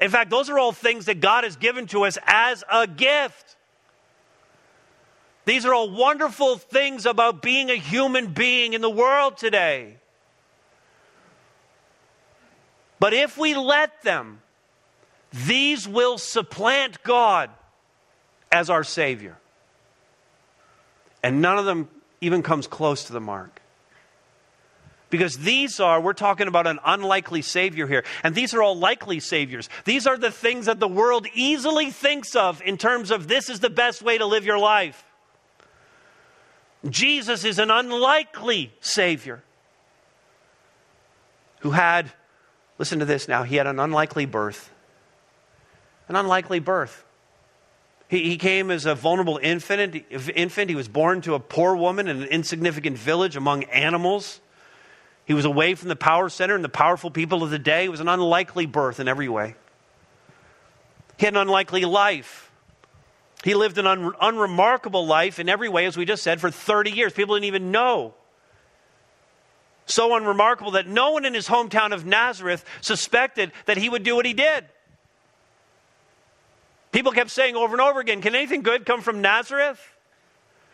In 0.00 0.10
fact, 0.10 0.30
those 0.30 0.48
are 0.48 0.58
all 0.58 0.72
things 0.72 1.06
that 1.06 1.20
God 1.20 1.44
has 1.44 1.56
given 1.56 1.86
to 1.88 2.04
us 2.04 2.16
as 2.26 2.64
a 2.72 2.86
gift. 2.86 3.56
These 5.44 5.66
are 5.66 5.74
all 5.74 5.90
wonderful 5.90 6.56
things 6.56 7.06
about 7.06 7.42
being 7.42 7.70
a 7.70 7.74
human 7.74 8.28
being 8.32 8.72
in 8.72 8.80
the 8.80 8.90
world 8.90 9.36
today. 9.36 9.96
But 12.98 13.14
if 13.14 13.36
we 13.38 13.54
let 13.54 14.02
them, 14.02 14.42
these 15.32 15.88
will 15.88 16.18
supplant 16.18 17.02
God 17.02 17.50
as 18.52 18.70
our 18.70 18.84
Savior. 18.84 19.36
And 21.22 21.40
none 21.42 21.58
of 21.58 21.64
them 21.64 21.88
even 22.20 22.42
comes 22.42 22.66
close 22.66 23.04
to 23.04 23.12
the 23.12 23.20
mark. 23.20 23.60
Because 25.10 25.38
these 25.38 25.80
are, 25.80 26.00
we're 26.00 26.12
talking 26.12 26.46
about 26.46 26.68
an 26.68 26.78
unlikely 26.84 27.42
Savior 27.42 27.86
here. 27.86 28.04
And 28.22 28.34
these 28.34 28.54
are 28.54 28.62
all 28.62 28.78
likely 28.78 29.18
Saviors. 29.18 29.68
These 29.84 30.06
are 30.06 30.16
the 30.16 30.30
things 30.30 30.66
that 30.66 30.78
the 30.78 30.88
world 30.88 31.26
easily 31.34 31.90
thinks 31.90 32.36
of 32.36 32.62
in 32.62 32.78
terms 32.78 33.10
of 33.10 33.26
this 33.26 33.50
is 33.50 33.58
the 33.58 33.70
best 33.70 34.02
way 34.02 34.18
to 34.18 34.26
live 34.26 34.44
your 34.44 34.58
life. 34.58 35.04
Jesus 36.88 37.44
is 37.44 37.58
an 37.58 37.70
unlikely 37.70 38.72
Savior 38.80 39.42
who 41.60 41.72
had, 41.72 42.10
listen 42.78 43.00
to 43.00 43.04
this 43.04 43.28
now, 43.28 43.42
he 43.42 43.56
had 43.56 43.66
an 43.66 43.78
unlikely 43.78 44.26
birth. 44.26 44.70
An 46.08 46.16
unlikely 46.16 46.60
birth. 46.60 47.04
He, 48.10 48.24
he 48.24 48.36
came 48.38 48.72
as 48.72 48.86
a 48.86 48.96
vulnerable 48.96 49.38
infant. 49.40 50.04
infant. 50.10 50.68
He 50.68 50.74
was 50.74 50.88
born 50.88 51.20
to 51.22 51.34
a 51.34 51.40
poor 51.40 51.76
woman 51.76 52.08
in 52.08 52.20
an 52.22 52.28
insignificant 52.28 52.98
village 52.98 53.36
among 53.36 53.64
animals. 53.64 54.40
He 55.24 55.32
was 55.32 55.44
away 55.44 55.76
from 55.76 55.88
the 55.88 55.96
power 55.96 56.28
center 56.28 56.56
and 56.56 56.64
the 56.64 56.68
powerful 56.68 57.12
people 57.12 57.44
of 57.44 57.50
the 57.50 57.58
day. 57.58 57.84
It 57.84 57.88
was 57.88 58.00
an 58.00 58.08
unlikely 58.08 58.66
birth 58.66 58.98
in 58.98 59.06
every 59.06 59.28
way. 59.28 59.54
He 61.18 61.24
had 61.24 61.34
an 61.34 61.40
unlikely 61.40 61.84
life. 61.84 62.50
He 63.44 63.54
lived 63.54 63.78
an 63.78 63.86
un- 63.86 64.12
unremarkable 64.20 65.06
life 65.06 65.38
in 65.38 65.48
every 65.48 65.68
way, 65.68 65.86
as 65.86 65.96
we 65.96 66.04
just 66.04 66.24
said, 66.24 66.40
for 66.40 66.50
30 66.50 66.90
years. 66.90 67.12
People 67.12 67.36
didn't 67.36 67.44
even 67.44 67.70
know. 67.70 68.14
So 69.86 70.16
unremarkable 70.16 70.72
that 70.72 70.88
no 70.88 71.12
one 71.12 71.24
in 71.24 71.32
his 71.32 71.46
hometown 71.46 71.92
of 71.92 72.04
Nazareth 72.04 72.64
suspected 72.80 73.52
that 73.66 73.76
he 73.76 73.88
would 73.88 74.02
do 74.02 74.16
what 74.16 74.26
he 74.26 74.34
did. 74.34 74.64
People 76.92 77.12
kept 77.12 77.30
saying 77.30 77.56
over 77.56 77.74
and 77.74 77.80
over 77.80 78.00
again, 78.00 78.20
Can 78.20 78.34
anything 78.34 78.62
good 78.62 78.84
come 78.84 79.00
from 79.00 79.20
Nazareth? 79.20 79.80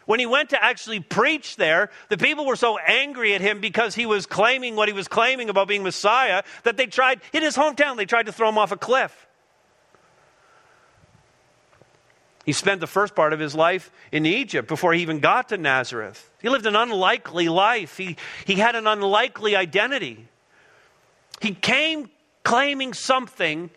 When 0.07 0.21
he 0.21 0.27
went 0.27 0.51
to 0.51 0.64
actually 0.64 1.01
preach 1.01 1.57
there, 1.57 1.91
the 2.09 2.17
people 2.17 2.47
were 2.47 2.57
so 2.57 2.79
angry 2.79 3.35
at 3.35 3.41
him 3.41 3.61
because 3.61 3.97
he 3.97 4.07
was 4.07 4.25
claiming 4.25 4.77
what 4.77 4.89
he 4.89 4.95
was 4.95 5.09
claiming 5.09 5.51
about 5.51 5.67
being 5.67 5.83
Messiah 5.83 6.45
that 6.62 6.77
they 6.77 6.87
tried, 6.87 7.21
in 7.33 7.43
his 7.43 7.57
hometown, 7.57 7.97
they 7.97 8.07
tried 8.07 8.27
to 8.27 8.33
throw 8.33 8.49
him 8.49 8.57
off 8.57 8.71
a 8.71 8.77
cliff. 8.77 9.27
He 12.45 12.53
spent 12.53 12.81
the 12.81 12.87
first 12.87 13.17
part 13.17 13.33
of 13.33 13.41
his 13.41 13.57
life 13.57 13.91
in 14.12 14.25
Egypt 14.25 14.69
before 14.69 14.93
he 14.93 15.03
even 15.03 15.19
got 15.19 15.49
to 15.49 15.59
Nazareth. 15.59 16.31
He 16.41 16.49
lived 16.49 16.67
an 16.67 16.77
unlikely 16.77 17.49
life. 17.49 17.97
He, 17.97 18.17
he 18.45 18.55
had 18.55 18.77
an 18.77 18.87
unlikely 18.87 19.57
identity. 19.57 20.29
He 21.43 21.53
came 21.53 22.09
claiming 22.45 22.95
something 22.95 23.71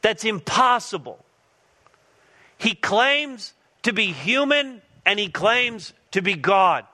that's 0.00 0.24
impossible. 0.24 1.24
He 2.58 2.74
claims 2.74 3.54
to 3.82 3.92
be 3.92 4.06
human 4.06 4.82
and 5.06 5.18
he 5.18 5.28
claims 5.28 5.92
to 6.10 6.20
be 6.20 6.34
God. 6.34 6.84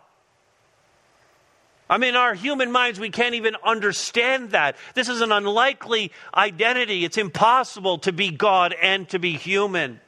I 1.88 1.98
mean, 1.98 2.16
our 2.16 2.34
human 2.34 2.72
minds, 2.72 2.98
we 2.98 3.10
can't 3.10 3.34
even 3.34 3.56
understand 3.64 4.50
that. 4.50 4.76
This 4.94 5.08
is 5.08 5.20
an 5.20 5.32
unlikely 5.32 6.12
identity. 6.34 7.04
It's 7.04 7.18
impossible 7.18 7.98
to 7.98 8.12
be 8.12 8.30
God 8.30 8.74
and 8.80 9.08
to 9.10 9.18
be 9.18 9.32
human. 9.32 10.00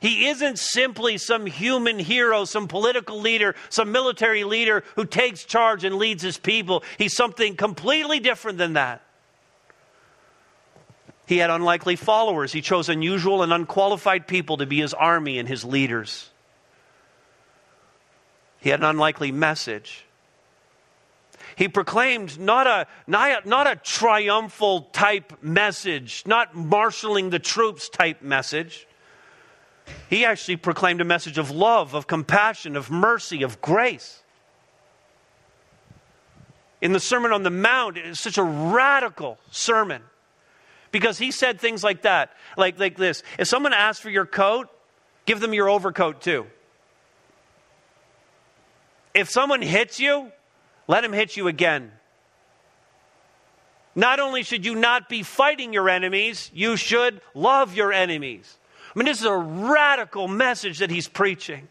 He 0.00 0.28
isn't 0.28 0.58
simply 0.58 1.18
some 1.18 1.46
human 1.46 1.98
hero, 1.98 2.44
some 2.44 2.68
political 2.68 3.20
leader, 3.20 3.54
some 3.70 3.92
military 3.92 4.44
leader 4.44 4.84
who 4.96 5.04
takes 5.04 5.44
charge 5.44 5.84
and 5.84 5.96
leads 5.96 6.22
his 6.22 6.36
people. 6.36 6.82
He's 6.98 7.14
something 7.14 7.56
completely 7.56 8.20
different 8.20 8.58
than 8.58 8.74
that. 8.74 9.02
He 11.26 11.38
had 11.38 11.50
unlikely 11.50 11.96
followers. 11.96 12.52
He 12.52 12.60
chose 12.60 12.88
unusual 12.88 13.42
and 13.42 13.52
unqualified 13.52 14.26
people 14.26 14.58
to 14.58 14.66
be 14.66 14.80
his 14.80 14.92
army 14.92 15.38
and 15.38 15.48
his 15.48 15.64
leaders. 15.64 16.30
He 18.60 18.70
had 18.70 18.80
an 18.80 18.86
unlikely 18.86 19.32
message. 19.32 20.04
He 21.56 21.68
proclaimed 21.68 22.38
not 22.38 22.66
a, 22.66 22.86
not 23.06 23.44
a, 23.44 23.48
not 23.48 23.66
a 23.66 23.76
triumphal 23.76 24.82
type 24.92 25.42
message, 25.42 26.24
not 26.26 26.54
marshaling 26.54 27.30
the 27.30 27.38
troops 27.38 27.88
type 27.88 28.22
message. 28.22 28.86
He 30.08 30.24
actually 30.24 30.56
proclaimed 30.56 31.00
a 31.00 31.04
message 31.04 31.38
of 31.38 31.50
love, 31.50 31.94
of 31.94 32.06
compassion, 32.06 32.76
of 32.76 32.90
mercy, 32.90 33.42
of 33.42 33.60
grace. 33.60 34.22
In 36.80 36.92
the 36.92 37.00
Sermon 37.00 37.32
on 37.32 37.44
the 37.44 37.50
Mount, 37.50 37.96
it's 37.96 38.20
such 38.20 38.36
a 38.36 38.42
radical 38.42 39.38
sermon 39.50 40.02
because 40.94 41.18
he 41.18 41.32
said 41.32 41.60
things 41.60 41.82
like 41.82 42.02
that, 42.02 42.30
like, 42.56 42.78
like 42.78 42.96
this 42.96 43.24
If 43.36 43.48
someone 43.48 43.72
asks 43.72 44.00
for 44.00 44.10
your 44.10 44.26
coat, 44.26 44.68
give 45.26 45.40
them 45.40 45.52
your 45.52 45.68
overcoat 45.68 46.20
too. 46.22 46.46
If 49.12 49.28
someone 49.28 49.60
hits 49.60 49.98
you, 49.98 50.30
let 50.86 51.02
him 51.02 51.12
hit 51.12 51.36
you 51.36 51.48
again. 51.48 51.90
Not 53.96 54.20
only 54.20 54.44
should 54.44 54.64
you 54.64 54.76
not 54.76 55.08
be 55.08 55.24
fighting 55.24 55.72
your 55.72 55.88
enemies, 55.88 56.48
you 56.54 56.76
should 56.76 57.20
love 57.34 57.74
your 57.74 57.92
enemies. 57.92 58.56
I 58.94 58.96
mean, 58.96 59.06
this 59.06 59.18
is 59.18 59.26
a 59.26 59.36
radical 59.36 60.28
message 60.28 60.78
that 60.78 60.90
he's 60.90 61.08
preaching. 61.08 61.66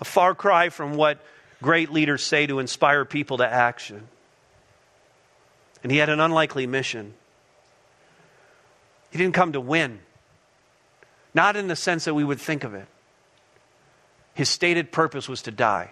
A 0.00 0.04
far 0.04 0.34
cry 0.34 0.70
from 0.70 0.96
what 0.96 1.24
great 1.62 1.92
leaders 1.92 2.24
say 2.24 2.48
to 2.48 2.58
inspire 2.58 3.04
people 3.04 3.36
to 3.36 3.46
action. 3.46 4.08
And 5.84 5.92
he 5.92 5.98
had 5.98 6.08
an 6.08 6.18
unlikely 6.18 6.66
mission. 6.66 7.14
He 9.10 9.18
didn't 9.18 9.34
come 9.34 9.52
to 9.52 9.60
win, 9.60 10.00
not 11.34 11.56
in 11.56 11.68
the 11.68 11.76
sense 11.76 12.04
that 12.04 12.14
we 12.14 12.24
would 12.24 12.40
think 12.40 12.64
of 12.64 12.74
it. 12.74 12.86
His 14.34 14.48
stated 14.48 14.92
purpose 14.92 15.28
was 15.28 15.42
to 15.42 15.50
die. 15.50 15.90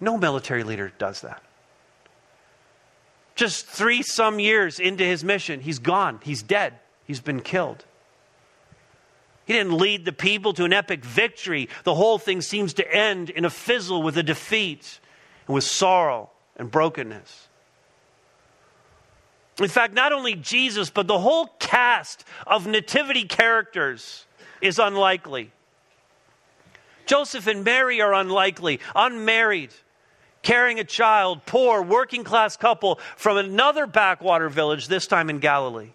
No 0.00 0.18
military 0.18 0.64
leader 0.64 0.92
does 0.98 1.20
that. 1.20 1.42
Just 3.34 3.66
three 3.66 4.02
some 4.02 4.40
years 4.40 4.80
into 4.80 5.04
his 5.04 5.22
mission, 5.22 5.60
he's 5.60 5.78
gone. 5.78 6.20
He's 6.22 6.42
dead. 6.42 6.74
He's 7.06 7.20
been 7.20 7.40
killed. 7.40 7.84
He 9.44 9.52
didn't 9.52 9.76
lead 9.76 10.04
the 10.04 10.12
people 10.12 10.52
to 10.54 10.64
an 10.64 10.72
epic 10.72 11.04
victory. 11.04 11.68
The 11.84 11.94
whole 11.94 12.18
thing 12.18 12.40
seems 12.40 12.74
to 12.74 12.94
end 12.94 13.30
in 13.30 13.44
a 13.44 13.50
fizzle 13.50 14.02
with 14.02 14.16
a 14.16 14.22
defeat 14.22 15.00
and 15.46 15.54
with 15.54 15.64
sorrow 15.64 16.30
and 16.56 16.70
brokenness. 16.70 17.48
In 19.60 19.68
fact, 19.68 19.94
not 19.94 20.12
only 20.12 20.34
Jesus, 20.34 20.90
but 20.90 21.06
the 21.06 21.18
whole 21.18 21.46
cast 21.58 22.24
of 22.46 22.66
nativity 22.66 23.24
characters 23.24 24.24
is 24.60 24.78
unlikely. 24.78 25.50
Joseph 27.06 27.46
and 27.46 27.64
Mary 27.64 28.00
are 28.00 28.14
unlikely, 28.14 28.80
unmarried, 28.94 29.74
carrying 30.42 30.78
a 30.78 30.84
child, 30.84 31.44
poor, 31.44 31.82
working 31.82 32.24
class 32.24 32.56
couple 32.56 32.98
from 33.16 33.36
another 33.36 33.86
backwater 33.86 34.48
village, 34.48 34.88
this 34.88 35.06
time 35.06 35.28
in 35.28 35.38
Galilee 35.38 35.90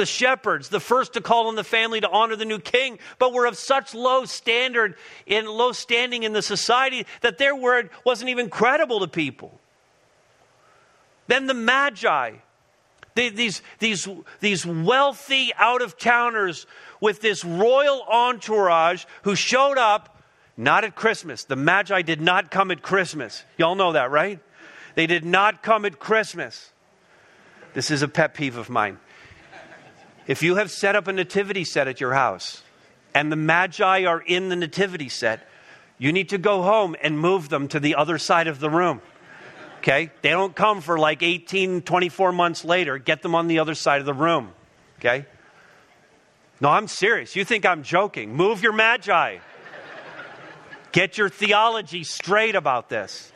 the 0.00 0.06
shepherds, 0.06 0.70
the 0.70 0.80
first 0.80 1.12
to 1.12 1.20
call 1.20 1.48
on 1.48 1.56
the 1.56 1.62
family 1.62 2.00
to 2.00 2.08
honor 2.08 2.34
the 2.34 2.46
new 2.46 2.58
king, 2.58 2.98
but 3.18 3.34
were 3.34 3.44
of 3.44 3.56
such 3.58 3.94
low 3.94 4.24
standard 4.24 4.94
in 5.26 5.44
low 5.44 5.72
standing 5.72 6.22
in 6.22 6.32
the 6.32 6.40
society 6.40 7.06
that 7.20 7.36
their 7.36 7.54
word 7.54 7.90
wasn't 8.02 8.30
even 8.30 8.48
credible 8.48 9.00
to 9.00 9.08
people. 9.08 9.60
Then 11.26 11.46
the 11.46 11.54
magi, 11.54 12.36
these, 13.14 13.62
these, 13.78 14.08
these 14.40 14.66
wealthy 14.66 15.52
out 15.56 15.82
of 15.82 15.98
towners 15.98 16.66
with 17.00 17.20
this 17.20 17.44
royal 17.44 18.02
entourage 18.02 19.04
who 19.22 19.34
showed 19.34 19.78
up 19.78 20.22
not 20.56 20.84
at 20.84 20.94
Christmas. 20.94 21.44
The 21.44 21.56
magi 21.56 22.02
did 22.02 22.20
not 22.20 22.50
come 22.50 22.70
at 22.70 22.82
Christmas. 22.82 23.44
Y'all 23.56 23.74
know 23.74 23.92
that, 23.92 24.10
right? 24.10 24.40
They 24.94 25.06
did 25.06 25.24
not 25.24 25.62
come 25.62 25.84
at 25.84 25.98
Christmas. 25.98 26.72
This 27.72 27.90
is 27.90 28.02
a 28.02 28.08
pet 28.08 28.34
peeve 28.34 28.56
of 28.56 28.68
mine. 28.68 28.98
If 30.26 30.42
you 30.42 30.56
have 30.56 30.70
set 30.70 30.96
up 30.96 31.08
a 31.08 31.12
nativity 31.12 31.64
set 31.64 31.88
at 31.88 32.00
your 32.00 32.12
house 32.12 32.62
and 33.14 33.32
the 33.32 33.36
magi 33.36 34.04
are 34.04 34.20
in 34.20 34.48
the 34.48 34.56
nativity 34.56 35.08
set, 35.08 35.48
you 35.98 36.12
need 36.12 36.28
to 36.30 36.38
go 36.38 36.62
home 36.62 36.96
and 37.02 37.18
move 37.18 37.48
them 37.48 37.68
to 37.68 37.80
the 37.80 37.94
other 37.94 38.18
side 38.18 38.46
of 38.46 38.60
the 38.60 38.70
room. 38.70 39.00
Okay? 39.80 40.10
They 40.22 40.30
don't 40.30 40.54
come 40.54 40.80
for 40.80 40.98
like 40.98 41.22
18, 41.22 41.82
24 41.82 42.32
months 42.32 42.64
later. 42.64 42.98
Get 42.98 43.22
them 43.22 43.34
on 43.34 43.48
the 43.48 43.58
other 43.58 43.74
side 43.74 44.00
of 44.00 44.06
the 44.06 44.14
room. 44.14 44.52
Okay? 44.98 45.26
No, 46.60 46.68
I'm 46.68 46.86
serious. 46.86 47.34
You 47.34 47.44
think 47.44 47.64
I'm 47.64 47.82
joking. 47.82 48.34
Move 48.36 48.62
your 48.62 48.72
magi. 48.72 49.38
Get 50.92 51.16
your 51.16 51.28
theology 51.28 52.04
straight 52.04 52.56
about 52.56 52.88
this. 52.88 53.32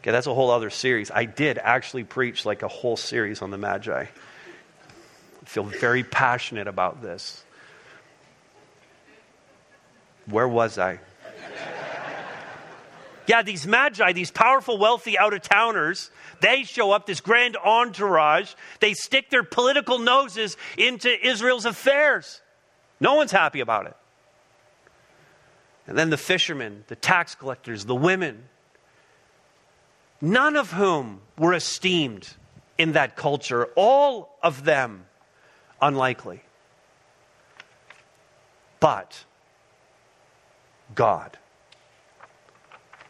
Okay, 0.00 0.12
that's 0.12 0.26
a 0.26 0.32
whole 0.32 0.50
other 0.50 0.70
series. 0.70 1.10
I 1.10 1.26
did 1.26 1.58
actually 1.58 2.04
preach 2.04 2.46
like 2.46 2.62
a 2.62 2.68
whole 2.68 2.96
series 2.96 3.42
on 3.42 3.50
the 3.50 3.58
Magi. 3.58 4.04
I 4.04 5.44
feel 5.44 5.64
very 5.64 6.04
passionate 6.04 6.68
about 6.68 7.02
this. 7.02 7.44
Where 10.24 10.48
was 10.48 10.78
I? 10.78 11.00
Yeah, 13.30 13.42
these 13.42 13.64
Magi, 13.64 14.12
these 14.12 14.32
powerful, 14.32 14.76
wealthy 14.76 15.16
out 15.16 15.32
of 15.32 15.42
towners, 15.42 16.10
they 16.40 16.64
show 16.64 16.90
up, 16.90 17.06
this 17.06 17.20
grand 17.20 17.56
entourage. 17.56 18.54
They 18.80 18.92
stick 18.92 19.30
their 19.30 19.44
political 19.44 20.00
noses 20.00 20.56
into 20.76 21.08
Israel's 21.24 21.64
affairs. 21.64 22.40
No 22.98 23.14
one's 23.14 23.30
happy 23.30 23.60
about 23.60 23.86
it. 23.86 23.96
And 25.86 25.96
then 25.96 26.10
the 26.10 26.16
fishermen, 26.16 26.82
the 26.88 26.96
tax 26.96 27.36
collectors, 27.36 27.84
the 27.84 27.94
women, 27.94 28.48
none 30.20 30.56
of 30.56 30.72
whom 30.72 31.20
were 31.38 31.54
esteemed 31.54 32.28
in 32.78 32.94
that 32.94 33.14
culture, 33.14 33.66
all 33.76 34.36
of 34.42 34.64
them 34.64 35.06
unlikely. 35.80 36.42
But 38.80 39.24
God. 40.96 41.38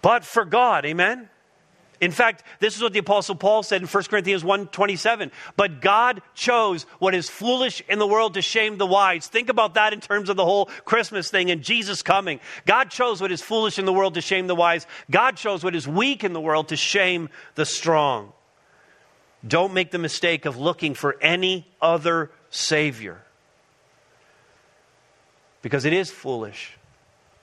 But 0.03 0.25
for 0.25 0.45
God, 0.45 0.85
amen? 0.87 1.29
In 2.01 2.13
fact, 2.13 2.45
this 2.61 2.77
is 2.77 2.83
what 2.83 2.95
the 2.95 2.99
apostle 2.99 3.35
Paul 3.35 3.63
said 3.63 3.83
in 3.83 3.87
1 3.87 4.05
Corinthians 4.09 4.43
1:27. 4.43 5.31
But 5.55 5.83
God 5.83 6.23
chose 6.35 6.85
what 6.99 7.15
is 7.15 7.29
foolish 7.29 7.83
in 7.91 7.99
the 7.99 8.07
world 8.07 8.35
to 8.35 8.43
shame 8.43 8.79
the 8.79 8.87
wise. 8.87 9.27
Think 9.27 9.51
about 9.51 9.75
that 9.75 9.93
in 9.93 10.01
terms 10.01 10.31
of 10.31 10.37
the 10.37 10.45
whole 10.45 10.67
Christmas 10.87 11.31
thing 11.31 11.51
and 11.51 11.63
Jesus 11.63 12.03
coming. 12.03 12.41
God 12.65 12.91
chose 12.91 13.21
what 13.21 13.31
is 13.31 13.43
foolish 13.43 13.79
in 13.79 13.85
the 13.85 13.93
world 13.93 14.15
to 14.15 14.23
shame 14.23 14.47
the 14.47 14.55
wise. 14.55 14.87
God 15.11 15.37
chose 15.37 15.63
what 15.63 15.75
is 15.75 15.87
weak 15.87 16.25
in 16.25 16.33
the 16.33 16.41
world 16.41 16.69
to 16.69 16.77
shame 16.77 17.29
the 17.55 17.67
strong. 17.67 18.33
Don't 19.47 19.75
make 19.75 19.91
the 19.91 19.99
mistake 19.99 20.47
of 20.47 20.57
looking 20.57 20.95
for 20.95 21.17
any 21.21 21.67
other 21.83 22.31
savior. 22.49 23.23
Because 25.61 25.85
it 25.85 25.93
is 25.93 26.11
foolish. 26.11 26.79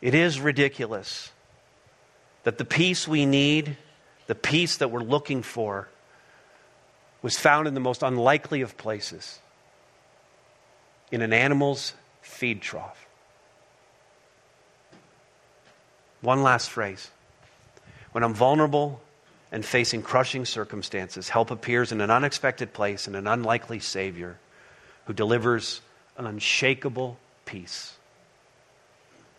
It 0.01 0.16
is 0.16 0.39
ridiculous 0.39 1.32
that 2.48 2.58
the 2.58 2.64
peace 2.64 3.06
we 3.06 3.26
need 3.26 3.76
the 4.28 4.36
peace 4.36 4.78
that 4.78 4.89
we're 4.89 5.04
looking 5.04 5.43
for 5.43 5.89
was 7.22 7.38
found 7.38 7.68
in 7.68 7.74
the 7.74 7.82
most 7.82 8.04
unlikely 8.04 8.62
of 8.62 8.78
places 8.78 9.39
in 11.12 11.22
an 11.22 11.34
animal's 11.34 11.93
feed 12.22 12.62
trough. 12.62 13.06
One 16.22 16.41
last 16.41 16.70
phrase. 16.70 17.12
When 18.14 18.24
I'm 18.24 18.34
vulnerable 18.34 19.02
and 19.52 19.66
facing 19.66 20.02
crushing 20.02 20.45
circumstances, 20.45 21.28
help 21.28 21.52
appears 21.52 21.91
in 21.91 22.00
an 22.00 22.10
unexpected 22.10 22.72
place 22.72 23.10
in 23.10 23.16
an 23.16 23.28
unlikely 23.28 23.80
Savior 23.80 24.39
who 25.04 25.12
delivers 25.12 25.82
an 26.18 26.26
unshakable 26.26 27.20
peace. 27.43 27.98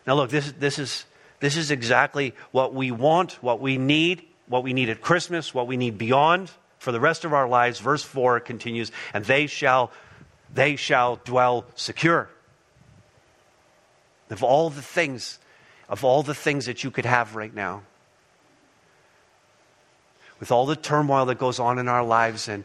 Now, 0.06 0.14
look, 0.14 0.28
this, 0.28 0.52
this, 0.52 0.78
is, 0.78 1.06
this 1.40 1.56
is 1.56 1.70
exactly 1.70 2.34
what 2.50 2.74
we 2.74 2.90
want, 2.90 3.42
what 3.42 3.60
we 3.60 3.78
need, 3.78 4.22
what 4.46 4.62
we 4.62 4.72
need 4.72 4.88
at 4.88 5.00
Christmas, 5.00 5.54
what 5.54 5.66
we 5.66 5.76
need 5.76 5.98
beyond 5.98 6.50
for 6.78 6.92
the 6.92 7.00
rest 7.00 7.24
of 7.24 7.32
our 7.32 7.48
lives. 7.48 7.80
Verse 7.80 8.02
4 8.02 8.40
continues, 8.40 8.90
and 9.12 9.24
they 9.24 9.46
shall 9.46 9.90
they 10.52 10.76
shall 10.76 11.16
dwell 11.24 11.66
secure. 11.74 12.30
Of 14.30 14.42
all 14.42 14.70
the 14.70 14.82
things, 14.82 15.38
of 15.88 16.04
all 16.04 16.22
the 16.22 16.34
things 16.34 16.66
that 16.66 16.84
you 16.84 16.90
could 16.90 17.04
have 17.04 17.36
right 17.36 17.54
now, 17.54 17.82
with 20.40 20.50
all 20.50 20.66
the 20.66 20.76
turmoil 20.76 21.26
that 21.26 21.38
goes 21.38 21.58
on 21.58 21.78
in 21.78 21.88
our 21.88 22.04
lives 22.04 22.48
and 22.48 22.64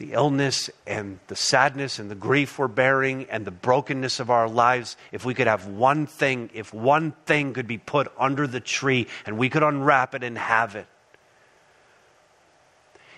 the 0.00 0.14
illness 0.14 0.70
and 0.86 1.18
the 1.26 1.36
sadness 1.36 1.98
and 1.98 2.10
the 2.10 2.14
grief 2.14 2.58
we're 2.58 2.68
bearing 2.68 3.26
and 3.28 3.44
the 3.44 3.50
brokenness 3.50 4.18
of 4.18 4.30
our 4.30 4.48
lives, 4.48 4.96
if 5.12 5.26
we 5.26 5.34
could 5.34 5.46
have 5.46 5.66
one 5.66 6.06
thing, 6.06 6.48
if 6.54 6.72
one 6.72 7.12
thing 7.26 7.52
could 7.52 7.66
be 7.66 7.76
put 7.76 8.10
under 8.18 8.46
the 8.46 8.60
tree 8.60 9.06
and 9.26 9.36
we 9.36 9.50
could 9.50 9.62
unwrap 9.62 10.14
it 10.14 10.24
and 10.24 10.38
have 10.38 10.74
it, 10.74 10.86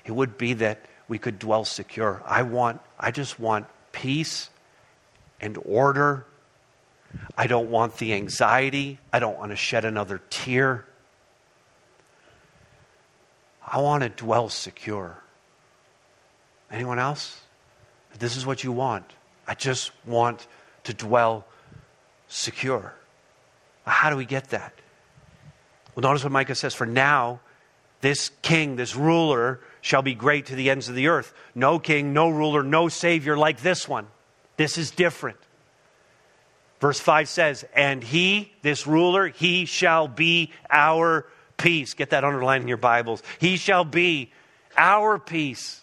it 0.04 0.10
would 0.10 0.36
be 0.36 0.54
that 0.54 0.84
we 1.06 1.18
could 1.18 1.38
dwell 1.38 1.64
secure. 1.64 2.20
I 2.26 2.42
want, 2.42 2.80
I 2.98 3.12
just 3.12 3.38
want 3.38 3.66
peace 3.92 4.50
and 5.40 5.56
order. 5.64 6.26
I 7.38 7.46
don't 7.46 7.70
want 7.70 7.98
the 7.98 8.12
anxiety. 8.12 8.98
I 9.12 9.20
don't 9.20 9.38
want 9.38 9.52
to 9.52 9.56
shed 9.56 9.84
another 9.84 10.20
tear. 10.30 10.84
I 13.64 13.80
want 13.80 14.02
to 14.02 14.08
dwell 14.08 14.48
secure. 14.48 15.22
Anyone 16.72 16.98
else? 16.98 17.40
This 18.18 18.36
is 18.36 18.46
what 18.46 18.64
you 18.64 18.72
want. 18.72 19.04
I 19.46 19.54
just 19.54 19.92
want 20.06 20.46
to 20.84 20.94
dwell 20.94 21.44
secure. 22.28 22.94
How 23.84 24.10
do 24.10 24.16
we 24.16 24.24
get 24.24 24.50
that? 24.50 24.72
Well, 25.94 26.02
notice 26.02 26.24
what 26.24 26.32
Micah 26.32 26.54
says 26.54 26.74
For 26.74 26.86
now, 26.86 27.40
this 28.00 28.30
king, 28.40 28.76
this 28.76 28.96
ruler, 28.96 29.60
shall 29.80 30.02
be 30.02 30.14
great 30.14 30.46
to 30.46 30.54
the 30.54 30.70
ends 30.70 30.88
of 30.88 30.94
the 30.94 31.08
earth. 31.08 31.34
No 31.54 31.78
king, 31.78 32.12
no 32.12 32.30
ruler, 32.30 32.62
no 32.62 32.88
savior 32.88 33.36
like 33.36 33.60
this 33.60 33.88
one. 33.88 34.06
This 34.56 34.78
is 34.78 34.90
different. 34.90 35.38
Verse 36.80 36.98
5 36.98 37.28
says, 37.28 37.64
And 37.74 38.02
he, 38.02 38.52
this 38.62 38.86
ruler, 38.86 39.28
he 39.28 39.66
shall 39.66 40.08
be 40.08 40.50
our 40.70 41.26
peace. 41.56 41.94
Get 41.94 42.10
that 42.10 42.24
underlined 42.24 42.62
in 42.62 42.68
your 42.68 42.76
Bibles. 42.76 43.22
He 43.38 43.56
shall 43.56 43.84
be 43.84 44.32
our 44.76 45.18
peace. 45.18 45.81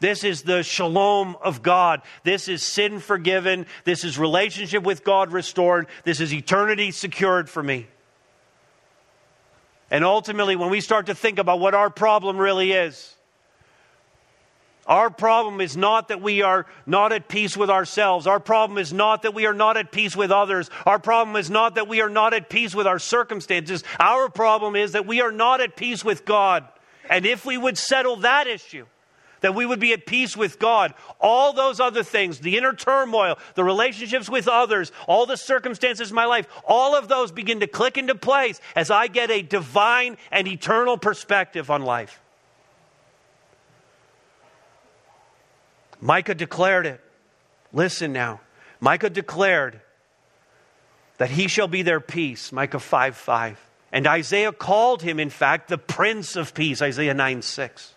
This 0.00 0.24
is 0.24 0.42
the 0.42 0.62
shalom 0.62 1.36
of 1.42 1.62
God. 1.62 2.02
This 2.24 2.48
is 2.48 2.62
sin 2.62 2.98
forgiven. 2.98 3.66
This 3.84 4.02
is 4.02 4.18
relationship 4.18 4.82
with 4.82 5.04
God 5.04 5.32
restored. 5.32 5.86
This 6.04 6.20
is 6.20 6.32
eternity 6.32 6.90
secured 6.90 7.48
for 7.48 7.62
me. 7.62 7.86
And 9.90 10.04
ultimately, 10.04 10.56
when 10.56 10.70
we 10.70 10.80
start 10.80 11.06
to 11.06 11.14
think 11.14 11.38
about 11.38 11.60
what 11.60 11.74
our 11.74 11.90
problem 11.90 12.38
really 12.38 12.72
is, 12.72 13.14
our 14.86 15.10
problem 15.10 15.60
is 15.60 15.76
not 15.76 16.08
that 16.08 16.22
we 16.22 16.42
are 16.42 16.66
not 16.86 17.12
at 17.12 17.28
peace 17.28 17.56
with 17.56 17.70
ourselves. 17.70 18.26
Our 18.26 18.40
problem 18.40 18.78
is 18.78 18.92
not 18.92 19.22
that 19.22 19.34
we 19.34 19.46
are 19.46 19.54
not 19.54 19.76
at 19.76 19.92
peace 19.92 20.16
with 20.16 20.32
others. 20.32 20.70
Our 20.86 20.98
problem 20.98 21.36
is 21.36 21.50
not 21.50 21.74
that 21.74 21.86
we 21.86 22.00
are 22.00 22.08
not 22.08 22.34
at 22.34 22.48
peace 22.48 22.74
with 22.74 22.86
our 22.86 22.98
circumstances. 22.98 23.84
Our 24.00 24.28
problem 24.28 24.76
is 24.76 24.92
that 24.92 25.06
we 25.06 25.20
are 25.20 25.30
not 25.30 25.60
at 25.60 25.76
peace 25.76 26.04
with 26.04 26.24
God. 26.24 26.66
And 27.08 27.26
if 27.26 27.44
we 27.44 27.58
would 27.58 27.76
settle 27.76 28.16
that 28.16 28.46
issue, 28.46 28.86
that 29.40 29.54
we 29.54 29.66
would 29.66 29.80
be 29.80 29.92
at 29.92 30.06
peace 30.06 30.36
with 30.36 30.58
God. 30.58 30.94
All 31.20 31.52
those 31.52 31.80
other 31.80 32.02
things, 32.02 32.40
the 32.40 32.56
inner 32.56 32.72
turmoil, 32.72 33.38
the 33.54 33.64
relationships 33.64 34.28
with 34.28 34.48
others, 34.48 34.92
all 35.06 35.26
the 35.26 35.36
circumstances 35.36 36.10
in 36.10 36.14
my 36.14 36.24
life, 36.24 36.46
all 36.64 36.94
of 36.94 37.08
those 37.08 37.32
begin 37.32 37.60
to 37.60 37.66
click 37.66 37.98
into 37.98 38.14
place 38.14 38.60
as 38.76 38.90
I 38.90 39.06
get 39.06 39.30
a 39.30 39.42
divine 39.42 40.16
and 40.30 40.46
eternal 40.46 40.98
perspective 40.98 41.70
on 41.70 41.82
life. 41.82 42.20
Micah 46.00 46.34
declared 46.34 46.86
it. 46.86 47.00
Listen 47.72 48.12
now. 48.12 48.40
Micah 48.80 49.10
declared 49.10 49.80
that 51.18 51.30
he 51.30 51.48
shall 51.48 51.68
be 51.68 51.82
their 51.82 52.00
peace, 52.00 52.50
Micah 52.50 52.78
5 52.78 53.16
5. 53.16 53.58
And 53.92 54.06
Isaiah 54.06 54.52
called 54.52 55.02
him, 55.02 55.20
in 55.20 55.30
fact, 55.30 55.68
the 55.68 55.76
Prince 55.76 56.36
of 56.36 56.54
Peace, 56.54 56.80
Isaiah 56.80 57.12
9 57.12 57.42
6. 57.42 57.94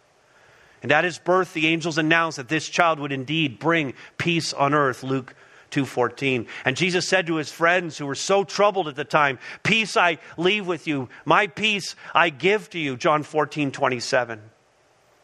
And 0.84 0.92
at 0.92 1.06
his 1.06 1.18
birth, 1.18 1.54
the 1.54 1.68
angels 1.68 1.98
announced 1.98 2.38
that 2.38 2.50
this 2.50 2.70
child 2.70 3.00
would 3.00 3.14
indeed 3.14 3.58
bring 3.58 3.94
peace 4.18 4.54
on 4.54 4.74
earth. 4.74 5.02
Luke 5.02 5.34
2:14. 5.72 6.46
And 6.66 6.78
Jesus 6.78 7.08
said 7.08 7.26
to 7.28 7.38
his 7.38 7.52
friends 7.52 7.98
who 7.98 8.06
were 8.06 8.14
so 8.14 8.44
troubled 8.44 8.88
at 8.88 8.96
the 8.96 9.06
time, 9.06 9.40
"Peace 9.64 9.98
I 9.98 10.20
leave 10.38 10.68
with 10.68 10.86
you, 10.86 11.10
my 11.26 11.48
peace 11.48 11.96
I 12.14 12.30
give 12.30 12.70
to 12.72 12.80
you." 12.80 12.96
John 12.96 13.24
14:27. 13.24 14.42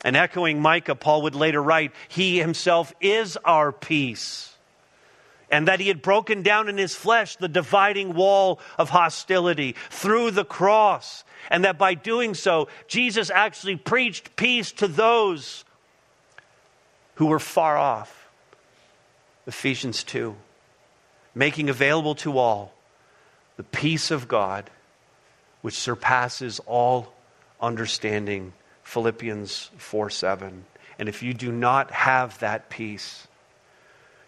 And 0.02 0.16
echoing 0.16 0.62
Micah, 0.62 0.96
Paul 0.96 1.24
would 1.24 1.36
later 1.36 1.62
write, 1.62 1.92
"He 2.08 2.40
himself 2.40 2.94
is 3.02 3.38
our 3.44 3.72
peace." 3.72 4.49
And 5.52 5.68
that 5.68 5.80
he 5.80 5.88
had 5.88 6.02
broken 6.02 6.44
down 6.44 6.70
in 6.70 6.78
his 6.78 6.96
flesh 6.96 7.36
the 7.36 7.48
dividing 7.48 8.14
wall 8.14 8.60
of 8.78 8.90
hostility 8.90 9.76
through 9.90 10.32
the 10.32 10.46
cross 10.46 11.24
and 11.50 11.64
that 11.64 11.78
by 11.78 11.94
doing 11.94 12.34
so, 12.34 12.68
Jesus 12.88 13.30
actually 13.30 13.76
preached 13.76 14.36
peace 14.36 14.72
to 14.74 14.88
those 14.88 15.64
who 17.16 17.28
were 17.28 17.40
far 17.40 17.78
off. 17.78 18.30
Ephesians 19.48 20.04
2, 20.04 20.36
making 21.34 21.70
available 21.70 22.16
to 22.16 22.38
all 22.38 22.74
the 23.58 23.64
peace 23.64 24.12
of 24.12 24.28
God 24.28 24.70
which 25.62 25.76
surpasses 25.76 26.60
all 26.66 27.14
understanding. 27.60 28.54
Philippians 28.84 29.72
4 29.78 30.10
7. 30.10 30.66
And 30.98 31.10
if 31.10 31.24
you 31.24 31.34
do 31.34 31.52
not 31.52 31.92
have 31.92 32.40
that 32.40 32.70
peace, 32.70 33.28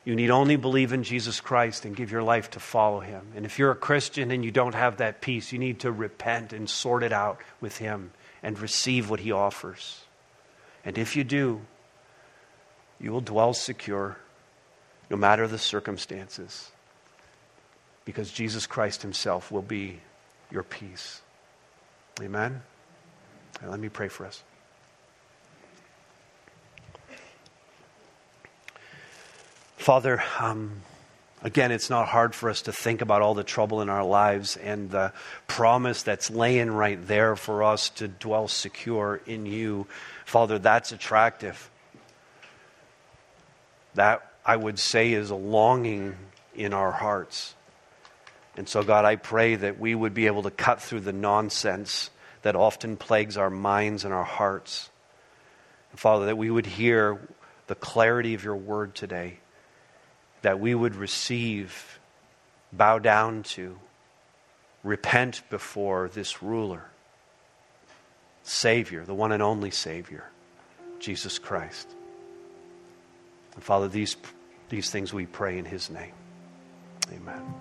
You 0.04 0.16
need 0.16 0.32
only 0.32 0.56
believe 0.56 0.94
in 0.94 1.04
Jesus 1.04 1.40
Christ 1.40 1.86
and 1.86 1.96
give 1.96 2.12
your 2.12 2.24
life 2.24 2.50
to 2.52 2.60
follow 2.60 3.02
him. 3.02 3.34
And 3.36 3.46
if 3.46 3.60
you're 3.60 3.72
a 3.72 3.76
Christian 3.76 4.32
and 4.32 4.44
you 4.44 4.50
don't 4.52 4.74
have 4.74 4.98
that 4.98 5.22
peace, 5.22 5.52
you 5.52 5.60
need 5.60 5.82
to 5.82 5.92
repent 5.92 6.54
and 6.54 6.68
sort 6.68 7.04
it 7.04 7.14
out 7.14 7.40
with 7.60 7.78
him 7.78 8.12
and 8.42 8.58
receive 8.58 9.10
what 9.10 9.20
he 9.20 9.32
offers. 9.32 10.02
And 10.84 10.98
if 10.98 11.16
you 11.16 11.24
do, 11.24 11.62
you 13.00 13.12
will 13.12 13.22
dwell 13.22 13.54
secure 13.54 14.18
no 15.10 15.18
matter 15.18 15.48
the 15.48 15.60
circumstances 15.60 16.72
because 18.06 18.32
Jesus 18.32 18.66
Christ 18.66 19.04
himself 19.04 19.52
will 19.52 19.62
be 19.62 20.00
your 20.50 20.64
peace. 20.64 21.22
Amen? 22.20 22.64
let 23.64 23.80
me 23.80 23.90
pray 23.90 24.08
for 24.08 24.26
us. 24.26 24.42
Father, 29.82 30.22
um, 30.40 30.84
again, 31.42 31.72
it's 31.72 31.90
not 31.90 32.08
hard 32.08 32.36
for 32.36 32.52
us 32.52 32.62
to 32.62 32.72
think 32.72 33.02
about 33.02 33.24
all 33.24 33.34
the 33.34 33.44
trouble 33.44 33.82
in 33.82 33.90
our 33.90 34.04
lives 34.04 34.56
and 34.56 34.92
the 34.92 35.12
promise 35.48 36.04
that's 36.04 36.30
laying 36.30 36.70
right 36.70 37.08
there 37.08 37.36
for 37.36 37.64
us 37.64 37.90
to 37.90 38.08
dwell 38.08 38.48
secure 38.48 39.20
in 39.26 39.48
you. 39.48 39.88
Father, 40.24 40.60
that's 40.60 40.92
attractive. 40.92 41.72
That, 43.96 44.32
I 44.46 44.56
would 44.56 44.78
say, 44.78 45.14
is 45.14 45.32
a 45.32 45.36
longing 45.36 46.16
in 46.54 46.74
our 46.74 46.92
hearts. 46.92 47.56
And 48.56 48.70
so, 48.70 48.84
God, 48.84 49.04
I 49.04 49.16
pray 49.16 49.56
that 49.56 49.80
we 49.80 49.96
would 49.96 50.14
be 50.14 50.28
able 50.28 50.44
to 50.44 50.52
cut 50.52 50.80
through 50.80 51.00
the 51.00 51.12
nonsense 51.12 52.12
that 52.44 52.56
often 52.56 52.98
plagues 52.98 53.36
our 53.36 53.50
minds 53.50 54.06
and 54.06 54.14
our 54.14 54.24
hearts. 54.24 54.92
Father, 55.96 56.28
that 56.28 56.38
we 56.38 56.52
would 56.52 56.68
hear 56.68 57.20
the 57.66 57.74
clarity 57.74 58.36
of 58.36 58.44
your 58.44 58.56
word 58.56 58.94
today 58.94 59.40
that 60.42 60.60
we 60.60 60.74
would 60.74 60.96
receive, 60.96 62.00
bow 62.74 63.00
down 63.00 63.44
to, 63.44 63.78
repent 64.84 65.42
before 65.50 66.10
this 66.10 66.42
ruler, 66.42 66.86
Savior, 68.44 69.06
the 69.06 69.14
one 69.14 69.32
and 69.32 69.44
only 69.44 69.72
Savior, 69.72 70.26
Jesus 71.00 71.38
Christ. 71.38 71.88
And 73.54 73.64
Father, 73.64 73.88
these, 73.88 74.18
these 74.70 74.90
things 74.90 75.14
we 75.14 75.26
pray 75.26 75.58
in 75.58 75.66
His 75.66 75.90
name. 75.90 76.14
Amen. 77.12 77.54